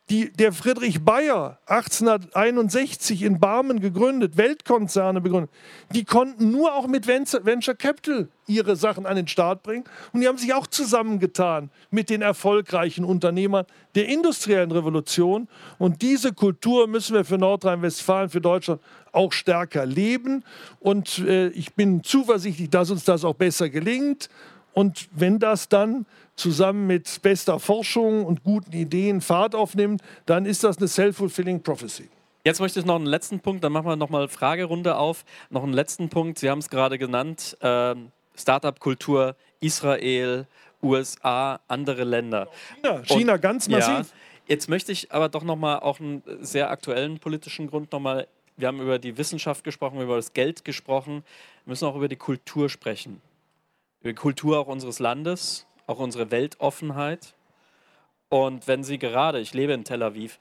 die, 0.09 0.31
der 0.33 0.51
Friedrich 0.51 1.05
Bayer 1.05 1.59
1861 1.67 3.23
in 3.23 3.39
Barmen 3.39 3.79
gegründet, 3.79 4.35
Weltkonzerne 4.35 5.21
begründet, 5.21 5.51
die 5.93 6.03
konnten 6.03 6.51
nur 6.51 6.75
auch 6.75 6.87
mit 6.87 7.07
Venture 7.07 7.75
Capital 7.75 8.27
ihre 8.45 8.75
Sachen 8.75 9.05
an 9.05 9.15
den 9.15 9.27
Start 9.27 9.63
bringen. 9.63 9.85
Und 10.11 10.21
die 10.21 10.27
haben 10.27 10.37
sich 10.37 10.53
auch 10.53 10.67
zusammengetan 10.67 11.69
mit 11.89 12.09
den 12.09 12.21
erfolgreichen 12.21 13.05
Unternehmern 13.05 13.65
der 13.95 14.09
industriellen 14.09 14.71
Revolution. 14.71 15.47
Und 15.77 16.01
diese 16.01 16.33
Kultur 16.33 16.87
müssen 16.87 17.15
wir 17.15 17.23
für 17.23 17.37
Nordrhein-Westfalen, 17.37 18.29
für 18.29 18.41
Deutschland 18.41 18.81
auch 19.13 19.31
stärker 19.31 19.85
leben. 19.85 20.43
Und 20.79 21.19
äh, 21.19 21.47
ich 21.49 21.73
bin 21.73 22.03
zuversichtlich, 22.03 22.69
dass 22.69 22.91
uns 22.91 23.05
das 23.05 23.23
auch 23.23 23.35
besser 23.35 23.69
gelingt. 23.69 24.29
Und 24.73 25.09
wenn 25.11 25.39
das 25.39 25.69
dann 25.69 26.05
zusammen 26.35 26.87
mit 26.87 27.21
bester 27.21 27.59
Forschung 27.59 28.25
und 28.25 28.43
guten 28.43 28.73
Ideen 28.73 29.21
Fahrt 29.21 29.53
aufnimmt, 29.53 30.01
dann 30.25 30.45
ist 30.45 30.63
das 30.63 30.77
eine 30.77 30.87
self-fulfilling 30.87 31.61
prophecy. 31.61 32.09
Jetzt 32.43 32.59
möchte 32.59 32.79
ich 32.79 32.85
noch 32.85 32.95
einen 32.95 33.05
letzten 33.05 33.39
Punkt, 33.39 33.63
dann 33.63 33.71
machen 33.71 33.85
wir 33.85 33.95
nochmal 33.95 34.27
Fragerunde 34.27 34.95
auf. 34.97 35.25
Noch 35.49 35.63
einen 35.63 35.73
letzten 35.73 36.09
Punkt, 36.09 36.39
Sie 36.39 36.49
haben 36.49 36.59
es 36.59 36.69
gerade 36.69 36.97
genannt, 36.97 37.55
äh, 37.61 37.93
Startup-Kultur, 38.35 39.35
Israel, 39.59 40.47
USA, 40.81 41.59
andere 41.67 42.03
Länder. 42.03 42.47
China, 42.81 43.03
China 43.03 43.33
und, 43.33 43.41
ganz 43.41 43.69
massiv. 43.69 43.93
Ja, 43.93 44.05
jetzt 44.47 44.69
möchte 44.69 44.91
ich 44.91 45.11
aber 45.11 45.29
doch 45.29 45.43
nochmal 45.43 45.79
auch 45.79 45.99
einen 45.99 46.23
sehr 46.39 46.71
aktuellen 46.71 47.19
politischen 47.19 47.67
Grund 47.67 47.91
nochmal, 47.91 48.27
wir 48.57 48.67
haben 48.67 48.81
über 48.81 48.97
die 48.97 49.17
Wissenschaft 49.17 49.63
gesprochen, 49.63 50.01
über 50.01 50.15
das 50.15 50.33
Geld 50.33 50.65
gesprochen, 50.65 51.23
wir 51.65 51.71
müssen 51.71 51.85
auch 51.85 51.95
über 51.95 52.07
die 52.07 52.15
Kultur 52.15 52.69
sprechen. 52.69 53.21
Die 54.03 54.13
Kultur 54.13 54.59
auch 54.59 54.67
unseres 54.67 54.99
Landes, 54.99 55.67
auch 55.85 55.99
unsere 55.99 56.31
Weltoffenheit. 56.31 57.35
Und 58.29 58.67
wenn 58.67 58.83
Sie 58.83 58.97
gerade, 58.97 59.39
ich 59.39 59.53
lebe 59.53 59.73
in 59.73 59.83
Tel 59.83 60.01
Aviv, 60.01 60.39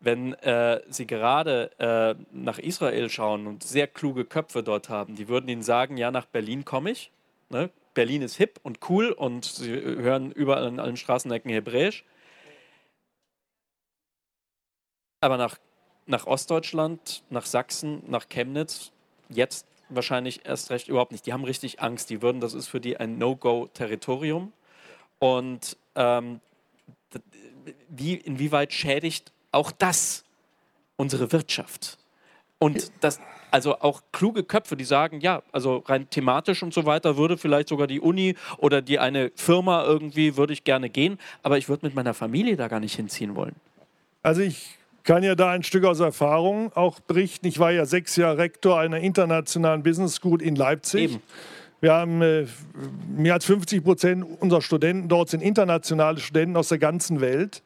wenn 0.00 0.34
äh, 0.34 0.82
Sie 0.88 1.06
gerade 1.06 1.70
äh, 1.78 2.14
nach 2.32 2.58
Israel 2.58 3.08
schauen 3.08 3.46
und 3.46 3.62
sehr 3.62 3.86
kluge 3.86 4.24
Köpfe 4.24 4.62
dort 4.62 4.88
haben, 4.88 5.16
die 5.16 5.28
würden 5.28 5.48
Ihnen 5.48 5.62
sagen, 5.62 5.96
ja, 5.96 6.10
nach 6.10 6.26
Berlin 6.26 6.64
komme 6.64 6.90
ich. 6.90 7.10
Ne? 7.48 7.70
Berlin 7.94 8.22
ist 8.22 8.36
hip 8.36 8.60
und 8.62 8.78
cool 8.88 9.10
und 9.10 9.44
Sie 9.44 9.72
hören 9.72 10.30
überall 10.30 10.68
in 10.68 10.78
allen 10.78 10.96
Straßenecken 10.96 11.50
Hebräisch. 11.50 12.04
Aber 15.20 15.36
nach, 15.36 15.58
nach 16.06 16.26
Ostdeutschland, 16.26 17.24
nach 17.30 17.46
Sachsen, 17.46 18.02
nach 18.06 18.28
Chemnitz, 18.28 18.92
jetzt 19.30 19.66
wahrscheinlich 19.88 20.46
erst 20.46 20.70
recht 20.70 20.88
überhaupt 20.88 21.12
nicht. 21.12 21.26
Die 21.26 21.32
haben 21.32 21.44
richtig 21.44 21.80
Angst. 21.80 22.10
Die 22.10 22.22
würden, 22.22 22.40
das 22.40 22.54
ist 22.54 22.68
für 22.68 22.80
die 22.80 22.96
ein 22.96 23.18
No-Go-Territorium. 23.18 24.52
Und 25.18 25.76
ähm, 25.94 26.40
wie, 27.88 28.14
inwieweit 28.14 28.72
schädigt 28.72 29.32
auch 29.52 29.72
das 29.72 30.24
unsere 30.96 31.32
Wirtschaft? 31.32 31.98
Und 32.58 32.90
das, 33.00 33.20
also 33.50 33.78
auch 33.80 34.02
kluge 34.12 34.42
Köpfe, 34.42 34.76
die 34.76 34.84
sagen, 34.84 35.20
ja, 35.20 35.42
also 35.52 35.78
rein 35.86 36.10
thematisch 36.10 36.62
und 36.62 36.74
so 36.74 36.86
weiter 36.86 37.16
würde 37.16 37.38
vielleicht 37.38 37.68
sogar 37.68 37.86
die 37.86 38.00
Uni 38.00 38.34
oder 38.56 38.82
die 38.82 38.98
eine 38.98 39.30
Firma 39.36 39.84
irgendwie, 39.84 40.36
würde 40.36 40.52
ich 40.52 40.64
gerne 40.64 40.90
gehen, 40.90 41.18
aber 41.42 41.56
ich 41.56 41.68
würde 41.68 41.86
mit 41.86 41.94
meiner 41.94 42.14
Familie 42.14 42.56
da 42.56 42.68
gar 42.68 42.80
nicht 42.80 42.96
hinziehen 42.96 43.36
wollen. 43.36 43.54
Also 44.22 44.42
ich 44.42 44.77
kann 45.08 45.22
ja 45.22 45.34
da 45.34 45.52
ein 45.52 45.62
Stück 45.62 45.86
aus 45.86 46.00
Erfahrung 46.00 46.70
auch 46.74 47.00
berichten. 47.00 47.46
Ich 47.46 47.58
war 47.58 47.72
ja 47.72 47.86
sechs 47.86 48.16
Jahre 48.16 48.36
Rektor 48.36 48.78
einer 48.78 48.98
internationalen 48.98 49.82
Business 49.82 50.16
School 50.16 50.42
in 50.42 50.54
Leipzig. 50.54 51.14
Eben. 51.14 51.22
Wir 51.80 51.94
haben 51.94 52.20
äh, 52.20 52.44
mehr 53.16 53.32
als 53.32 53.46
50 53.46 53.82
Prozent 53.82 54.22
unserer 54.38 54.60
Studenten 54.60 55.08
dort 55.08 55.30
sind 55.30 55.40
internationale 55.40 56.18
Studenten 56.18 56.58
aus 56.58 56.68
der 56.68 56.76
ganzen 56.76 57.22
Welt. 57.22 57.62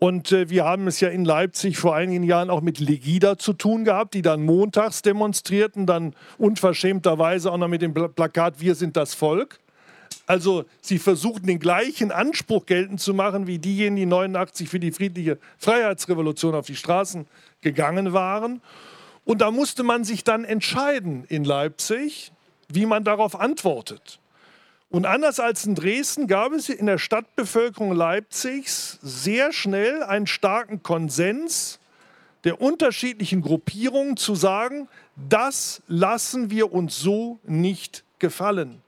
Und 0.00 0.32
äh, 0.32 0.50
wir 0.50 0.64
haben 0.64 0.88
es 0.88 0.98
ja 0.98 1.10
in 1.10 1.24
Leipzig 1.24 1.78
vor 1.78 1.94
einigen 1.94 2.24
Jahren 2.24 2.50
auch 2.50 2.60
mit 2.60 2.80
Legida 2.80 3.38
zu 3.38 3.52
tun 3.52 3.84
gehabt, 3.84 4.12
die 4.14 4.22
dann 4.22 4.42
montags 4.42 5.00
demonstrierten, 5.02 5.86
dann 5.86 6.12
unverschämterweise 6.38 7.52
auch 7.52 7.56
noch 7.56 7.68
mit 7.68 7.82
dem 7.82 7.94
Plakat 7.94 8.60
Wir 8.60 8.74
sind 8.74 8.96
das 8.96 9.14
Volk. 9.14 9.60
Also 10.26 10.64
sie 10.80 10.98
versuchten 10.98 11.46
den 11.46 11.58
gleichen 11.58 12.12
Anspruch 12.12 12.66
geltend 12.66 13.00
zu 13.00 13.12
machen 13.12 13.46
wie 13.46 13.58
diejenigen, 13.58 13.96
die 13.96 14.06
89 14.06 14.68
für 14.68 14.80
die 14.80 14.92
friedliche 14.92 15.38
Freiheitsrevolution 15.58 16.54
auf 16.54 16.66
die 16.66 16.76
Straßen 16.76 17.26
gegangen 17.60 18.12
waren. 18.12 18.60
Und 19.24 19.40
da 19.40 19.50
musste 19.50 19.82
man 19.82 20.04
sich 20.04 20.24
dann 20.24 20.44
entscheiden 20.44 21.24
in 21.28 21.44
Leipzig, 21.44 22.32
wie 22.68 22.86
man 22.86 23.04
darauf 23.04 23.38
antwortet. 23.38 24.18
Und 24.90 25.06
anders 25.06 25.40
als 25.40 25.64
in 25.64 25.74
Dresden 25.74 26.26
gab 26.26 26.52
es 26.52 26.68
in 26.68 26.86
der 26.86 26.98
Stadtbevölkerung 26.98 27.92
Leipzigs 27.92 28.98
sehr 29.02 29.52
schnell 29.52 30.02
einen 30.02 30.26
starken 30.26 30.82
Konsens 30.82 31.78
der 32.44 32.60
unterschiedlichen 32.60 33.40
Gruppierungen 33.40 34.16
zu 34.16 34.34
sagen, 34.34 34.88
das 35.16 35.82
lassen 35.86 36.50
wir 36.50 36.72
uns 36.72 36.98
so 36.98 37.38
nicht 37.44 38.04
gefallen. 38.18 38.81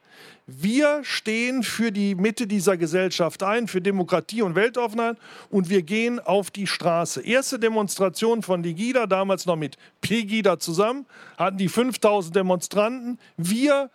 Wir 0.47 1.03
stehen 1.05 1.63
für 1.63 1.91
die 1.91 2.15
Mitte 2.15 2.47
dieser 2.47 2.77
Gesellschaft 2.77 3.43
ein, 3.43 3.67
für 3.67 3.81
Demokratie 3.81 4.43
und 4.43 4.55
Weltoffenheit 4.55 5.17
und 5.49 5.71
wir 5.71 5.81
gehen 5.81 6.21
auf 6.21 6.51
die 6.51 6.67
Straße. 6.67 7.23
Erste 7.23 7.59
Demonstration 7.59 8.43
von 8.43 8.63
Ligida, 8.63 9.07
damals 9.07 9.47
noch 9.47 9.57
mit 9.57 9.79
Pegida 10.03 10.59
zusammen, 10.59 11.07
hatten 11.39 11.57
die 11.57 11.71
5000 11.71 12.37
Demonstranten. 12.37 13.19
Wir, 13.39 13.89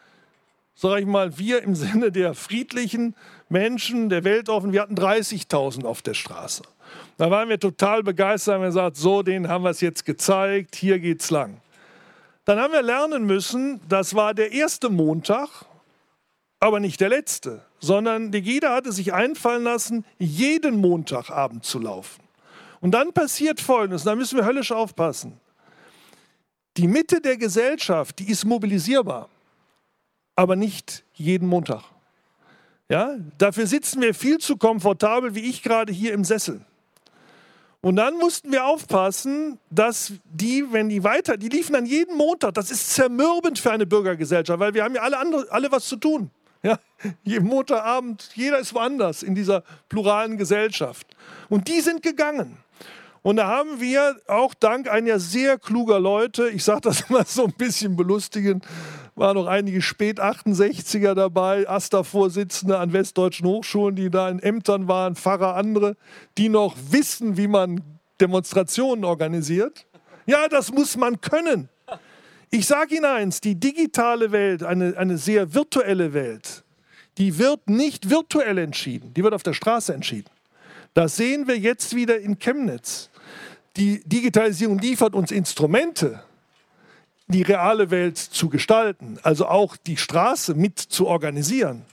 sage 0.74 1.02
ich 1.02 1.06
mal, 1.06 1.38
wir 1.38 1.62
im 1.62 1.76
Sinne 1.76 2.12
der 2.12 2.34
friedlichen 2.34 3.14
Menschen, 3.48 4.10
der 4.10 4.24
Weltoffen, 4.24 4.74
wir 4.74 4.82
hatten 4.82 4.96
30.000 4.96 5.86
auf 5.86 6.02
der 6.02 6.16
Straße. 6.16 6.64
Da 7.18 7.30
waren 7.30 7.50
wir 7.50 7.60
total 7.60 8.02
begeistert, 8.02 8.56
haben 8.56 8.64
gesagt, 8.64 8.98
so, 8.98 9.22
den 9.22 9.50
haben 9.50 9.64
wir 9.64 9.70
es 9.70 9.82
jetzt 9.82 10.04
gezeigt, 10.04 10.76
hier 10.76 10.98
geht's 10.98 11.30
lang. 11.30 11.62
Dann 12.46 12.58
haben 12.58 12.74
wir 12.74 12.82
lernen 12.82 13.26
müssen, 13.26 13.80
das 13.88 14.16
war 14.16 14.34
der 14.34 14.52
erste 14.52 14.90
Montag, 14.90 15.69
aber 16.60 16.80
nicht 16.80 17.00
der 17.00 17.10
letzte, 17.10 17.64
sondern 17.80 18.32
die 18.32 18.42
Gida 18.42 18.74
hatte 18.74 18.92
sich 18.92 19.14
einfallen 19.14 19.64
lassen, 19.64 20.06
jeden 20.18 20.78
Montagabend 20.82 21.64
zu 21.64 21.80
laufen. 21.80 22.22
Und 22.82 22.92
dann 22.92 23.14
passiert 23.14 23.60
Folgendes, 23.60 24.04
da 24.04 24.16
müssen 24.16 24.38
wir 24.38 24.46
höllisch 24.46 24.72
aufpassen. 24.72 25.40
Die 26.78 26.88
Mitte 26.88 27.22
der 27.22 27.38
Gesellschaft, 27.38 28.20
die 28.20 28.30
ist 28.30 28.46
mobilisierbar, 28.46 29.30
aber 30.36 30.56
nicht 30.56 31.04
jeden 31.14 31.48
Montag. 31.48 31.84
Ja, 32.90 33.18
dafür 33.38 33.68
sitzen 33.68 34.02
wir 34.02 34.14
viel 34.14 34.40
zu 34.40 34.58
komfortabel, 34.58 35.36
wie 35.36 35.50
ich 35.50 35.62
gerade 35.62 35.94
hier 35.94 36.14
im 36.14 36.24
Sessel. 36.24 36.62
Und 37.82 37.96
dann 37.96 38.16
mussten 38.18 38.52
wir 38.52 38.66
aufpassen, 38.66 39.58
dass 39.70 40.14
die, 40.26 40.66
wenn 40.72 40.90
die 40.90 41.04
weiter, 41.04 41.38
die 41.38 41.48
liefen 41.48 41.74
dann 41.74 41.86
jeden 41.86 42.18
Montag, 42.18 42.54
das 42.56 42.72
ist 42.72 42.94
zermürbend 42.94 43.58
für 43.58 43.72
eine 43.72 43.86
Bürgergesellschaft, 43.86 44.60
weil 44.60 44.74
wir 44.74 44.84
haben 44.84 44.96
ja 44.96 45.02
alle, 45.02 45.18
andere, 45.18 45.50
alle 45.52 45.72
was 45.72 45.86
zu 45.86 45.96
tun. 45.96 46.30
Ja, 46.62 46.78
jeden 47.24 47.48
Montagabend, 47.48 48.30
jeder 48.36 48.60
ist 48.60 48.74
woanders 48.74 49.24
in 49.24 49.34
dieser 49.34 49.64
pluralen 49.88 50.38
Gesellschaft. 50.38 51.08
Und 51.48 51.68
die 51.68 51.80
sind 51.80 52.04
gegangen. 52.04 52.58
Und 53.22 53.38
da 53.38 53.48
haben 53.48 53.80
wir 53.80 54.16
auch 54.28 54.54
dank 54.54 54.90
einiger 54.90 55.20
sehr 55.20 55.58
kluger 55.58 56.00
Leute, 56.00 56.50
ich 56.50 56.64
sage 56.64 56.82
das 56.82 57.02
immer 57.10 57.26
so 57.26 57.46
ein 57.46 57.54
bisschen 57.54 57.96
belustigend, 57.96 58.66
waren 59.16 59.36
noch 59.36 59.48
einige 59.48 59.82
Spät-68er 59.82 61.14
dabei, 61.14 61.68
AStA-Vorsitzende 61.68 62.78
an 62.78 62.94
westdeutschen 62.94 63.48
Hochschulen, 63.48 63.96
die 63.96 64.10
da 64.10 64.30
in 64.30 64.40
Ämtern 64.40 64.88
waren, 64.88 65.16
Pfarrer, 65.16 65.56
andere, 65.56 65.96
die 66.38 66.48
noch 66.48 66.76
wissen, 66.90 67.36
wie 67.36 67.48
man 67.48 67.82
Demonstrationen 68.22 69.04
organisiert. 69.04 69.86
Ja, 70.26 70.48
das 70.48 70.72
muss 70.72 70.96
man 70.96 71.20
können. 71.22 71.70
Ich 72.52 72.66
sage 72.66 72.96
Ihnen 72.96 73.06
eins, 73.06 73.42
die 73.42 73.56
digitale 73.56 74.32
Welt, 74.32 74.64
eine, 74.64 74.98
eine 74.98 75.20
sehr 75.20 75.54
virtuelle 75.54 76.14
Welt, 76.14 76.64
die 77.20 77.38
wird 77.38 77.70
nicht 77.70 78.10
virtuell 78.10 78.58
entschieden, 78.58 79.14
die 79.14 79.24
wird 79.24 79.36
auf 79.36 79.44
der 79.44 79.54
Straße 79.54 79.94
entschieden. 79.94 80.30
Das 80.96 81.16
sehen 81.16 81.48
wir 81.48 81.60
jetzt 81.60 81.96
wieder 81.96 82.20
in 82.20 82.40
Chemnitz. 82.40 83.10
Die 83.78 84.02
Digitalisierung 84.04 84.80
liefert 84.80 85.14
uns 85.14 85.30
Instrumente, 85.30 86.24
die 87.28 87.44
reale 87.44 87.92
Welt 87.92 88.18
zu 88.18 88.50
gestalten, 88.50 89.20
also 89.22 89.46
auch 89.46 89.78
die 89.78 89.98
Straße 89.98 90.56
mit 90.56 90.80
zu 90.80 91.06
organisieren. 91.06 91.84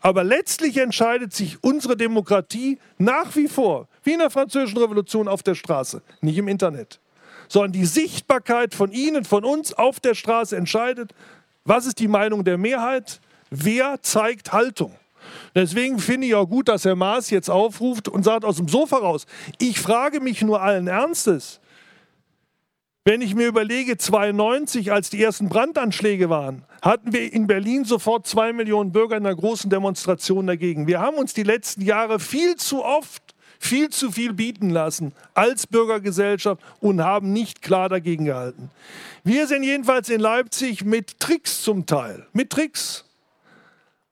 Aber 0.00 0.24
letztlich 0.24 0.78
entscheidet 0.78 1.34
sich 1.34 1.62
unsere 1.62 1.98
Demokratie 1.98 2.78
nach 2.96 3.36
wie 3.36 3.48
vor, 3.48 3.88
wie 4.04 4.14
in 4.14 4.20
der 4.20 4.30
Französischen 4.30 4.78
Revolution, 4.78 5.28
auf 5.28 5.42
der 5.42 5.54
Straße, 5.54 6.00
nicht 6.22 6.38
im 6.38 6.48
Internet 6.48 6.98
sondern 7.48 7.72
die 7.72 7.86
Sichtbarkeit 7.86 8.74
von 8.74 8.92
Ihnen, 8.92 9.24
von 9.24 9.44
uns 9.44 9.72
auf 9.72 10.00
der 10.00 10.14
Straße 10.14 10.56
entscheidet, 10.56 11.12
was 11.64 11.86
ist 11.86 11.98
die 11.98 12.08
Meinung 12.08 12.44
der 12.44 12.58
Mehrheit, 12.58 13.20
wer 13.50 14.00
zeigt 14.02 14.52
Haltung. 14.52 14.92
Deswegen 15.54 15.98
finde 15.98 16.26
ich 16.26 16.34
auch 16.34 16.46
gut, 16.46 16.68
dass 16.68 16.84
Herr 16.84 16.96
Maas 16.96 17.30
jetzt 17.30 17.50
aufruft 17.50 18.08
und 18.08 18.22
sagt 18.22 18.44
aus 18.44 18.56
dem 18.56 18.68
Sofa 18.68 18.96
raus, 18.98 19.26
ich 19.58 19.80
frage 19.80 20.20
mich 20.20 20.42
nur 20.42 20.62
allen 20.62 20.86
Ernstes, 20.86 21.60
wenn 23.04 23.22
ich 23.22 23.34
mir 23.34 23.46
überlege, 23.46 23.96
92, 23.96 24.92
als 24.92 25.08
die 25.08 25.22
ersten 25.22 25.48
Brandanschläge 25.48 26.28
waren, 26.28 26.64
hatten 26.82 27.14
wir 27.14 27.32
in 27.32 27.46
Berlin 27.46 27.86
sofort 27.86 28.26
zwei 28.26 28.52
Millionen 28.52 28.92
Bürger 28.92 29.16
in 29.16 29.24
einer 29.24 29.34
großen 29.34 29.70
Demonstration 29.70 30.46
dagegen. 30.46 30.86
Wir 30.86 31.00
haben 31.00 31.16
uns 31.16 31.32
die 31.32 31.42
letzten 31.42 31.80
Jahre 31.80 32.20
viel 32.20 32.56
zu 32.56 32.84
oft 32.84 33.27
viel 33.58 33.90
zu 33.90 34.10
viel 34.10 34.32
bieten 34.32 34.70
lassen 34.70 35.12
als 35.34 35.66
Bürgergesellschaft 35.66 36.62
und 36.80 37.02
haben 37.02 37.32
nicht 37.32 37.62
klar 37.62 37.88
dagegen 37.88 38.24
gehalten. 38.24 38.70
Wir 39.24 39.46
sind 39.46 39.62
jedenfalls 39.62 40.08
in 40.08 40.20
Leipzig 40.20 40.84
mit 40.84 41.20
Tricks 41.20 41.62
zum 41.62 41.86
Teil, 41.86 42.26
mit 42.32 42.50
Tricks 42.50 43.04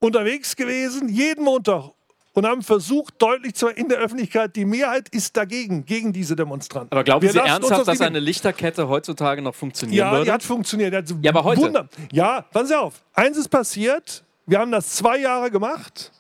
unterwegs 0.01 0.57
gewesen, 0.57 1.09
jeden 1.09 1.45
Montag 1.45 1.91
und 2.37 2.47
haben 2.47 2.63
versucht, 2.63 3.15
deutlich 3.19 3.55
zu 3.55 3.69
in 3.69 3.89
der 3.89 3.99
Öffentlichkeit, 3.99 4.55
die 4.57 4.67
Mehrheit 4.67 5.09
ist 5.09 5.37
dagegen, 5.37 5.87
gegen 5.87 6.13
diese 6.13 6.37
Demonstranten. 6.37 6.93
Aber 6.93 7.03
glauben 7.03 7.23
Wir 7.23 7.33
Sie 7.33 7.39
ernsthaft, 7.39 7.81
das 7.81 7.99
dass 7.99 8.01
eine 8.03 8.21
Lichterkette 8.21 8.89
heutzutage 8.89 9.41
noch 9.41 9.55
funktionieren 9.55 9.99
ja, 9.99 10.11
würde? 10.11 10.19
Ja, 10.19 10.25
die 10.25 10.33
hat 10.33 10.43
funktioniert. 10.43 10.95
Hat 10.95 11.15
ja, 11.23 11.31
aber 11.31 11.45
heute? 11.45 11.63
Wunder 11.63 11.89
ja, 12.13 12.43
passen 12.43 12.67
Sie 12.67 12.79
auf. 12.79 13.03
Eins 13.15 13.39
ist 13.39 13.49
passiert, 13.49 14.23
wir 14.45 14.59
haben 14.59 14.71
das 14.71 14.91
zwei 14.91 15.19
Jahre 15.19 15.51
gemacht 15.51 16.13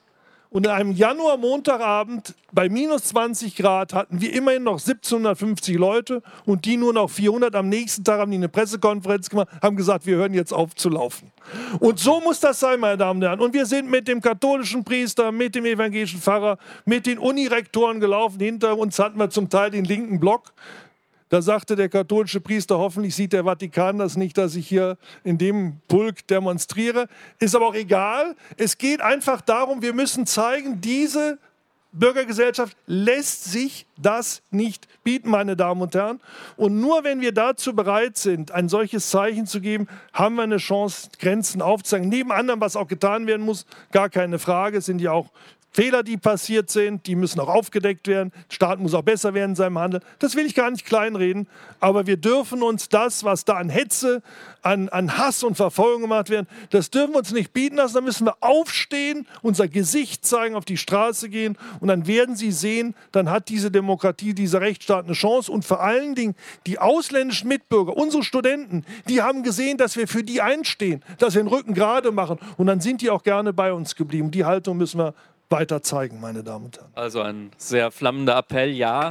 und 0.56 0.66
an 0.66 0.74
einem 0.74 0.92
Januar-Montagabend 0.92 2.34
bei 2.50 2.70
minus 2.70 3.04
20 3.08 3.56
Grad 3.56 3.92
hatten 3.92 4.22
wir 4.22 4.32
immerhin 4.32 4.62
noch 4.62 4.80
1750 4.80 5.76
Leute 5.76 6.22
und 6.46 6.64
die 6.64 6.78
nur 6.78 6.94
noch 6.94 7.10
400. 7.10 7.54
Am 7.54 7.68
nächsten 7.68 8.04
Tag 8.04 8.20
haben 8.20 8.30
die 8.30 8.38
eine 8.38 8.48
Pressekonferenz 8.48 9.28
gemacht, 9.28 9.48
haben 9.60 9.76
gesagt, 9.76 10.06
wir 10.06 10.16
hören 10.16 10.32
jetzt 10.32 10.54
auf 10.54 10.74
zu 10.74 10.88
laufen. 10.88 11.30
Und 11.78 11.98
so 11.98 12.22
muss 12.22 12.40
das 12.40 12.58
sein, 12.58 12.80
meine 12.80 12.96
Damen 12.96 13.20
und 13.20 13.28
Herren. 13.28 13.40
Und 13.40 13.52
wir 13.52 13.66
sind 13.66 13.90
mit 13.90 14.08
dem 14.08 14.22
katholischen 14.22 14.82
Priester, 14.82 15.30
mit 15.30 15.54
dem 15.54 15.66
evangelischen 15.66 16.22
Pfarrer, 16.22 16.56
mit 16.86 17.04
den 17.04 17.18
Unirektoren 17.18 18.00
gelaufen. 18.00 18.40
Hinter 18.40 18.78
uns 18.78 18.98
hatten 18.98 19.18
wir 19.18 19.28
zum 19.28 19.50
Teil 19.50 19.70
den 19.70 19.84
linken 19.84 20.20
Block. 20.20 20.54
Da 21.28 21.42
sagte 21.42 21.74
der 21.74 21.88
katholische 21.88 22.40
Priester, 22.40 22.78
hoffentlich 22.78 23.14
sieht 23.14 23.32
der 23.32 23.44
Vatikan 23.44 23.98
das 23.98 24.16
nicht, 24.16 24.38
dass 24.38 24.54
ich 24.54 24.68
hier 24.68 24.96
in 25.24 25.38
dem 25.38 25.80
Pulk 25.88 26.26
demonstriere. 26.28 27.08
Ist 27.40 27.56
aber 27.56 27.66
auch 27.66 27.74
egal. 27.74 28.36
Es 28.56 28.78
geht 28.78 29.00
einfach 29.00 29.40
darum, 29.40 29.82
wir 29.82 29.92
müssen 29.92 30.26
zeigen, 30.26 30.80
diese 30.80 31.38
Bürgergesellschaft 31.92 32.76
lässt 32.86 33.44
sich 33.44 33.86
das 33.96 34.42
nicht 34.50 34.86
bieten, 35.02 35.30
meine 35.30 35.56
Damen 35.56 35.80
und 35.80 35.94
Herren. 35.94 36.20
Und 36.56 36.80
nur 36.80 37.04
wenn 37.04 37.20
wir 37.20 37.32
dazu 37.32 37.74
bereit 37.74 38.18
sind, 38.18 38.52
ein 38.52 38.68
solches 38.68 39.10
Zeichen 39.10 39.46
zu 39.46 39.60
geben, 39.60 39.88
haben 40.12 40.36
wir 40.36 40.42
eine 40.42 40.58
Chance, 40.58 41.08
Grenzen 41.18 41.62
aufzuzeigen. 41.62 42.08
Neben 42.08 42.32
anderem, 42.32 42.60
was 42.60 42.76
auch 42.76 42.88
getan 42.88 43.26
werden 43.26 43.44
muss, 43.44 43.66
gar 43.92 44.10
keine 44.10 44.38
Frage, 44.38 44.80
sind 44.80 45.00
ja 45.00 45.12
auch 45.12 45.30
Fehler, 45.76 46.02
die 46.02 46.16
passiert 46.16 46.70
sind, 46.70 47.06
die 47.06 47.14
müssen 47.14 47.38
auch 47.38 47.50
aufgedeckt 47.50 48.08
werden. 48.08 48.32
Der 48.48 48.54
Staat 48.54 48.80
muss 48.80 48.94
auch 48.94 49.02
besser 49.02 49.34
werden 49.34 49.50
in 49.50 49.56
seinem 49.56 49.78
Handeln. 49.78 50.02
Das 50.20 50.34
will 50.34 50.46
ich 50.46 50.54
gar 50.54 50.70
nicht 50.70 50.86
kleinreden. 50.86 51.48
Aber 51.80 52.06
wir 52.06 52.16
dürfen 52.16 52.62
uns 52.62 52.88
das, 52.88 53.24
was 53.24 53.44
da 53.44 53.58
an 53.58 53.68
Hetze, 53.68 54.22
an, 54.62 54.88
an 54.88 55.18
Hass 55.18 55.44
und 55.44 55.54
Verfolgung 55.54 56.00
gemacht 56.00 56.30
werden, 56.30 56.46
das 56.70 56.88
dürfen 56.88 57.12
wir 57.12 57.18
uns 57.18 57.30
nicht 57.30 57.52
bieten 57.52 57.76
lassen. 57.76 57.92
Da 57.92 58.00
müssen 58.00 58.26
wir 58.26 58.36
aufstehen, 58.40 59.26
unser 59.42 59.68
Gesicht 59.68 60.24
zeigen, 60.24 60.56
auf 60.56 60.64
die 60.64 60.78
Straße 60.78 61.28
gehen. 61.28 61.58
Und 61.80 61.88
dann 61.88 62.06
werden 62.06 62.36
Sie 62.36 62.52
sehen, 62.52 62.94
dann 63.12 63.28
hat 63.28 63.50
diese 63.50 63.70
Demokratie, 63.70 64.32
dieser 64.32 64.62
Rechtsstaat 64.62 65.04
eine 65.04 65.12
Chance. 65.12 65.52
Und 65.52 65.66
vor 65.66 65.82
allen 65.82 66.14
Dingen 66.14 66.36
die 66.66 66.78
ausländischen 66.78 67.48
Mitbürger, 67.48 67.94
unsere 67.94 68.22
Studenten, 68.22 68.86
die 69.10 69.20
haben 69.20 69.42
gesehen, 69.42 69.76
dass 69.76 69.94
wir 69.98 70.08
für 70.08 70.24
die 70.24 70.40
einstehen, 70.40 71.04
dass 71.18 71.34
wir 71.34 71.42
den 71.42 71.48
Rücken 71.48 71.74
gerade 71.74 72.12
machen. 72.12 72.38
Und 72.56 72.66
dann 72.66 72.80
sind 72.80 73.02
die 73.02 73.10
auch 73.10 73.22
gerne 73.22 73.52
bei 73.52 73.74
uns 73.74 73.94
geblieben. 73.94 74.30
Die 74.30 74.46
Haltung 74.46 74.78
müssen 74.78 75.00
wir 75.00 75.12
weiter 75.50 75.82
zeigen, 75.82 76.20
meine 76.20 76.42
Damen 76.42 76.66
und 76.66 76.76
Herren. 76.78 76.90
Also 76.94 77.20
ein 77.20 77.50
sehr 77.56 77.90
flammender 77.90 78.36
Appell, 78.36 78.70
ja. 78.70 79.10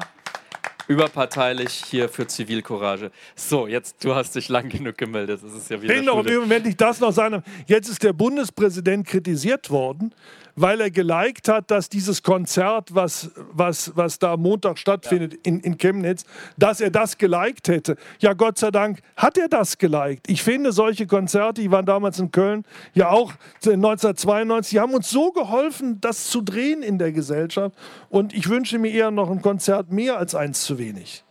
Überparteilich 0.87 1.83
hier 1.89 2.09
für 2.09 2.27
Zivilcourage. 2.27 3.11
So, 3.35 3.67
jetzt, 3.67 4.03
du 4.03 4.13
hast 4.13 4.35
dich 4.35 4.49
lang 4.49 4.69
genug 4.69 4.97
gemeldet. 4.97 5.41
Das 5.43 5.53
ist 5.53 5.69
ja 5.69 5.81
wieder. 5.81 5.99
Noch, 6.03 6.23
wenn 6.23 6.65
ich 6.65 6.77
das 6.77 6.99
noch 6.99 7.11
sagen 7.11 7.43
jetzt 7.65 7.89
ist 7.89 8.03
der 8.03 8.13
Bundespräsident 8.13 9.07
kritisiert 9.07 9.71
worden, 9.71 10.13
weil 10.55 10.79
er 10.81 10.91
geliked 10.91 11.47
hat, 11.47 11.69
dass 11.69 11.89
dieses 11.89 12.23
Konzert, 12.23 12.95
was, 12.95 13.31
was, 13.51 13.91
was 13.95 14.19
da 14.19 14.37
Montag 14.37 14.77
stattfindet 14.77 15.33
ja. 15.33 15.39
in, 15.43 15.59
in 15.59 15.77
Chemnitz, 15.77 16.25
dass 16.57 16.81
er 16.81 16.89
das 16.89 17.17
geliked 17.17 17.67
hätte. 17.67 17.97
Ja, 18.19 18.33
Gott 18.33 18.57
sei 18.57 18.71
Dank 18.71 18.99
hat 19.17 19.37
er 19.37 19.49
das 19.49 19.77
geliked. 19.77 20.29
Ich 20.29 20.43
finde 20.43 20.71
solche 20.71 21.07
Konzerte, 21.07 21.61
die 21.61 21.71
waren 21.71 21.85
damals 21.85 22.19
in 22.19 22.31
Köln, 22.31 22.63
ja 22.93 23.09
auch 23.09 23.33
1992, 23.63 24.71
die 24.71 24.79
haben 24.79 24.93
uns 24.93 25.09
so 25.09 25.31
geholfen, 25.31 25.99
das 26.01 26.27
zu 26.27 26.41
drehen 26.41 26.83
in 26.83 26.97
der 26.97 27.11
Gesellschaft. 27.11 27.75
Und 28.09 28.33
ich 28.33 28.49
wünsche 28.49 28.79
mir 28.79 28.91
eher 28.91 29.11
noch 29.11 29.29
ein 29.29 29.41
Konzert 29.41 29.91
mehr 29.91 30.17
als 30.17 30.35
eins 30.35 30.63
zu 30.63 30.77
wenig. 30.77 31.23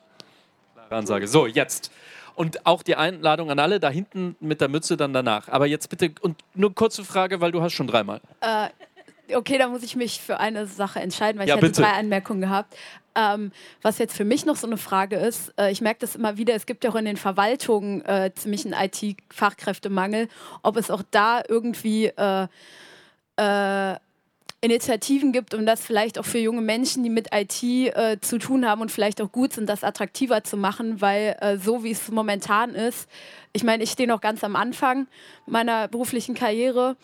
Klare 0.74 0.96
Ansage. 0.96 1.28
So, 1.28 1.46
jetzt 1.46 1.90
Und 2.34 2.66
auch 2.66 2.82
die 2.82 2.96
Einladung 2.96 3.50
an 3.50 3.58
alle 3.58 3.78
da 3.78 3.88
hinten 3.88 4.36
mit 4.40 4.60
der 4.60 4.68
Mütze 4.68 4.96
dann 4.96 5.12
danach. 5.12 5.48
Aber 5.48 5.66
jetzt 5.66 5.88
bitte, 5.88 6.12
und 6.20 6.42
nur 6.54 6.74
kurze 6.74 7.04
Frage, 7.04 7.40
weil 7.40 7.52
du 7.52 7.62
hast 7.62 7.72
schon 7.74 7.86
dreimal. 7.86 8.20
Äh, 8.40 8.68
okay, 9.34 9.58
da 9.58 9.68
muss 9.68 9.82
ich 9.82 9.96
mich 9.96 10.20
für 10.20 10.38
eine 10.40 10.66
Sache 10.66 11.00
entscheiden, 11.00 11.38
weil 11.38 11.48
Ja, 11.48 11.54
ich 11.54 11.58
hatte 11.60 11.66
bitte. 11.68 11.82
drei 11.82 11.90
Anmerkungen 11.92 12.40
gehabt. 12.40 12.76
Ähm, 13.16 13.52
was 13.80 13.98
jetzt 13.98 14.16
für 14.16 14.24
mich 14.24 14.44
noch 14.44 14.56
so 14.56 14.66
eine 14.66 14.76
Frage 14.76 15.16
ist, 15.16 15.52
äh, 15.56 15.70
ich 15.70 15.80
merke 15.80 16.00
das 16.00 16.16
immer 16.16 16.36
wieder, 16.36 16.54
es 16.54 16.66
gibt 16.66 16.82
ja 16.82 16.90
auch 16.90 16.96
in 16.96 17.04
den 17.04 17.16
Verwaltungen 17.16 18.04
äh, 18.04 18.32
ziemlich 18.34 18.64
einen 18.64 18.74
IT-Fachkräftemangel, 18.74 20.28
ob 20.62 20.76
es 20.76 20.90
auch 20.90 21.02
da 21.12 21.42
irgendwie 21.48 22.06
äh, 22.06 22.48
äh, 23.36 23.96
Initiativen 24.60 25.32
gibt, 25.32 25.52
um 25.52 25.66
das 25.66 25.84
vielleicht 25.84 26.18
auch 26.18 26.24
für 26.24 26.38
junge 26.38 26.62
Menschen, 26.62 27.02
die 27.02 27.10
mit 27.10 27.28
IT 27.34 27.62
äh, 27.62 28.18
zu 28.20 28.38
tun 28.38 28.66
haben 28.66 28.80
und 28.80 28.90
vielleicht 28.90 29.20
auch 29.20 29.30
gut 29.30 29.52
sind, 29.52 29.68
das 29.68 29.84
attraktiver 29.84 30.42
zu 30.42 30.56
machen, 30.56 31.02
weil 31.02 31.36
äh, 31.40 31.58
so 31.58 31.84
wie 31.84 31.90
es 31.90 32.10
momentan 32.10 32.74
ist, 32.74 33.08
ich 33.52 33.62
meine, 33.62 33.84
ich 33.84 33.90
stehe 33.90 34.08
noch 34.08 34.22
ganz 34.22 34.42
am 34.42 34.56
Anfang 34.56 35.06
meiner 35.46 35.86
beruflichen 35.86 36.34
Karriere 36.34 36.96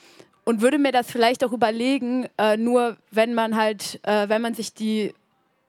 und 0.45 0.61
würde 0.61 0.79
mir 0.79 0.93
das 0.93 1.11
vielleicht 1.11 1.45
auch 1.45 1.53
überlegen, 1.53 2.29
äh, 2.39 2.57
nur 2.57 2.97
wenn 3.11 3.35
man 3.35 3.57
halt, 3.57 4.01
äh, 4.05 4.29
wenn 4.29 4.43
man 4.43 4.55
sich 4.55 4.75
die 4.75 5.15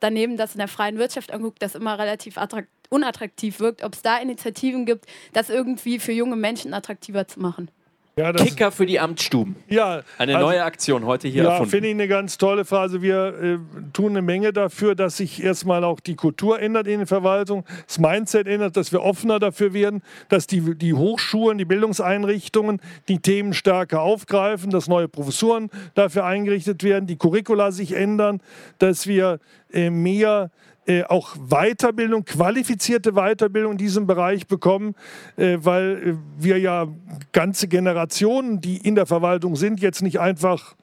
daneben 0.00 0.36
das 0.36 0.54
in 0.54 0.58
der 0.58 0.68
freien 0.68 0.98
Wirtschaft 0.98 1.32
anguckt, 1.32 1.62
das 1.62 1.74
immer 1.74 1.98
relativ 1.98 2.36
attrakt 2.38 2.68
unattraktiv 2.88 3.58
wirkt, 3.58 3.82
ob 3.82 3.94
es 3.94 4.02
da 4.02 4.18
Initiativen 4.18 4.84
gibt, 4.84 5.06
das 5.32 5.48
irgendwie 5.48 5.98
für 5.98 6.12
junge 6.12 6.36
Menschen 6.36 6.74
attraktiver 6.74 7.26
zu 7.26 7.40
machen. 7.40 7.70
Ja, 8.14 8.30
Kicker 8.34 8.70
für 8.70 8.84
die 8.84 9.00
Amtsstuben. 9.00 9.56
ja, 9.68 10.02
Eine 10.18 10.36
also- 10.36 10.48
neue 10.48 10.62
Aktion 10.64 11.06
heute 11.06 11.28
hier 11.28 11.44
Ja, 11.44 11.64
finde 11.64 11.88
ich 11.88 11.94
eine 11.94 12.08
ganz 12.08 12.36
tolle 12.36 12.66
Phase. 12.66 13.00
Wir 13.00 13.34
äh, 13.40 13.58
tun 13.94 14.10
eine 14.10 14.20
Menge 14.20 14.52
dafür, 14.52 14.94
dass 14.94 15.16
sich 15.16 15.42
erstmal 15.42 15.82
auch 15.82 15.98
die 15.98 16.14
Kultur 16.14 16.60
ändert 16.60 16.86
in 16.88 16.98
der 16.98 17.06
Verwaltung, 17.06 17.64
das 17.86 17.98
Mindset 17.98 18.46
ändert, 18.48 18.76
dass 18.76 18.92
wir 18.92 19.02
offener 19.02 19.38
dafür 19.38 19.72
werden, 19.72 20.02
dass 20.28 20.46
die, 20.46 20.76
die 20.76 20.92
Hochschulen, 20.92 21.56
die 21.56 21.64
Bildungseinrichtungen 21.64 22.80
die 23.08 23.18
Themen 23.20 23.54
stärker 23.54 24.02
aufgreifen, 24.02 24.70
dass 24.70 24.88
neue 24.88 25.08
Professuren 25.08 25.70
dafür 25.94 26.26
eingerichtet 26.26 26.82
werden, 26.84 27.06
die 27.06 27.16
Curricula 27.16 27.72
sich 27.72 27.92
ändern, 27.94 28.42
dass 28.78 29.06
wir 29.06 29.38
äh, 29.72 29.88
mehr 29.88 30.50
äh, 30.86 31.04
auch 31.04 31.36
Weiterbildung, 31.36 32.24
qualifizierte 32.24 33.12
Weiterbildung 33.12 33.72
in 33.72 33.78
diesem 33.78 34.06
Bereich 34.06 34.46
bekommen, 34.46 34.94
äh, 35.36 35.58
weil 35.60 36.18
äh, 36.18 36.42
wir 36.42 36.58
ja 36.58 36.88
ganze 37.32 37.68
Generationen, 37.68 38.60
die 38.60 38.78
in 38.78 38.94
der 38.94 39.06
Verwaltung 39.06 39.54
sind, 39.56 39.80
jetzt 39.80 40.02
nicht 40.02 40.18
einfach 40.18 40.74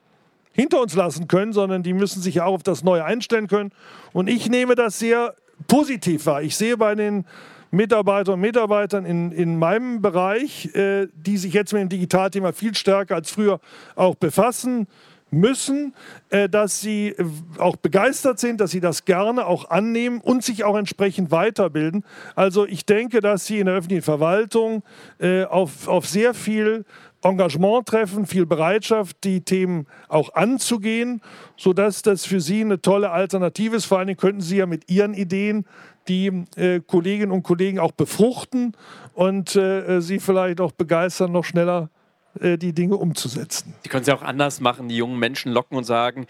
hinter 0.52 0.80
uns 0.80 0.94
lassen 0.94 1.28
können, 1.28 1.52
sondern 1.52 1.82
die 1.82 1.92
müssen 1.92 2.22
sich 2.22 2.36
ja 2.36 2.44
auch 2.46 2.54
auf 2.54 2.62
das 2.62 2.82
Neue 2.82 3.04
einstellen 3.04 3.46
können. 3.46 3.72
Und 4.12 4.28
ich 4.28 4.48
nehme 4.48 4.74
das 4.74 4.98
sehr 4.98 5.34
positiv 5.68 6.26
wahr. 6.26 6.42
Ich 6.42 6.56
sehe 6.56 6.76
bei 6.76 6.94
den 6.94 7.26
Mitarbeiter 7.70 8.32
und 8.32 8.40
Mitarbeitern 8.40 9.04
in, 9.04 9.30
in 9.30 9.58
meinem 9.58 10.02
Bereich, 10.02 10.74
äh, 10.74 11.08
die 11.14 11.36
sich 11.36 11.52
jetzt 11.52 11.72
mit 11.72 11.82
dem 11.82 11.88
Digitalthema 11.88 12.52
viel 12.52 12.74
stärker 12.74 13.14
als 13.16 13.30
früher 13.30 13.60
auch 13.94 14.16
befassen 14.16 14.88
müssen, 15.30 15.94
äh, 16.30 16.48
dass 16.48 16.80
sie 16.80 17.08
äh, 17.08 17.24
auch 17.58 17.76
begeistert 17.76 18.38
sind, 18.38 18.60
dass 18.60 18.70
sie 18.70 18.80
das 18.80 19.04
gerne 19.04 19.46
auch 19.46 19.70
annehmen 19.70 20.20
und 20.20 20.44
sich 20.44 20.64
auch 20.64 20.76
entsprechend 20.76 21.30
weiterbilden. 21.30 22.04
Also 22.34 22.66
ich 22.66 22.86
denke, 22.86 23.20
dass 23.20 23.46
sie 23.46 23.60
in 23.60 23.66
der 23.66 23.76
öffentlichen 23.76 24.02
Verwaltung 24.02 24.82
äh, 25.18 25.44
auf, 25.44 25.88
auf 25.88 26.06
sehr 26.06 26.34
viel 26.34 26.84
Engagement 27.22 27.86
treffen, 27.86 28.26
viel 28.26 28.46
Bereitschaft, 28.46 29.18
die 29.24 29.42
Themen 29.42 29.86
auch 30.08 30.34
anzugehen, 30.34 31.20
sodass 31.56 32.00
das 32.00 32.24
für 32.24 32.40
Sie 32.40 32.62
eine 32.62 32.80
tolle 32.80 33.10
Alternative 33.10 33.76
ist. 33.76 33.84
Vor 33.84 34.02
Dingen 34.02 34.16
könnten 34.16 34.40
Sie 34.40 34.56
ja 34.56 34.66
mit 34.66 34.90
Ihren 34.90 35.12
Ideen 35.12 35.66
die 36.08 36.44
Kolleginnen 36.86 37.30
und 37.30 37.42
Kollegen 37.42 37.78
auch 37.78 37.92
befruchten 37.92 38.72
und 39.12 39.50
Sie 39.50 40.18
vielleicht 40.18 40.62
auch 40.62 40.72
begeistern, 40.72 41.30
noch 41.30 41.44
schneller 41.44 41.90
äh, 42.38 42.56
die 42.56 42.72
Dinge 42.72 42.96
umzusetzen. 42.96 43.74
Die 43.84 43.88
können 43.88 44.02
es 44.02 44.08
ja 44.08 44.14
auch 44.14 44.22
anders 44.22 44.60
machen, 44.60 44.88
die 44.88 44.96
jungen 44.96 45.18
Menschen 45.18 45.52
locken 45.52 45.76
und 45.76 45.84
sagen, 45.84 46.26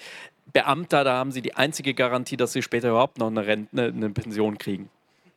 Beamter, 0.52 1.04
da 1.04 1.14
haben 1.14 1.32
sie 1.32 1.42
die 1.42 1.54
einzige 1.54 1.94
Garantie, 1.94 2.36
dass 2.36 2.52
sie 2.52 2.62
später 2.62 2.90
überhaupt 2.90 3.18
noch 3.18 3.28
eine 3.28 3.46
Rente, 3.46 3.84
eine 3.84 4.10
Pension 4.10 4.58
kriegen. 4.58 4.88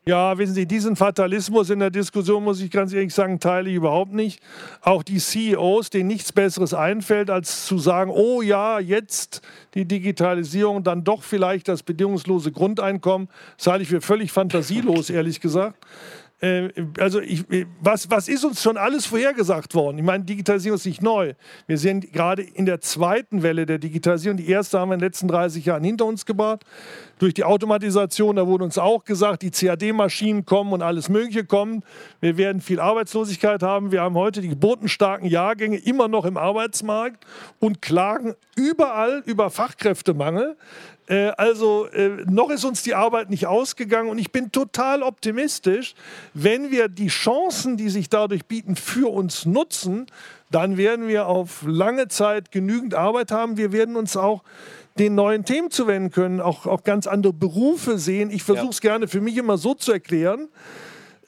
Ja, 0.05 0.37
wissen 0.37 0.53
Sie, 0.53 0.65
diesen 0.65 0.97
Fatalismus 0.97 1.69
in 1.69 1.79
der 1.79 1.89
Diskussion, 1.89 2.43
muss 2.43 2.59
ich 2.59 2.69
ganz 2.69 2.91
ehrlich 2.91 3.13
sagen, 3.13 3.39
teile 3.39 3.69
ich 3.69 3.75
überhaupt 3.77 4.11
nicht. 4.11 4.41
Auch 4.81 5.01
die 5.01 5.17
CEOs, 5.17 5.91
denen 5.91 6.07
nichts 6.07 6.33
Besseres 6.33 6.73
einfällt, 6.73 7.29
als 7.29 7.65
zu 7.65 7.77
sagen, 7.77 8.11
oh 8.13 8.41
ja, 8.41 8.79
jetzt 8.79 9.41
die 9.75 9.85
Digitalisierung, 9.85 10.83
dann 10.83 11.05
doch 11.05 11.23
vielleicht 11.23 11.69
das 11.69 11.83
bedingungslose 11.83 12.51
Grundeinkommen, 12.51 13.29
das 13.55 13.67
halte 13.67 13.83
ich 13.83 13.89
für 13.89 14.01
völlig 14.01 14.33
fantasielos, 14.33 15.09
ehrlich 15.09 15.39
gesagt. 15.39 15.77
Äh, 16.43 16.69
Also 16.99 17.21
ich, 17.21 17.45
was, 17.79 18.09
was 18.11 18.27
ist 18.27 18.43
uns 18.43 18.61
schon 18.61 18.75
alles 18.75 19.05
vorhergesagt 19.05 19.73
worden? 19.75 19.97
Ich 19.97 20.03
meine, 20.03 20.25
Digitalisierung 20.25 20.75
ist 20.75 20.85
nicht 20.85 21.01
neu. 21.01 21.33
Wir 21.67 21.77
sind 21.77 22.11
gerade 22.11 22.41
in 22.41 22.65
der 22.65 22.81
zweiten 22.81 23.43
Welle 23.43 23.65
der 23.65 23.77
Digitalisierung. 23.77 24.37
Die 24.37 24.49
erste 24.49 24.79
haben 24.79 24.89
wir 24.89 24.95
in 24.95 24.99
den 24.99 25.07
letzten 25.07 25.27
30 25.29 25.65
Jahren 25.65 25.83
hinter 25.83 26.05
uns 26.05 26.25
gebracht. 26.25 26.65
Durch 27.19 27.33
die 27.33 27.45
Automatisation, 27.45 28.35
da 28.35 28.45
wurde 28.45 28.65
uns 28.65 28.77
auch 28.77 29.05
gesagt, 29.05 29.43
die 29.43 29.51
CAD-Maschinen 29.51 30.45
kommen 30.45 30.73
und 30.73 30.81
alles 30.81 31.07
Mögliche 31.07 31.45
kommt. 31.45 31.85
Wir 32.19 32.37
werden 32.37 32.59
viel 32.59 32.81
Arbeitslosigkeit 32.81 33.63
haben. 33.63 33.93
Wir 33.93 34.01
haben 34.01 34.15
heute 34.15 34.41
die 34.41 34.49
geburtenstarken 34.49 35.27
Jahrgänge 35.27 35.77
immer 35.77 36.09
noch 36.09 36.25
im 36.25 36.35
Arbeitsmarkt 36.35 37.25
und 37.59 37.81
klagen 37.81 38.35
überall 38.57 39.23
über 39.25 39.49
Fachkräftemangel. 39.49 40.57
Äh, 41.07 41.31
Also 41.37 41.87
äh, 41.87 42.23
noch 42.25 42.49
ist 42.49 42.63
uns 42.63 42.83
die 42.83 42.95
Arbeit 42.95 43.29
nicht 43.29 43.47
ausgegangen 43.47 44.09
und 44.09 44.17
ich 44.17 44.31
bin 44.31 44.51
total 44.51 45.03
optimistisch, 45.03 45.95
wenn 46.33 46.71
wir 46.71 46.87
die 46.87 47.07
Chancen, 47.07 47.77
die 47.77 47.89
sich 47.89 48.09
dadurch 48.09 48.45
bieten, 48.45 48.75
für 48.75 49.11
uns 49.11 49.45
nutzen, 49.45 50.07
dann 50.51 50.77
werden 50.77 51.07
wir 51.07 51.27
auf 51.27 51.63
lange 51.65 52.07
Zeit 52.07 52.51
genügend 52.51 52.93
Arbeit 52.95 53.31
haben. 53.31 53.57
Wir 53.57 53.71
werden 53.71 53.95
uns 53.95 54.15
auch 54.15 54.43
den 54.99 55.15
neuen 55.15 55.43
Themen 55.45 55.71
zuwenden 55.71 56.11
können, 56.11 56.39
auch, 56.39 56.67
auch 56.67 56.83
ganz 56.83 57.07
andere 57.07 57.33
Berufe 57.33 57.97
sehen. 57.97 58.29
Ich 58.29 58.43
versuche 58.43 58.69
es 58.69 58.81
gerne 58.81 59.07
für 59.07 59.21
mich 59.21 59.37
immer 59.37 59.57
so 59.57 59.73
zu 59.73 59.91
erklären, 59.91 60.47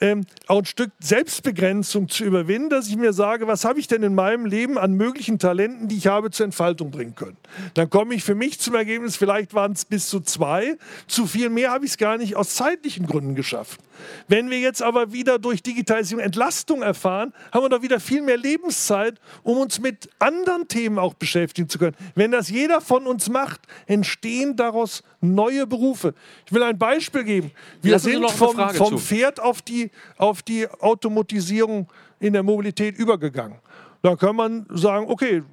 ähm, 0.02 0.26
auch 0.48 0.60
ein 0.60 0.66
Stück 0.66 0.92
Selbstbegrenzung 1.00 2.10
zu 2.10 2.24
überwinden, 2.24 2.70
dass 2.70 2.88
ich 2.88 2.98
mir 2.98 3.14
sage, 3.14 3.48
was 3.48 3.66
habe 3.66 3.80
ich 3.80 3.88
denn 3.88 4.04
in 4.04 4.16
meinem 4.16 4.46
Leben 4.46 4.78
an 4.78 4.94
möglichen 4.94 5.40
Talenten, 5.40 5.88
die 5.88 5.98
ich 5.98 6.08
habe, 6.08 6.32
zur 6.32 6.46
Entfaltung 6.46 6.92
bringen 6.92 7.16
können. 7.16 7.38
Dann 7.74 7.90
komme 7.90 8.16
ich 8.16 8.24
für 8.24 8.36
mich 8.36 8.60
zum 8.60 8.76
Ergebnis, 8.76 9.16
vielleicht 9.16 9.54
waren 9.54 9.72
es 9.72 9.86
bis 9.86 10.10
zu 10.10 10.20
zwei, 10.20 10.78
zu 11.08 11.28
viel 11.28 11.50
mehr 11.50 11.72
habe 11.72 11.86
ich 11.86 11.92
es 11.92 11.98
gar 11.98 12.18
nicht 12.18 12.36
aus 12.36 12.56
zeitlichen 12.56 13.08
Gründen 13.08 13.36
geschafft. 13.36 13.80
Wenn 14.28 14.50
wir 14.50 14.60
jetzt 14.60 14.82
aber 14.82 15.14
wieder 15.14 15.40
durch 15.40 15.64
Digitalisierung 15.64 16.24
Entlastung 16.24 16.82
erfahren, 16.82 17.34
haben 17.52 17.64
wir 17.64 17.70
doch 17.70 17.82
wieder 17.82 18.00
viel 18.00 18.22
mehr 18.22 18.38
Lebenszeit, 18.38 19.20
um 19.44 19.58
uns 19.58 19.80
mit 19.80 20.10
anderen 20.20 20.68
Themen 20.68 21.00
auch 21.00 21.14
beschäftigen 21.14 21.70
zu 21.70 21.80
können. 21.80 21.96
Wenn 22.14 22.32
das 22.32 22.50
jeder 22.50 22.82
von 22.82 23.08
uns 23.08 23.30
macht, 23.30 23.62
entstehen 23.88 24.56
daraus 24.56 25.04
neue 25.34 25.66
Berufe. 25.66 26.14
Ich 26.46 26.54
will 26.54 26.64
ein 26.64 26.78
Beispiel 26.78 27.24
geben. 27.24 27.52
Wir 27.82 27.94
Lassen 27.94 28.12
sind 28.12 28.32
vom, 28.32 28.70
vom. 28.70 29.00
Pferd 29.00 29.40
auf 29.40 29.62
die, 29.62 29.90
auf 30.18 30.44
die 30.44 30.68
Automatisierung 30.68 31.88
in 32.20 32.34
der 32.34 32.44
Mobilität 32.44 32.98
übergegangen. 32.98 33.58
Da 34.02 34.16
kann 34.16 34.36
man 34.36 34.66
sagen, 34.70 35.08
okay, 35.10 35.44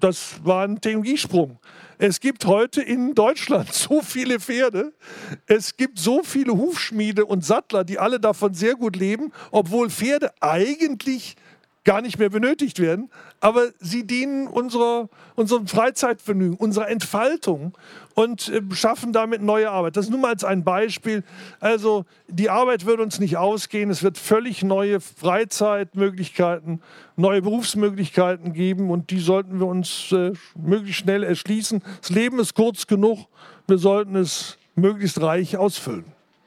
das 0.00 0.34
war 0.42 0.64
ein 0.66 0.80
Technologiesprung. 0.80 1.58
Es 1.98 2.18
gibt 2.18 2.46
heute 2.46 2.80
in 2.80 3.14
Deutschland 3.14 3.70
so 3.74 4.00
viele 4.00 4.40
Pferde, 4.40 4.92
es 5.46 5.76
gibt 5.76 5.98
so 5.98 6.22
viele 6.22 6.52
Hufschmiede 6.52 7.26
und 7.26 7.44
Sattler, 7.44 7.84
die 7.84 7.98
alle 7.98 8.18
davon 8.18 8.54
sehr 8.54 8.74
gut 8.74 8.96
leben, 8.96 9.32
obwohl 9.50 9.90
Pferde 9.90 10.32
eigentlich 10.40 11.36
gar 11.90 12.02
nicht 12.02 12.20
mehr 12.20 12.30
benötigt 12.30 12.78
werden, 12.78 13.10
aber 13.40 13.70
sie 13.80 14.06
dienen 14.06 14.46
unserer, 14.46 15.08
unserem 15.34 15.66
Freizeitvergnügen, 15.66 16.56
unserer 16.56 16.88
Entfaltung 16.88 17.76
und 18.14 18.48
äh, 18.48 18.62
schaffen 18.76 19.12
damit 19.12 19.42
neue 19.42 19.72
Arbeit. 19.72 19.96
Das 19.96 20.08
nur 20.08 20.20
mal 20.20 20.28
als 20.28 20.44
ein 20.44 20.62
Beispiel. 20.62 21.24
Also 21.58 22.04
die 22.28 22.48
Arbeit 22.48 22.86
wird 22.86 23.00
uns 23.00 23.18
nicht 23.18 23.38
ausgehen, 23.38 23.90
es 23.90 24.04
wird 24.04 24.18
völlig 24.18 24.62
neue 24.62 25.00
Freizeitmöglichkeiten, 25.00 26.80
neue 27.16 27.42
Berufsmöglichkeiten 27.42 28.52
geben 28.52 28.88
und 28.88 29.10
die 29.10 29.18
sollten 29.18 29.58
wir 29.58 29.66
uns 29.66 30.12
äh, 30.12 30.30
möglichst 30.54 31.00
schnell 31.00 31.24
erschließen. 31.24 31.82
Das 32.02 32.10
Leben 32.10 32.38
ist 32.38 32.54
kurz 32.54 32.86
genug, 32.86 33.26
wir 33.66 33.78
sollten 33.78 34.14
es 34.14 34.58
möglichst 34.76 35.20
reich 35.20 35.56
ausfüllen. 35.56 36.04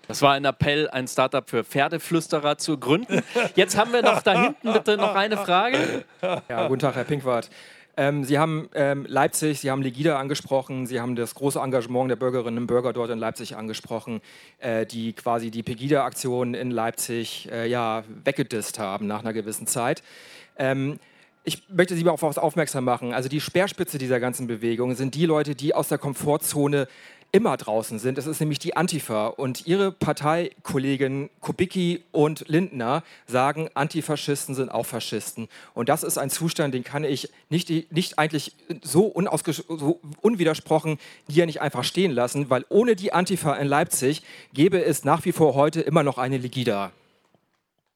Das 0.08 0.22
war 0.22 0.34
ein 0.34 0.44
Appell, 0.46 0.90
ein 0.90 1.08
Startup 1.08 1.50
für 1.50 1.64
Pferdeflüsterer 1.64 2.58
zu 2.58 2.78
gründen. 2.78 3.22
Jetzt 3.56 3.78
haben 3.78 3.94
wir 3.94 4.02
noch 4.02 4.22
da 4.22 4.42
hinten 4.42 4.74
bitte 4.74 4.98
noch 4.98 5.16
eine 5.16 5.38
Frage. 5.38 6.04
Ja, 6.22 6.68
guten 6.68 6.80
Tag, 6.80 6.96
Herr 6.96 7.06
Pinkwart. 7.06 7.50
Ähm, 7.96 8.24
Sie 8.24 8.40
haben 8.40 8.70
ähm, 8.74 9.06
Leipzig, 9.08 9.60
Sie 9.60 9.70
haben 9.70 9.84
Legida 9.84 10.18
angesprochen, 10.20 10.88
Sie 10.88 11.00
haben 11.00 11.16
das 11.16 11.36
große 11.36 11.60
Engagement 11.60 12.10
der 12.10 12.16
Bürgerinnen 12.16 12.58
und 12.58 12.68
Bürger 12.68 12.92
dort 12.92 13.12
in 13.12 13.20
Leipzig 13.20 13.56
angesprochen, 13.56 14.20
äh, 14.58 14.86
die 14.86 15.14
quasi 15.14 15.52
die 15.52 15.62
Pegida-Aktion 15.62 16.56
in 16.56 16.72
Leipzig 16.72 17.50
äh, 17.52 17.68
ja, 17.68 18.04
weggedisst 18.24 18.80
haben 18.80 19.06
nach 19.06 19.20
einer 19.20 19.32
gewissen 19.32 19.68
Zeit. 19.68 20.02
Ähm, 20.58 21.00
ich 21.44 21.70
möchte 21.70 21.96
Sie 21.96 22.08
auf 22.08 22.24
etwas 22.24 22.38
aufmerksam 22.40 22.84
machen. 22.84 23.14
Also 23.14 23.30
die 23.30 23.42
Speerspitze 23.42 24.00
dieser 24.00 24.20
ganzen 24.20 24.48
Bewegung 24.48 24.96
sind 24.96 25.14
die 25.14 25.26
Leute, 25.26 25.54
die 25.54 25.76
aus 25.76 25.90
der 25.90 25.98
Komfortzone 26.00 26.88
immer 27.34 27.58
draußen 27.58 27.98
sind. 27.98 28.20
Es 28.20 28.28
ist 28.28 28.40
nämlich 28.40 28.60
die 28.60 28.78
Antifa. 28.78 29.26
Und 29.28 29.66
ihre 29.66 29.92
Parteikollegen 29.92 31.32
Kubicki 31.42 32.04
und 32.12 32.48
Lindner 32.48 33.04
sagen, 33.26 33.70
Antifaschisten 33.74 34.54
sind 34.54 34.70
auch 34.70 34.86
Faschisten. 34.86 35.50
Und 35.74 35.90
das 35.90 36.04
ist 36.04 36.20
ein 36.20 36.30
Zustand, 36.30 36.76
den 36.76 36.84
kann 36.84 37.04
ich 37.04 37.30
nicht, 37.50 37.92
nicht 37.92 38.20
eigentlich 38.20 38.56
so, 38.84 39.12
so 39.68 40.00
unwidersprochen 40.22 41.00
hier 41.28 41.48
nicht 41.48 41.60
einfach 41.60 41.84
stehen 41.84 42.12
lassen, 42.12 42.52
weil 42.52 42.66
ohne 42.70 42.96
die 42.96 43.14
Antifa 43.14 43.56
in 43.56 43.68
Leipzig 43.68 44.22
gäbe 44.54 44.84
es 44.84 45.04
nach 45.04 45.26
wie 45.26 45.32
vor 45.32 45.56
heute 45.56 45.82
immer 45.82 46.04
noch 46.04 46.20
eine 46.20 46.38
Legida. 46.38 46.92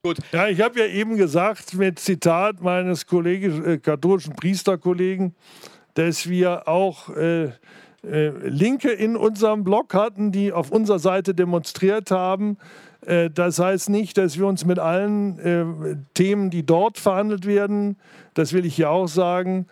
Gut. 0.04 0.18
Ja, 0.32 0.48
ich 0.48 0.62
habe 0.62 0.80
ja 0.80 0.88
eben 0.88 1.16
gesagt, 1.16 1.76
mit 1.76 2.00
Zitat 2.00 2.62
meines 2.62 3.06
äh, 3.12 3.78
katholischen 3.78 4.36
Priesterkollegen, 4.36 5.36
dass 5.94 6.28
wir 6.28 6.68
auch 6.68 7.10
äh, 7.10 7.52
äh, 8.12 8.30
Linke 8.47 8.89
in 8.89 9.16
unserem 9.16 9.64
Blog 9.64 9.93
hatten, 9.93 10.32
die 10.32 10.51
auf 10.51 10.72
unserer 10.72 10.99
Seite 10.99 11.34
demonstriert 11.36 12.12
haben. 12.12 12.58
Äh, 13.05 13.30
das 13.30 13.60
heißt 13.60 13.89
nicht, 13.89 14.18
dass 14.18 14.38
wir 14.38 14.47
uns 14.47 14.66
mit 14.66 14.80
allen 14.80 15.39
äh, 15.39 15.66
Themen, 16.14 16.49
die 16.49 16.66
dort 16.66 16.97
verhandelt 16.97 17.45
werden, 17.45 17.97
das 18.34 18.53
will 18.53 18.66
ich 18.66 18.76
hier 18.76 18.89
auch 18.89 19.08
sagen, 19.08 19.68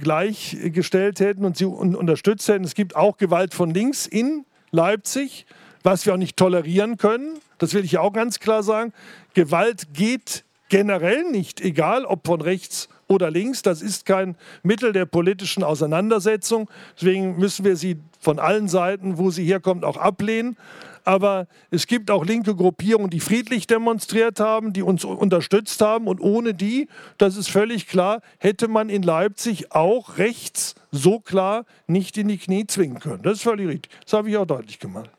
gleichgestellt 0.00 1.20
hätten 1.20 1.44
und 1.44 1.56
sie 1.56 1.66
unterstützt 1.66 2.48
hätten. 2.48 2.64
Es 2.64 2.74
gibt 2.74 2.96
auch 2.96 3.16
Gewalt 3.16 3.54
von 3.54 3.70
links 3.70 4.08
in 4.08 4.44
Leipzig, 4.72 5.46
was 5.84 6.04
wir 6.04 6.14
auch 6.14 6.18
nicht 6.18 6.36
tolerieren 6.36 6.96
können. 6.96 7.38
Das 7.58 7.74
will 7.74 7.84
ich 7.84 7.98
auch 7.98 8.12
ganz 8.12 8.40
klar 8.40 8.64
sagen. 8.64 8.92
Gewalt 9.34 9.94
geht 9.94 10.44
generell 10.68 11.30
nicht, 11.30 11.60
egal 11.60 12.04
ob 12.04 12.26
von 12.26 12.40
rechts 12.40 12.88
oder 13.12 13.30
links. 13.30 13.62
Das 13.62 13.82
ist 13.82 14.06
kein 14.06 14.36
Mittel 14.62 14.92
der 14.92 15.06
politischen 15.06 15.62
Auseinandersetzung. 15.62 16.68
Deswegen 16.96 17.38
müssen 17.38 17.64
wir 17.64 17.76
sie 17.76 17.98
von 18.18 18.38
allen 18.38 18.68
Seiten, 18.68 19.18
wo 19.18 19.30
sie 19.30 19.44
herkommt, 19.44 19.84
auch 19.84 19.96
ablehnen. 19.96 20.56
Aber 21.04 21.48
es 21.70 21.86
gibt 21.86 22.10
auch 22.10 22.24
linke 22.24 22.54
Gruppierungen, 22.54 23.10
die 23.10 23.20
friedlich 23.20 23.66
demonstriert 23.66 24.38
haben, 24.38 24.72
die 24.72 24.82
uns 24.82 25.04
unterstützt 25.04 25.80
haben. 25.80 26.06
Und 26.06 26.20
ohne 26.20 26.54
die, 26.54 26.88
das 27.18 27.36
ist 27.36 27.50
völlig 27.50 27.88
klar, 27.88 28.20
hätte 28.38 28.68
man 28.68 28.88
in 28.88 29.02
Leipzig 29.02 29.72
auch 29.72 30.18
rechts 30.18 30.74
so 30.90 31.18
klar 31.18 31.64
nicht 31.86 32.16
in 32.18 32.28
die 32.28 32.38
Knie 32.38 32.66
zwingen 32.66 33.00
können. 33.00 33.22
Das 33.22 33.34
ist 33.34 33.42
völlig 33.42 33.68
richtig. 33.68 33.92
Das 34.04 34.12
habe 34.12 34.30
ich 34.30 34.36
auch 34.36 34.46
deutlich 34.46 34.78
gemacht. 34.78 35.10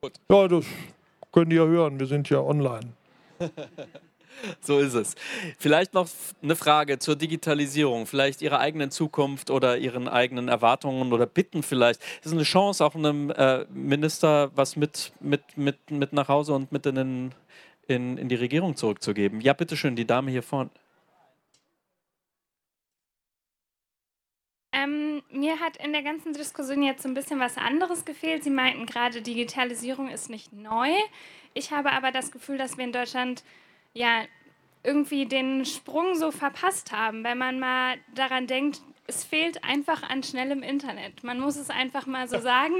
Gut. 0.00 0.14
Ja, 0.30 0.48
das 0.48 0.64
könnt 1.32 1.52
ihr 1.52 1.62
ja 1.62 1.68
hören. 1.68 1.98
Wir 2.00 2.06
sind 2.06 2.28
ja 2.28 2.40
online. 2.40 2.92
So 4.60 4.78
ist 4.78 4.94
es. 4.94 5.14
Vielleicht 5.58 5.94
noch 5.94 6.08
eine 6.42 6.56
Frage 6.56 6.98
zur 6.98 7.16
Digitalisierung, 7.16 8.06
vielleicht 8.06 8.42
Ihrer 8.42 8.60
eigenen 8.60 8.90
Zukunft 8.90 9.50
oder 9.50 9.78
Ihren 9.78 10.08
eigenen 10.08 10.48
Erwartungen 10.48 11.12
oder 11.12 11.26
Bitten 11.26 11.62
vielleicht. 11.62 12.00
Das 12.18 12.26
ist 12.26 12.32
eine 12.32 12.42
Chance, 12.42 12.84
auch 12.84 12.94
einem 12.94 13.30
äh, 13.30 13.64
Minister 13.70 14.50
was 14.54 14.76
mit, 14.76 15.12
mit, 15.20 15.42
mit, 15.56 15.90
mit 15.90 16.12
nach 16.12 16.28
Hause 16.28 16.54
und 16.54 16.72
mit 16.72 16.86
in, 16.86 17.32
in, 17.86 18.18
in 18.18 18.28
die 18.28 18.34
Regierung 18.34 18.76
zurückzugeben. 18.76 19.40
Ja, 19.40 19.52
bitteschön, 19.52 19.96
die 19.96 20.06
Dame 20.06 20.30
hier 20.30 20.42
vorne. 20.42 20.70
Ähm, 24.72 25.22
mir 25.30 25.58
hat 25.60 25.78
in 25.78 25.92
der 25.92 26.02
ganzen 26.02 26.34
Diskussion 26.34 26.82
jetzt 26.82 27.06
ein 27.06 27.14
bisschen 27.14 27.40
was 27.40 27.56
anderes 27.56 28.04
gefehlt. 28.04 28.44
Sie 28.44 28.50
meinten 28.50 28.84
gerade, 28.84 29.22
Digitalisierung 29.22 30.08
ist 30.08 30.28
nicht 30.28 30.52
neu. 30.52 30.90
Ich 31.54 31.70
habe 31.70 31.92
aber 31.92 32.12
das 32.12 32.30
Gefühl, 32.30 32.58
dass 32.58 32.76
wir 32.76 32.84
in 32.84 32.92
Deutschland 32.92 33.42
ja 33.96 34.22
irgendwie 34.84 35.26
den 35.26 35.64
Sprung 35.64 36.14
so 36.14 36.30
verpasst 36.30 36.92
haben, 36.92 37.24
wenn 37.24 37.38
man 37.38 37.58
mal 37.58 37.96
daran 38.14 38.46
denkt, 38.46 38.80
es 39.08 39.22
fehlt 39.22 39.62
einfach 39.62 40.02
an 40.02 40.24
schnellem 40.24 40.62
Internet. 40.62 41.22
Man 41.22 41.38
muss 41.38 41.56
es 41.56 41.70
einfach 41.70 42.06
mal 42.06 42.28
so 42.28 42.40
sagen. 42.40 42.74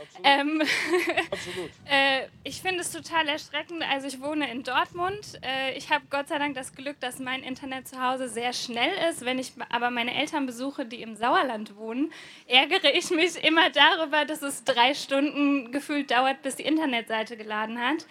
Absolut. 0.00 0.22
Ähm, 0.22 0.60
Absolut. 1.30 1.70
äh, 1.90 2.28
ich 2.44 2.62
finde 2.62 2.80
es 2.80 2.92
total 2.92 3.26
erschreckend. 3.28 3.82
Also 3.90 4.06
ich 4.06 4.20
wohne 4.20 4.50
in 4.50 4.62
Dortmund. 4.62 5.40
Äh, 5.42 5.76
ich 5.76 5.90
habe 5.90 6.04
Gott 6.08 6.28
sei 6.28 6.38
Dank 6.38 6.54
das 6.54 6.74
Glück, 6.74 7.00
dass 7.00 7.18
mein 7.18 7.42
Internet 7.42 7.88
zu 7.88 8.00
Hause 8.00 8.28
sehr 8.28 8.52
schnell 8.52 8.92
ist. 9.10 9.24
Wenn 9.24 9.40
ich 9.40 9.52
aber 9.70 9.90
meine 9.90 10.14
Eltern 10.14 10.46
besuche, 10.46 10.86
die 10.86 11.02
im 11.02 11.16
Sauerland 11.16 11.76
wohnen, 11.76 12.12
ärgere 12.46 12.94
ich 12.94 13.10
mich 13.10 13.42
immer 13.42 13.70
darüber, 13.70 14.24
dass 14.24 14.42
es 14.42 14.62
drei 14.62 14.94
Stunden 14.94 15.72
gefühlt 15.72 16.12
dauert, 16.12 16.42
bis 16.42 16.56
die 16.56 16.64
Internetseite 16.64 17.36
geladen 17.36 17.80
hat. 17.80 18.06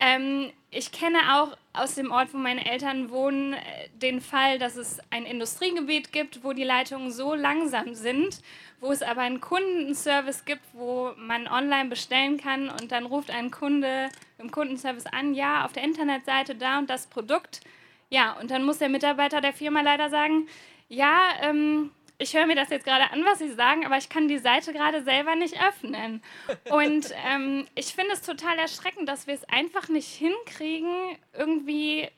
Ähm, 0.00 0.50
ich 0.70 0.92
kenne 0.92 1.18
auch 1.34 1.56
aus 1.72 1.94
dem 1.94 2.10
Ort, 2.10 2.32
wo 2.32 2.38
meine 2.38 2.64
Eltern 2.64 3.10
wohnen, 3.10 3.52
äh, 3.52 3.58
den 3.94 4.20
Fall, 4.20 4.58
dass 4.58 4.76
es 4.76 4.98
ein 5.10 5.26
Industriegebiet 5.26 6.10
gibt, 6.12 6.42
wo 6.42 6.52
die 6.52 6.64
Leitungen 6.64 7.12
so 7.12 7.34
langsam 7.34 7.94
sind, 7.94 8.40
wo 8.80 8.90
es 8.90 9.02
aber 9.02 9.20
einen 9.20 9.40
Kundenservice 9.40 10.44
gibt, 10.46 10.62
wo 10.72 11.12
man 11.18 11.46
online 11.46 11.90
bestellen 11.90 12.38
kann 12.38 12.70
und 12.70 12.92
dann 12.92 13.04
ruft 13.04 13.30
ein 13.30 13.50
Kunde 13.50 14.08
im 14.38 14.50
Kundenservice 14.50 15.06
an, 15.06 15.34
ja, 15.34 15.66
auf 15.66 15.72
der 15.72 15.84
Internetseite 15.84 16.54
da 16.54 16.78
und 16.78 16.88
das 16.88 17.06
Produkt. 17.06 17.60
Ja, 18.08 18.32
und 18.40 18.50
dann 18.50 18.64
muss 18.64 18.78
der 18.78 18.88
Mitarbeiter 18.88 19.40
der 19.40 19.52
Firma 19.52 19.82
leider 19.82 20.08
sagen, 20.08 20.48
ja, 20.88 21.28
ähm, 21.42 21.92
ich 22.20 22.34
höre 22.36 22.46
mir 22.46 22.54
das 22.54 22.68
jetzt 22.68 22.84
gerade 22.84 23.10
an, 23.10 23.24
was 23.24 23.38
Sie 23.38 23.50
sagen, 23.52 23.86
aber 23.86 23.96
ich 23.96 24.10
kann 24.10 24.28
die 24.28 24.38
Seite 24.38 24.72
gerade 24.72 25.02
selber 25.02 25.34
nicht 25.36 25.60
öffnen. 25.60 26.22
Und 26.70 27.12
ähm, 27.26 27.66
ich 27.74 27.94
finde 27.94 28.12
es 28.12 28.20
total 28.20 28.58
erschreckend, 28.58 29.08
dass 29.08 29.26
wir 29.26 29.34
es 29.34 29.48
einfach 29.48 29.88
nicht 29.88 30.08
hinkriegen, 30.08 31.16
irgendwie 31.32 32.08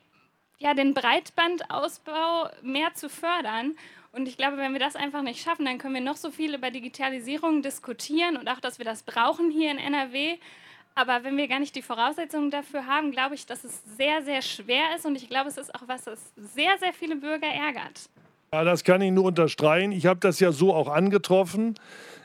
ja, 0.59 0.73
den 0.73 0.93
Breitbandausbau 0.93 2.49
mehr 2.61 2.93
zu 2.93 3.09
fördern. 3.09 3.75
Und 4.11 4.27
ich 4.27 4.37
glaube, 4.37 4.57
wenn 4.57 4.73
wir 4.73 4.79
das 4.79 4.95
einfach 4.95 5.21
nicht 5.21 5.41
schaffen, 5.41 5.65
dann 5.65 5.77
können 5.77 5.95
wir 5.95 6.01
noch 6.01 6.17
so 6.17 6.31
viel 6.31 6.53
über 6.53 6.69
Digitalisierung 6.69 7.61
diskutieren 7.61 8.37
und 8.37 8.47
auch, 8.49 8.59
dass 8.59 8.77
wir 8.77 8.85
das 8.85 9.03
brauchen 9.03 9.51
hier 9.51 9.71
in 9.71 9.79
NRW. 9.79 10.37
Aber 10.95 11.23
wenn 11.23 11.37
wir 11.37 11.47
gar 11.47 11.59
nicht 11.59 11.75
die 11.75 11.81
Voraussetzungen 11.81 12.51
dafür 12.51 12.85
haben, 12.85 13.11
glaube 13.11 13.35
ich, 13.35 13.45
dass 13.45 13.63
es 13.63 13.81
sehr, 13.97 14.21
sehr 14.21 14.41
schwer 14.41 14.95
ist. 14.95 15.05
Und 15.05 15.15
ich 15.15 15.29
glaube, 15.29 15.49
es 15.49 15.57
ist 15.57 15.73
auch 15.73 15.87
was, 15.87 16.03
das 16.03 16.33
sehr, 16.35 16.77
sehr 16.77 16.93
viele 16.93 17.15
Bürger 17.15 17.47
ärgert. 17.47 18.09
Ja, 18.53 18.63
das 18.63 18.83
kann 18.83 19.01
ich 19.01 19.11
nur 19.11 19.23
unterstreichen. 19.23 19.91
Ich 19.91 20.05
habe 20.05 20.19
das 20.19 20.39
ja 20.39 20.51
so 20.51 20.75
auch 20.75 20.87
angetroffen. 20.87 21.73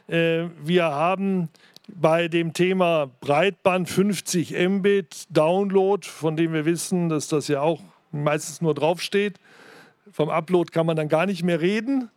Äh, 0.09 0.49
wir 0.63 0.85
haben 0.85 1.49
bei 1.89 2.29
dem 2.29 2.53
Thema 2.53 3.11
Breitband 3.23 3.89
50 3.89 4.55
Mbit 4.69 5.25
Download, 5.31 6.07
von 6.07 6.37
dem 6.37 6.53
wir 6.53 6.67
wissen, 6.67 7.09
dass 7.09 7.29
das 7.29 7.49
ja 7.49 7.63
auch 7.63 7.81
meistens 8.13 8.61
nur 8.61 8.75
draufsteht. 8.75 9.41
Vom 10.13 10.29
Upload 10.29 10.71
kann 10.71 10.85
man 10.85 10.97
dann 10.97 11.09
gar 11.09 11.25
nicht 11.25 11.45
mehr 11.45 11.63
reden. 11.63 12.11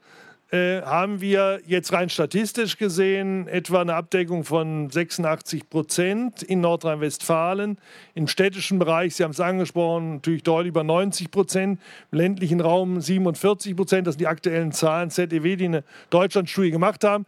Äh, 0.52 0.82
haben 0.82 1.22
wir 1.22 1.62
jetzt 1.66 1.94
rein 1.94 2.10
statistisch 2.10 2.78
gesehen 2.78 3.48
etwa 3.48 3.80
eine 3.80 3.96
Abdeckung 3.96 4.44
von 4.44 4.90
86 4.90 5.70
Prozent 5.70 6.44
in 6.44 6.60
Nordrhein-Westfalen. 6.60 7.78
Im 8.16 8.28
städtischen 8.28 8.78
Bereich, 8.78 9.16
Sie 9.16 9.24
haben 9.24 9.32
es 9.32 9.40
angesprochen, 9.40 10.16
natürlich 10.16 10.44
deutlich 10.44 10.72
über 10.72 10.84
90 10.84 11.32
Prozent. 11.32 11.80
Im 12.12 12.18
ländlichen 12.18 12.60
Raum 12.60 13.00
47 13.00 13.78
Prozent. 13.78 14.08
Das 14.08 14.16
sind 14.16 14.22
die 14.22 14.28
aktuellen 14.28 14.74
Zahlen 14.74 15.10
ZEW, 15.10 15.56
die 15.56 15.66
eine 15.66 15.84
Deutschlandstudie 16.10 16.72
gemacht 16.72 17.06
haben. 17.06 17.26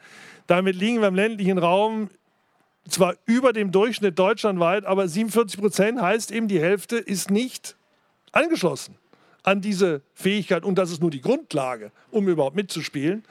Damit 0.47 0.75
liegen 0.75 0.99
wir 0.99 1.07
im 1.07 1.15
ländlichen 1.15 1.59
Raum 1.59 2.09
zwar 2.89 3.15
über 3.25 3.53
dem 3.53 3.71
Durchschnitt 3.71 4.19
deutschlandweit, 4.19 4.83
aber 4.83 5.07
47 5.07 5.61
Prozent 5.61 6.01
heißt 6.01 6.29
eben, 6.33 6.49
die 6.49 6.59
Hälfte 6.59 6.97
ist 6.97 7.31
nicht 7.31 7.77
angeschlossen 8.33 8.97
an 9.43 9.61
diese 9.61 10.01
Fähigkeit 10.13 10.63
und 10.63 10.75
das 10.75 10.91
ist 10.91 11.01
nur 11.01 11.11
die 11.11 11.21
Grundlage, 11.21 11.91
um 12.11 12.27
überhaupt 12.27 12.55
mitzuspielen. 12.55 13.23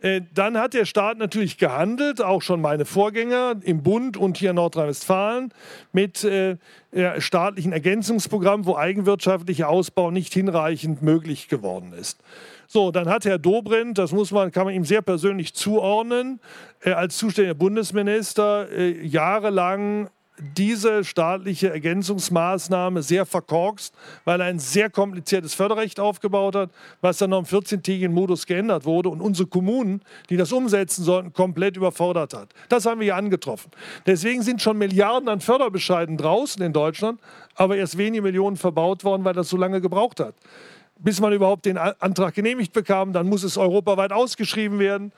Äh, 0.00 0.22
dann 0.34 0.58
hat 0.58 0.74
der 0.74 0.84
Staat 0.84 1.18
natürlich 1.18 1.58
gehandelt, 1.58 2.22
auch 2.22 2.42
schon 2.42 2.60
meine 2.60 2.84
Vorgänger 2.84 3.56
im 3.62 3.82
Bund 3.82 4.16
und 4.16 4.38
hier 4.38 4.50
in 4.50 4.56
Nordrhein-Westfalen 4.56 5.52
mit 5.92 6.24
äh, 6.24 6.56
staatlichen 7.18 7.72
Ergänzungsprogrammen, 7.72 8.66
wo 8.66 8.76
eigenwirtschaftlicher 8.76 9.68
Ausbau 9.68 10.10
nicht 10.10 10.32
hinreichend 10.32 11.02
möglich 11.02 11.48
geworden 11.48 11.92
ist. 11.92 12.20
So, 12.66 12.92
dann 12.92 13.08
hat 13.08 13.24
Herr 13.24 13.38
Dobrindt, 13.38 13.98
das 13.98 14.12
muss 14.12 14.30
man, 14.30 14.52
kann 14.52 14.64
man 14.64 14.74
ihm 14.74 14.84
sehr 14.84 15.02
persönlich 15.02 15.54
zuordnen, 15.54 16.40
äh, 16.84 16.92
als 16.92 17.16
zuständiger 17.18 17.54
Bundesminister 17.54 18.70
äh, 18.70 19.04
jahrelang 19.04 20.08
diese 20.56 21.04
staatliche 21.04 21.70
Ergänzungsmaßnahme 21.70 23.02
sehr 23.02 23.26
verkorkst, 23.26 23.94
weil 24.24 24.40
er 24.40 24.46
ein 24.46 24.58
sehr 24.58 24.90
kompliziertes 24.90 25.54
Förderrecht 25.54 26.00
aufgebaut 26.00 26.54
hat, 26.54 26.70
was 27.00 27.18
dann 27.18 27.30
noch 27.30 27.40
im 27.40 27.44
14-tägigen 27.44 28.10
Modus 28.10 28.46
geändert 28.46 28.84
wurde 28.84 29.08
und 29.08 29.20
unsere 29.20 29.48
Kommunen, 29.48 30.02
die 30.28 30.36
das 30.36 30.52
umsetzen 30.52 31.04
sollten, 31.04 31.32
komplett 31.32 31.76
überfordert 31.76 32.34
hat. 32.34 32.48
Das 32.68 32.86
haben 32.86 33.00
wir 33.00 33.04
hier 33.04 33.16
angetroffen. 33.16 33.70
Deswegen 34.06 34.42
sind 34.42 34.62
schon 34.62 34.78
Milliarden 34.78 35.28
an 35.28 35.40
Förderbescheiden 35.40 36.16
draußen 36.16 36.62
in 36.62 36.72
Deutschland, 36.72 37.20
aber 37.54 37.76
erst 37.76 37.98
wenige 37.98 38.22
Millionen 38.22 38.56
verbaut 38.56 39.04
worden, 39.04 39.24
weil 39.24 39.34
das 39.34 39.48
so 39.48 39.56
lange 39.56 39.80
gebraucht 39.80 40.20
hat. 40.20 40.34
Bis 40.98 41.20
man 41.20 41.32
überhaupt 41.32 41.64
den 41.64 41.78
Antrag 41.78 42.34
genehmigt 42.34 42.74
bekam, 42.74 43.14
dann 43.14 43.26
muss 43.26 43.42
es 43.42 43.56
europaweit 43.56 44.12
ausgeschrieben 44.12 44.78
werden. 44.78 45.12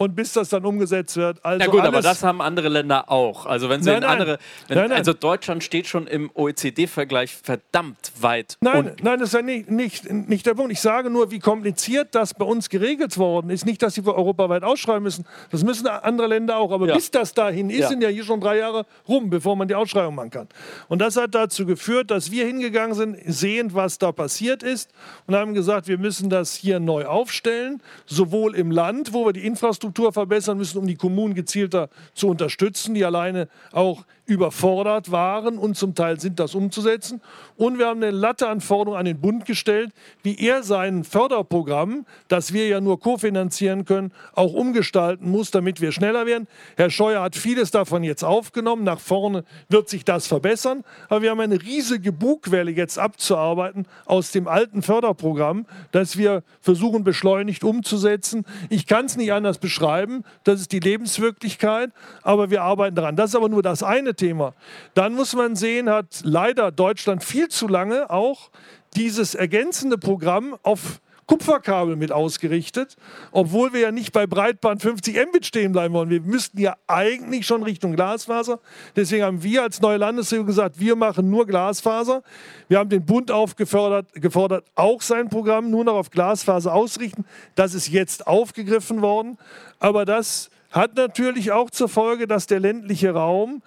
Und 0.00 0.16
bis 0.16 0.32
das 0.32 0.48
dann 0.48 0.64
umgesetzt 0.64 1.14
wird. 1.18 1.44
Also 1.44 1.58
Na 1.62 1.70
gut, 1.70 1.82
aber 1.82 2.00
das 2.00 2.22
haben 2.22 2.40
andere 2.40 2.70
Länder 2.70 3.10
auch. 3.10 3.44
Also 3.44 3.68
wenn 3.68 3.82
sie 3.82 3.90
Nein, 3.90 3.98
in 3.98 4.02
nein. 4.08 4.10
andere, 4.12 4.38
wenn, 4.68 4.78
Nein, 4.78 4.92
also 4.92 5.12
Deutschland 5.12 5.62
steht 5.62 5.86
schon 5.86 6.06
im 6.06 6.30
OECD-Vergleich 6.34 7.36
verdammt 7.36 8.10
weit. 8.18 8.56
Nein, 8.62 8.78
Und 8.92 9.04
nein, 9.04 9.18
das 9.18 9.28
ist 9.28 9.34
ja 9.34 9.42
nicht, 9.42 9.70
nicht, 9.70 10.10
nicht 10.10 10.46
der 10.46 10.54
Punkt. 10.54 10.72
Ich 10.72 10.80
sage 10.80 11.10
nur, 11.10 11.30
wie 11.30 11.38
kompliziert 11.38 12.14
das 12.14 12.32
bei 12.32 12.46
uns 12.46 12.70
geregelt 12.70 13.18
worden 13.18 13.50
ist. 13.50 13.66
Nicht, 13.66 13.82
dass 13.82 13.92
sie 13.92 14.02
europaweit 14.06 14.62
ausschreiben 14.62 15.02
müssen. 15.02 15.26
Das 15.50 15.64
müssen 15.64 15.86
andere 15.86 16.28
Länder 16.28 16.56
auch. 16.56 16.72
Aber 16.72 16.86
Ja. 16.88 16.94
bis 16.94 17.10
das 17.10 17.34
dahin 17.34 17.68
ist, 17.68 17.80
Ja. 17.80 17.88
sind 17.88 18.02
ja 18.02 18.08
hier 18.08 18.24
schon 18.24 18.40
drei 18.40 18.56
Jahre 18.56 18.86
rum, 19.06 19.28
bevor 19.28 19.54
man 19.54 19.68
die 19.68 19.74
Ausschreibung 19.74 20.14
machen 20.14 20.30
kann. 20.30 20.48
Und 20.88 21.00
das 21.00 21.18
hat 21.18 21.34
dazu 21.34 21.66
geführt, 21.66 22.10
dass 22.10 22.30
wir 22.30 22.46
hingegangen 22.46 22.94
sind, 22.94 23.18
sehend, 23.26 23.74
was 23.74 23.98
da 23.98 24.12
passiert 24.12 24.62
ist 24.62 24.90
und 25.26 25.34
haben 25.36 25.52
gesagt, 25.52 25.88
wir 25.88 25.98
müssen 25.98 26.30
das 26.30 26.54
hier 26.54 26.80
neu 26.80 27.04
aufstellen, 27.04 27.82
sowohl 28.06 28.54
im 28.54 28.70
Land, 28.70 29.12
wo 29.12 29.26
wir 29.26 29.34
die 29.34 29.44
Infrastruktur 29.44 29.89
verbessern 30.12 30.58
müssen, 30.58 30.78
um 30.78 30.86
die 30.86 30.96
Kommunen 30.96 31.34
gezielter 31.34 31.88
zu 32.14 32.28
unterstützen, 32.28 32.94
die 32.94 33.04
alleine 33.04 33.48
auch 33.72 34.04
überfordert 34.30 35.10
waren 35.10 35.58
und 35.58 35.76
zum 35.76 35.94
Teil 35.94 36.20
sind, 36.20 36.40
das 36.40 36.54
umzusetzen. 36.54 37.20
Und 37.56 37.78
wir 37.78 37.88
haben 37.88 38.02
eine 38.02 38.12
Latte 38.12 38.48
an 38.48 38.60
Forderungen 38.60 38.98
an 38.98 39.04
den 39.04 39.20
Bund 39.20 39.44
gestellt, 39.44 39.90
wie 40.22 40.38
er 40.38 40.62
sein 40.62 41.04
Förderprogramm, 41.04 42.06
das 42.28 42.52
wir 42.52 42.68
ja 42.68 42.80
nur 42.80 43.00
kofinanzieren 43.00 43.84
können, 43.84 44.12
auch 44.32 44.52
umgestalten 44.52 45.30
muss, 45.30 45.50
damit 45.50 45.80
wir 45.80 45.92
schneller 45.92 46.26
werden. 46.26 46.46
Herr 46.76 46.90
Scheuer 46.90 47.22
hat 47.22 47.36
vieles 47.36 47.70
davon 47.70 48.04
jetzt 48.04 48.22
aufgenommen. 48.22 48.84
Nach 48.84 49.00
vorne 49.00 49.44
wird 49.68 49.88
sich 49.88 50.04
das 50.04 50.26
verbessern. 50.26 50.84
Aber 51.08 51.22
wir 51.22 51.30
haben 51.30 51.40
eine 51.40 51.60
riesige 51.60 52.12
Bugwelle 52.12 52.70
jetzt 52.70 52.98
abzuarbeiten 52.98 53.86
aus 54.06 54.30
dem 54.30 54.46
alten 54.46 54.82
Förderprogramm, 54.82 55.66
das 55.90 56.16
wir 56.16 56.44
versuchen 56.60 57.02
beschleunigt 57.02 57.64
umzusetzen. 57.64 58.44
Ich 58.68 58.86
kann 58.86 59.06
es 59.06 59.16
nicht 59.16 59.32
anders 59.32 59.58
beschreiben. 59.58 60.24
Das 60.44 60.60
ist 60.60 60.72
die 60.72 60.80
Lebenswirklichkeit. 60.80 61.90
Aber 62.22 62.50
wir 62.50 62.62
arbeiten 62.62 62.94
daran. 62.94 63.16
Das 63.16 63.30
ist 63.30 63.36
aber 63.36 63.48
nur 63.48 63.62
das 63.62 63.82
eine 63.82 64.14
Thema. 64.20 64.54
Dann 64.94 65.14
muss 65.14 65.34
man 65.34 65.56
sehen, 65.56 65.88
hat 65.88 66.20
leider 66.22 66.70
Deutschland 66.70 67.24
viel 67.24 67.48
zu 67.48 67.66
lange 67.66 68.10
auch 68.10 68.50
dieses 68.94 69.34
ergänzende 69.34 69.98
Programm 69.98 70.56
auf 70.62 71.00
Kupferkabel 71.30 71.94
mit 71.94 72.10
ausgerichtet, 72.10 72.96
obwohl 73.30 73.72
wir 73.72 73.78
ja 73.78 73.92
nicht 73.92 74.12
bei 74.12 74.26
Breitband 74.26 74.82
50 74.82 75.16
Mbit 75.28 75.46
stehen 75.46 75.70
bleiben 75.70 75.94
wollen. 75.94 76.10
Wir 76.10 76.20
müssten 76.20 76.58
ja 76.58 76.74
eigentlich 76.88 77.46
schon 77.46 77.62
Richtung 77.62 77.94
Glasfaser. 77.94 78.58
Deswegen 78.96 79.22
haben 79.22 79.42
wir 79.44 79.62
als 79.62 79.80
neue 79.80 79.98
Landesregierung 79.98 80.48
gesagt, 80.48 80.80
wir 80.80 80.96
machen 80.96 81.30
nur 81.30 81.46
Glasfaser. 81.46 82.24
Wir 82.66 82.78
haben 82.80 82.90
den 82.90 83.06
Bund 83.06 83.30
aufgefordert, 83.30 84.12
gefordert, 84.14 84.64
auch 84.74 85.02
sein 85.02 85.28
Programm 85.28 85.70
nur 85.70 85.84
noch 85.84 85.94
auf 85.94 86.10
Glasfaser 86.10 86.74
ausrichten. 86.74 87.24
Das 87.54 87.74
ist 87.74 87.88
jetzt 87.88 88.26
aufgegriffen 88.26 89.00
worden. 89.00 89.38
Aber 89.78 90.04
das 90.04 90.50
hat 90.72 90.96
natürlich 90.96 91.52
auch 91.52 91.70
zur 91.70 91.88
Folge, 91.88 92.26
dass 92.26 92.48
der 92.48 92.58
ländliche 92.58 93.12
Raum 93.12 93.62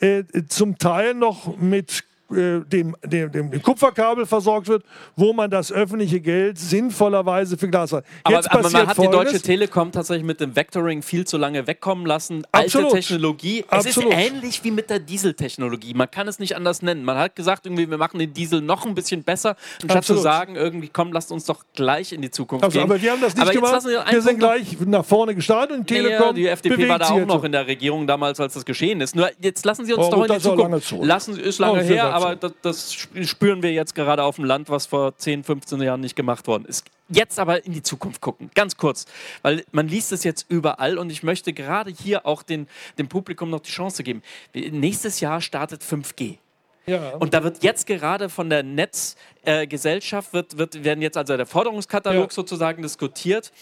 äh, 0.00 0.24
zum 0.48 0.78
Teil 0.78 1.14
noch 1.14 1.56
mit 1.58 2.04
äh, 2.34 2.60
dem, 2.64 2.96
dem, 3.04 3.30
dem, 3.32 3.62
Kupferkabel 3.62 4.26
versorgt 4.26 4.68
wird, 4.68 4.84
wo 5.16 5.32
man 5.32 5.50
das 5.50 5.70
öffentliche 5.72 6.20
Geld 6.20 6.58
sinnvollerweise 6.58 7.56
für 7.56 7.68
Glas 7.68 7.92
hat. 7.92 8.04
Aber, 8.24 8.36
Jetzt 8.36 8.50
aber 8.50 8.62
man 8.70 8.86
hat 8.86 8.90
die 8.98 9.02
Folgendes. 9.04 9.32
Deutsche 9.32 9.42
Telekom 9.42 9.92
tatsächlich 9.92 10.26
mit 10.26 10.40
dem 10.40 10.54
Vectoring 10.56 11.02
viel 11.02 11.26
zu 11.26 11.38
lange 11.38 11.66
wegkommen 11.66 12.06
lassen. 12.06 12.44
Alte 12.52 12.66
Absolut. 12.66 12.92
Technologie. 12.92 13.64
Es 13.70 13.86
Absolut. 13.86 14.12
ist 14.12 14.18
ähnlich 14.18 14.64
wie 14.64 14.70
mit 14.70 14.90
der 14.90 14.98
Dieseltechnologie. 14.98 15.94
Man 15.94 16.10
kann 16.10 16.28
es 16.28 16.38
nicht 16.38 16.56
anders 16.56 16.82
nennen. 16.82 17.04
Man 17.04 17.16
hat 17.16 17.36
gesagt, 17.36 17.66
irgendwie, 17.66 17.88
wir 17.88 17.98
machen 17.98 18.18
den 18.18 18.32
Diesel 18.32 18.60
noch 18.60 18.84
ein 18.86 18.94
bisschen 18.94 19.22
besser, 19.22 19.56
anstatt 19.82 19.98
Absolut. 19.98 20.20
zu 20.20 20.22
sagen, 20.22 20.56
irgendwie, 20.56 20.88
komm, 20.92 21.12
lasst 21.12 21.32
uns 21.32 21.44
doch 21.44 21.64
gleich 21.74 22.12
in 22.12 22.22
die 22.22 22.30
Zukunft 22.30 22.64
Also, 22.64 22.78
gehen. 22.78 22.90
aber 22.90 23.00
wir 23.00 23.12
haben 23.12 23.20
das 23.20 23.34
nicht 23.34 23.42
aber 23.42 23.52
gemacht. 23.52 23.82
Sie 23.82 23.96
einen 23.96 24.12
Wir 24.12 24.22
sind 24.22 24.38
gleich 24.38 24.76
nach 24.86 25.04
vorne 25.04 25.34
gestartet 25.34 25.78
und 25.78 25.90
Nee, 25.90 25.96
Telekom 26.02 26.34
die 26.34 26.46
FDP 26.46 26.88
war 26.88 26.98
da 26.98 27.10
auch 27.10 27.26
noch 27.26 27.44
in 27.44 27.52
der 27.52 27.66
Regierung 27.66 28.06
damals, 28.06 28.40
als 28.40 28.54
das 28.54 28.64
geschehen 28.64 29.00
ist. 29.00 29.14
Nur 29.16 29.30
jetzt 29.40 29.64
lassen 29.64 29.84
Sie 29.84 29.92
uns 29.92 30.06
Oh, 30.06 30.10
doch 30.10 30.24
in 30.26 30.32
die 30.34 30.40
Zukunft. 30.40 30.62
lange 30.62 30.80
zurück. 30.80 31.06
Lassen, 31.06 31.38
ist 31.38 31.58
lange 31.58 31.80
Oh, 31.80 31.84
her, 31.84 32.14
aber 32.22 32.36
das, 32.36 32.52
das 32.62 32.94
spüren 32.94 33.62
wir 33.62 33.72
jetzt 33.72 33.94
gerade 33.94 34.22
auf 34.22 34.36
dem 34.36 34.44
Land, 34.44 34.68
was 34.70 34.86
vor 34.86 35.16
10, 35.16 35.44
15 35.44 35.80
Jahren 35.82 36.00
nicht 36.00 36.16
gemacht 36.16 36.46
worden 36.46 36.64
ist. 36.64 36.84
Jetzt 37.08 37.38
aber 37.38 37.64
in 37.64 37.72
die 37.72 37.82
Zukunft 37.82 38.20
gucken, 38.20 38.50
ganz 38.54 38.76
kurz, 38.76 39.04
weil 39.42 39.64
man 39.72 39.88
liest 39.88 40.12
es 40.12 40.24
jetzt 40.24 40.46
überall 40.48 40.98
und 40.98 41.10
ich 41.10 41.22
möchte 41.22 41.52
gerade 41.52 41.90
hier 41.90 42.24
auch 42.26 42.42
den, 42.42 42.68
dem 42.98 43.08
Publikum 43.08 43.50
noch 43.50 43.60
die 43.60 43.70
Chance 43.70 44.02
geben. 44.02 44.22
Nächstes 44.54 45.20
Jahr 45.20 45.40
startet 45.40 45.82
5G. 45.82 46.38
Ja. 46.86 47.10
Und 47.16 47.32
da 47.34 47.44
wird 47.44 47.62
jetzt 47.62 47.86
gerade 47.86 48.28
von 48.28 48.50
der 48.50 48.62
Netzgesellschaft, 48.62 50.30
äh, 50.30 50.32
wird, 50.32 50.58
wird, 50.58 50.84
werden 50.84 51.02
jetzt 51.02 51.16
also 51.16 51.36
der 51.36 51.46
Forderungskatalog 51.46 52.30
Ja. 52.30 52.34
sozusagen 52.34 52.82
diskutiert. 52.82 53.52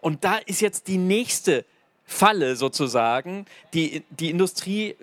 Und 0.00 0.24
da 0.24 0.36
ist 0.46 0.60
jetzt 0.60 0.88
die 0.88 0.96
nächste 0.96 1.64
Falle 2.06 2.56
sozusagen. 2.56 3.46
Die, 3.74 4.02
die 4.10 4.30
Industrie 4.30 4.90
äh, 4.90 4.96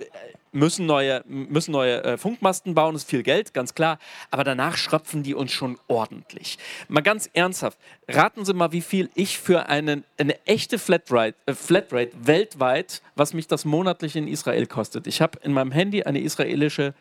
müssen 0.57 0.85
neue, 0.85 1.23
müssen 1.27 1.71
neue 1.71 2.03
äh, 2.03 2.17
Funkmasten 2.17 2.73
bauen, 2.73 2.95
ist 2.95 3.09
viel 3.09 3.23
Geld, 3.23 3.53
ganz 3.53 3.75
klar. 3.75 3.99
Aber 4.31 4.43
danach 4.43 4.75
schröpfen 4.77 5.23
die 5.23 5.33
uns 5.33 5.51
schon 5.51 5.77
ordentlich. 5.87 6.57
Mal 6.87 7.01
ganz 7.01 7.29
ernsthaft, 7.33 7.77
raten 8.07 8.43
Sie 8.43 8.53
mal, 8.53 8.71
wie 8.71 8.81
viel 8.81 9.09
ich 9.15 9.37
für 9.37 9.69
einen, 9.69 10.03
eine 10.17 10.45
echte 10.45 10.79
Flatrate, 10.79 11.35
äh, 11.45 11.53
Flatrate 11.53 12.11
weltweit, 12.19 13.01
was 13.15 13.33
mich 13.33 13.47
das 13.47 13.65
monatlich 13.65 14.15
in 14.15 14.27
Israel 14.27 14.65
kostet. 14.65 15.07
Ich 15.07 15.21
habe 15.21 15.39
in 15.43 15.53
meinem 15.53 15.71
Handy 15.71 16.03
eine 16.03 16.19
israelische 16.19 16.93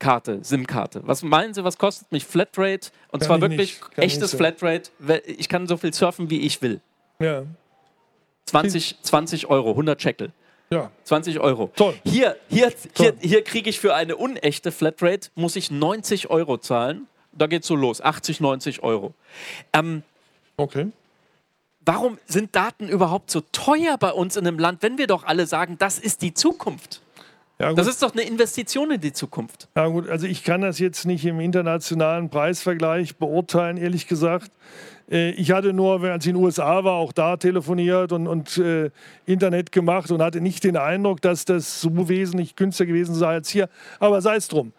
Karte, 0.00 0.40
SIM-Karte. 0.42 1.02
Was 1.04 1.22
meinen 1.22 1.54
Sie, 1.54 1.64
was 1.64 1.78
kostet 1.78 2.10
mich 2.10 2.24
Flatrate? 2.24 2.90
Und 3.10 3.20
Kann 3.20 3.26
zwar 3.26 3.36
ich 3.36 3.42
wirklich 3.42 3.80
echtes 3.96 4.32
nicht 4.32 4.36
Flatrate. 4.36 4.90
Ich 5.26 5.48
kann 5.48 5.66
so 5.66 5.76
viel 5.76 5.94
surfen, 5.94 6.30
wie 6.30 6.40
ich 6.40 6.60
will. 6.60 6.80
ja. 7.20 7.44
20, 8.46 8.96
20 9.00 9.46
Euro, 9.46 9.70
100 9.70 10.02
Shekel. 10.02 10.30
Ja. 10.70 10.90
20 11.04 11.40
Euro. 11.40 11.70
Toll. 11.76 11.94
Hier, 12.04 12.36
hier, 12.48 12.68
hier, 12.70 12.72
Toll. 12.94 13.12
hier 13.20 13.42
kriege 13.44 13.70
ich 13.70 13.78
für 13.80 13.94
eine 13.94 14.16
unechte 14.16 14.72
Flatrate, 14.72 15.28
muss 15.34 15.56
ich 15.56 15.70
90 15.70 16.30
Euro 16.30 16.58
zahlen. 16.58 17.06
Da 17.32 17.46
geht's 17.46 17.66
so 17.66 17.74
los, 17.74 18.00
80, 18.00 18.40
90 18.40 18.82
Euro. 18.82 19.12
Ähm, 19.72 20.02
Okay. 20.56 20.86
warum 21.84 22.18
sind 22.26 22.54
Daten 22.54 22.88
überhaupt 22.88 23.28
so 23.30 23.40
teuer 23.52 23.96
bei 23.98 24.12
uns 24.12 24.36
in 24.36 24.46
einem 24.46 24.58
Land, 24.58 24.82
wenn 24.82 24.98
wir 24.98 25.08
doch 25.08 25.24
alle 25.24 25.46
sagen, 25.46 25.76
das 25.78 25.98
ist 25.98 26.22
die 26.22 26.32
Zukunft? 26.32 27.00
Ja. 27.58 27.72
Das 27.72 27.86
ist 27.86 28.02
doch 28.02 28.12
eine 28.12 28.22
Investition 28.22 28.90
in 28.92 29.00
die 29.00 29.12
Zukunft. 29.12 29.68
Ja 29.76 29.86
gut, 29.88 30.08
also 30.08 30.26
ich 30.26 30.42
kann 30.44 30.60
das 30.60 30.78
jetzt 30.80 31.06
nicht 31.06 31.24
im 31.24 31.38
internationalen 31.40 32.28
Preisvergleich 32.30 33.16
beurteilen, 33.16 33.76
ehrlich 33.76 34.06
gesagt. 34.08 34.50
Äh, 35.10 35.30
Ich 35.32 35.50
hatte 35.52 35.72
nur, 35.72 36.02
als 36.02 36.24
ich 36.24 36.30
in 36.30 36.36
den 36.36 36.44
USA 36.44 36.84
war, 36.84 36.94
auch 36.94 37.12
da 37.12 37.36
telefoniert 37.36 38.12
und, 38.12 38.26
und 38.26 38.58
äh, 38.58 38.90
Internet 39.26 39.72
gemacht 39.72 40.10
und 40.10 40.22
hatte 40.22 40.40
nicht 40.40 40.64
den 40.64 40.76
Eindruck, 40.76 41.20
dass 41.20 41.44
das 41.44 41.80
so 41.80 42.08
wesentlich 42.08 42.56
günstiger 42.56 42.88
gewesen 42.88 43.14
sei 43.14 43.34
als 43.34 43.48
hier. 43.48 43.68
Aber 43.98 44.20
sei 44.20 44.36
es 44.36 44.48
drum. 44.48 44.72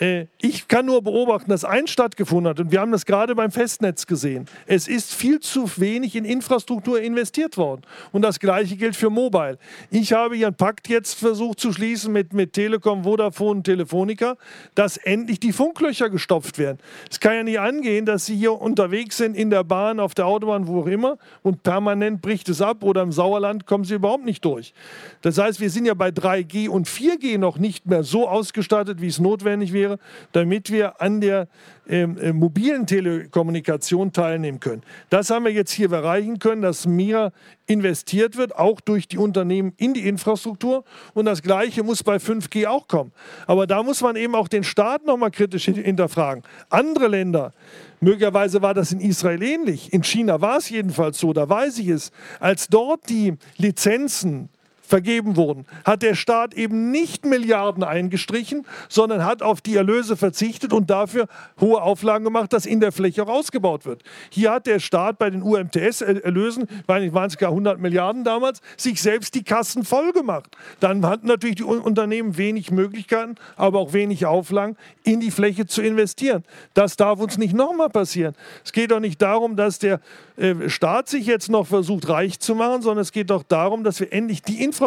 Äh, 0.00 0.26
Ich 0.38 0.68
kann 0.68 0.86
nur 0.86 1.02
beobachten, 1.02 1.50
dass 1.50 1.64
eins 1.64 1.90
stattgefunden 1.90 2.48
hat 2.48 2.60
und 2.60 2.72
wir 2.72 2.80
haben 2.80 2.92
das 2.92 3.04
gerade 3.04 3.34
beim 3.34 3.50
Festnetz 3.50 4.06
gesehen. 4.06 4.46
Es 4.66 4.88
ist 4.88 5.14
viel 5.14 5.40
zu 5.40 5.70
wenig 5.76 6.16
in 6.16 6.24
Infrastruktur 6.24 7.00
investiert 7.00 7.58
worden. 7.58 7.82
Und 8.10 8.22
das 8.22 8.40
Gleiche 8.40 8.76
gilt 8.76 8.96
für 8.96 9.10
Mobile. 9.10 9.58
Ich 9.90 10.14
habe 10.14 10.36
hier 10.36 10.46
einen 10.46 10.56
Pakt 10.56 10.88
jetzt 10.88 11.14
versucht 11.14 11.60
zu 11.60 11.72
schließen 11.72 12.12
mit, 12.12 12.32
mit 12.32 12.54
Telekom, 12.54 13.04
Vodafone 13.04 13.62
Telefonica, 13.62 14.36
dass 14.74 14.96
endlich 14.96 15.40
die 15.40 15.52
Funklöcher 15.52 16.08
gestopft 16.08 16.58
werden. 16.58 16.78
Es 17.10 17.20
kann 17.20 17.34
ja 17.34 17.42
nicht 17.42 17.60
angehen, 17.60 18.06
dass 18.06 18.24
Sie 18.24 18.36
hier 18.36 18.58
unterwegs 18.58 19.18
sind 19.18 19.36
in 19.36 19.50
der 19.50 19.64
Bahn, 19.64 20.00
auf 20.00 20.14
der 20.14 20.26
Autobahn, 20.26 20.66
wo 20.66 20.80
auch 20.80 20.86
immer 20.86 21.18
und 21.42 21.62
permanent 21.62 22.22
bricht 22.22 22.48
es 22.48 22.62
ab 22.62 22.82
oder 22.82 23.02
im 23.02 23.12
Sauerland 23.12 23.66
kommen 23.66 23.84
Sie 23.84 23.94
überhaupt 23.94 24.24
nicht 24.24 24.44
durch. 24.44 24.72
Das 25.20 25.36
heißt, 25.36 25.60
wir 25.60 25.68
sind 25.68 25.84
ja 25.84 25.94
bei 25.94 26.08
3G 26.08 26.68
und 26.68 26.88
4G 26.88 27.36
noch 27.36 27.58
nicht 27.58 27.86
mehr 27.86 28.04
so 28.04 28.26
ausgestattet, 28.26 29.02
wie 29.02 29.08
es 29.08 29.18
notwendig 29.18 29.74
wäre, 29.74 29.89
damit 30.32 30.70
wir 30.70 31.00
an 31.00 31.20
der 31.20 31.48
ähm, 31.88 32.16
äh, 32.18 32.32
mobilen 32.32 32.86
Telekommunikation 32.86 34.12
teilnehmen 34.12 34.60
können. 34.60 34.82
Das 35.08 35.30
haben 35.30 35.44
wir 35.44 35.52
jetzt 35.52 35.72
hier 35.72 35.90
erreichen 35.92 36.38
können, 36.38 36.62
dass 36.62 36.86
mehr 36.86 37.32
investiert 37.66 38.36
wird, 38.36 38.56
auch 38.56 38.80
durch 38.80 39.08
die 39.08 39.18
Unternehmen 39.18 39.72
in 39.76 39.94
die 39.94 40.06
Infrastruktur. 40.06 40.84
Und 41.14 41.24
das 41.24 41.42
Gleiche 41.42 41.82
muss 41.82 42.02
bei 42.02 42.16
5G 42.16 42.66
auch 42.66 42.86
kommen. 42.88 43.12
Aber 43.46 43.66
da 43.66 43.82
muss 43.82 44.00
man 44.02 44.16
eben 44.16 44.34
auch 44.34 44.48
den 44.48 44.64
Staat 44.64 45.04
nochmal 45.06 45.30
kritisch 45.30 45.64
hin- 45.64 45.74
hinterfragen. 45.74 46.42
Andere 46.68 47.08
Länder, 47.08 47.52
möglicherweise 48.00 48.62
war 48.62 48.74
das 48.74 48.92
in 48.92 49.00
Israel 49.00 49.42
ähnlich, 49.42 49.92
in 49.92 50.02
China 50.04 50.40
war 50.40 50.58
es 50.58 50.70
jedenfalls 50.70 51.18
so, 51.18 51.32
da 51.32 51.48
weiß 51.48 51.78
ich 51.78 51.88
es, 51.88 52.12
als 52.38 52.68
dort 52.68 53.08
die 53.08 53.34
Lizenzen 53.56 54.48
vergeben 54.90 55.36
wurden, 55.36 55.66
hat 55.84 56.02
der 56.02 56.14
Staat 56.14 56.52
eben 56.52 56.90
nicht 56.90 57.24
Milliarden 57.24 57.84
eingestrichen, 57.84 58.66
sondern 58.88 59.24
hat 59.24 59.40
auf 59.40 59.60
die 59.60 59.76
Erlöse 59.76 60.16
verzichtet 60.16 60.72
und 60.72 60.90
dafür 60.90 61.28
hohe 61.60 61.80
Auflagen 61.80 62.24
gemacht, 62.24 62.52
dass 62.52 62.66
in 62.66 62.80
der 62.80 62.92
Fläche 62.92 63.22
auch 63.22 63.28
ausgebaut 63.28 63.86
wird. 63.86 64.02
Hier 64.30 64.50
hat 64.50 64.66
der 64.66 64.80
Staat 64.80 65.18
bei 65.18 65.30
den 65.30 65.42
UMTS-Erlösen, 65.42 66.66
waren 66.86 67.26
es 67.26 67.38
gar 67.38 67.50
100 67.50 67.78
Milliarden 67.78 68.24
damals, 68.24 68.60
sich 68.76 69.00
selbst 69.00 69.34
die 69.34 69.44
Kassen 69.44 69.84
voll 69.84 70.12
gemacht. 70.12 70.56
Dann 70.80 71.06
hatten 71.06 71.28
natürlich 71.28 71.56
die 71.56 71.64
Unternehmen 71.64 72.36
wenig 72.36 72.72
Möglichkeiten, 72.72 73.36
aber 73.56 73.78
auch 73.78 73.92
wenig 73.92 74.26
Auflagen, 74.26 74.76
in 75.04 75.20
die 75.20 75.30
Fläche 75.30 75.66
zu 75.66 75.82
investieren. 75.82 76.44
Das 76.74 76.96
darf 76.96 77.20
uns 77.20 77.38
nicht 77.38 77.54
nochmal 77.54 77.90
passieren. 77.90 78.34
Es 78.64 78.72
geht 78.72 78.90
doch 78.90 79.00
nicht 79.00 79.22
darum, 79.22 79.54
dass 79.54 79.78
der 79.78 80.00
äh, 80.36 80.68
Staat 80.68 81.08
sich 81.08 81.26
jetzt 81.26 81.48
noch 81.48 81.66
versucht, 81.68 82.08
reich 82.08 82.40
zu 82.40 82.56
machen, 82.56 82.82
sondern 82.82 83.02
es 83.02 83.12
geht 83.12 83.30
doch 83.30 83.44
darum, 83.44 83.84
dass 83.84 84.00
wir 84.00 84.12
endlich 84.12 84.42
die 84.42 84.64
Infrastruktur 84.64 84.79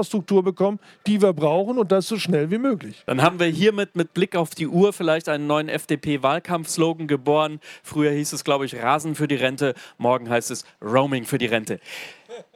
bekommen, 0.43 0.79
die 1.07 1.21
wir 1.21 1.33
brauchen 1.33 1.77
und 1.77 1.91
das 1.91 2.07
so 2.07 2.17
schnell 2.17 2.51
wie 2.51 2.57
möglich. 2.57 3.03
Dann 3.05 3.21
haben 3.21 3.39
wir 3.39 3.47
hiermit 3.47 3.95
mit 3.95 4.13
Blick 4.13 4.35
auf 4.35 4.51
die 4.51 4.67
Uhr 4.67 4.93
vielleicht 4.93 5.29
einen 5.29 5.47
neuen 5.47 5.69
FDP-Wahlkampfslogan 5.69 7.07
geboren. 7.07 7.59
Früher 7.83 8.11
hieß 8.11 8.33
es, 8.33 8.43
glaube 8.43 8.65
ich, 8.65 8.75
Rasen 8.75 9.15
für 9.15 9.27
die 9.27 9.35
Rente. 9.35 9.73
Morgen 9.97 10.29
heißt 10.29 10.51
es 10.51 10.65
Roaming 10.81 11.25
für 11.25 11.37
die 11.37 11.47
Rente. 11.47 11.79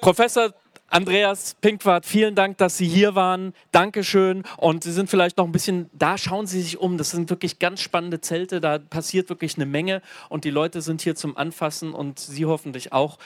Professor 0.01 0.53
Andreas 0.89 1.57
Pinkwart, 1.59 2.05
vielen 2.05 2.33
Dank, 2.33 2.57
dass 2.59 2.77
Sie 2.77 2.87
hier 2.87 3.13
waren. 3.13 3.53
Dankeschön. 3.73 4.43
Und 4.55 4.85
Sie 4.85 4.93
sind 4.93 5.09
vielleicht 5.09 5.37
noch 5.37 5.45
ein 5.45 5.51
bisschen, 5.51 5.89
da 5.91 6.17
schauen 6.17 6.47
Sie 6.47 6.61
sich 6.61 6.77
um. 6.77 6.97
Das 6.97 7.11
sind 7.11 7.29
wirklich 7.29 7.59
ganz 7.59 7.81
spannende 7.81 8.21
Zelte. 8.21 8.61
Da 8.61 8.79
passiert 8.79 9.27
wirklich 9.27 9.57
eine 9.57 9.65
Menge. 9.65 10.01
Und 10.29 10.45
die 10.45 10.49
Leute 10.49 10.81
sind 10.81 11.01
hier 11.01 11.15
zum 11.15 11.35
Anfassen 11.35 11.93
und 11.93 12.19
Sie 12.19 12.45
hoffentlich 12.45 12.93
auch. 12.93 13.17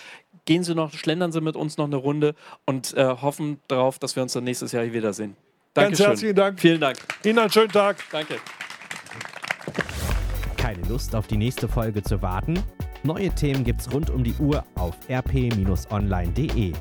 Gehen 0.46 0.64
Sie 0.64 0.76
noch, 0.76 0.94
schlendern 0.94 1.32
Sie 1.32 1.42
mit 1.42 1.56
uns 1.56 1.78
noch 1.78 1.86
eine 1.86 1.98
Runde 1.98 2.36
und 2.66 2.96
äh, 2.96 3.06
hoffen 3.06 3.60
darauf, 3.68 4.00
dass 4.00 4.16
wir 4.16 4.24
uns 4.24 4.34
dann 4.34 4.44
nächstes 4.44 4.72
Jahr 4.72 4.84
hier 4.84 4.94
wiedersehen. 4.94 5.36
Dankeschön. 5.74 5.98
Ganz 5.98 6.10
herzlichen 6.10 6.36
Dank. 6.36 6.60
Vielen 6.60 6.82
Dank. 6.82 6.98
Ihnen 7.24 7.40
einen 7.40 7.52
schönen 7.52 7.72
Tag. 7.72 7.98
Danke. 8.12 8.36
Keine 10.58 10.82
Lust 10.88 11.16
auf 11.16 11.28
die 11.28 11.38
nächste 11.38 11.68
Folge 11.68 12.02
zu 12.04 12.22
warten? 12.22 12.62
Neue 13.04 13.34
Themen 13.34 13.64
gibt's 13.64 13.92
rund 13.92 14.10
um 14.10 14.24
die 14.24 14.34
Uhr 14.40 14.64
auf 14.76 14.96
rp-online.de. 15.10 16.74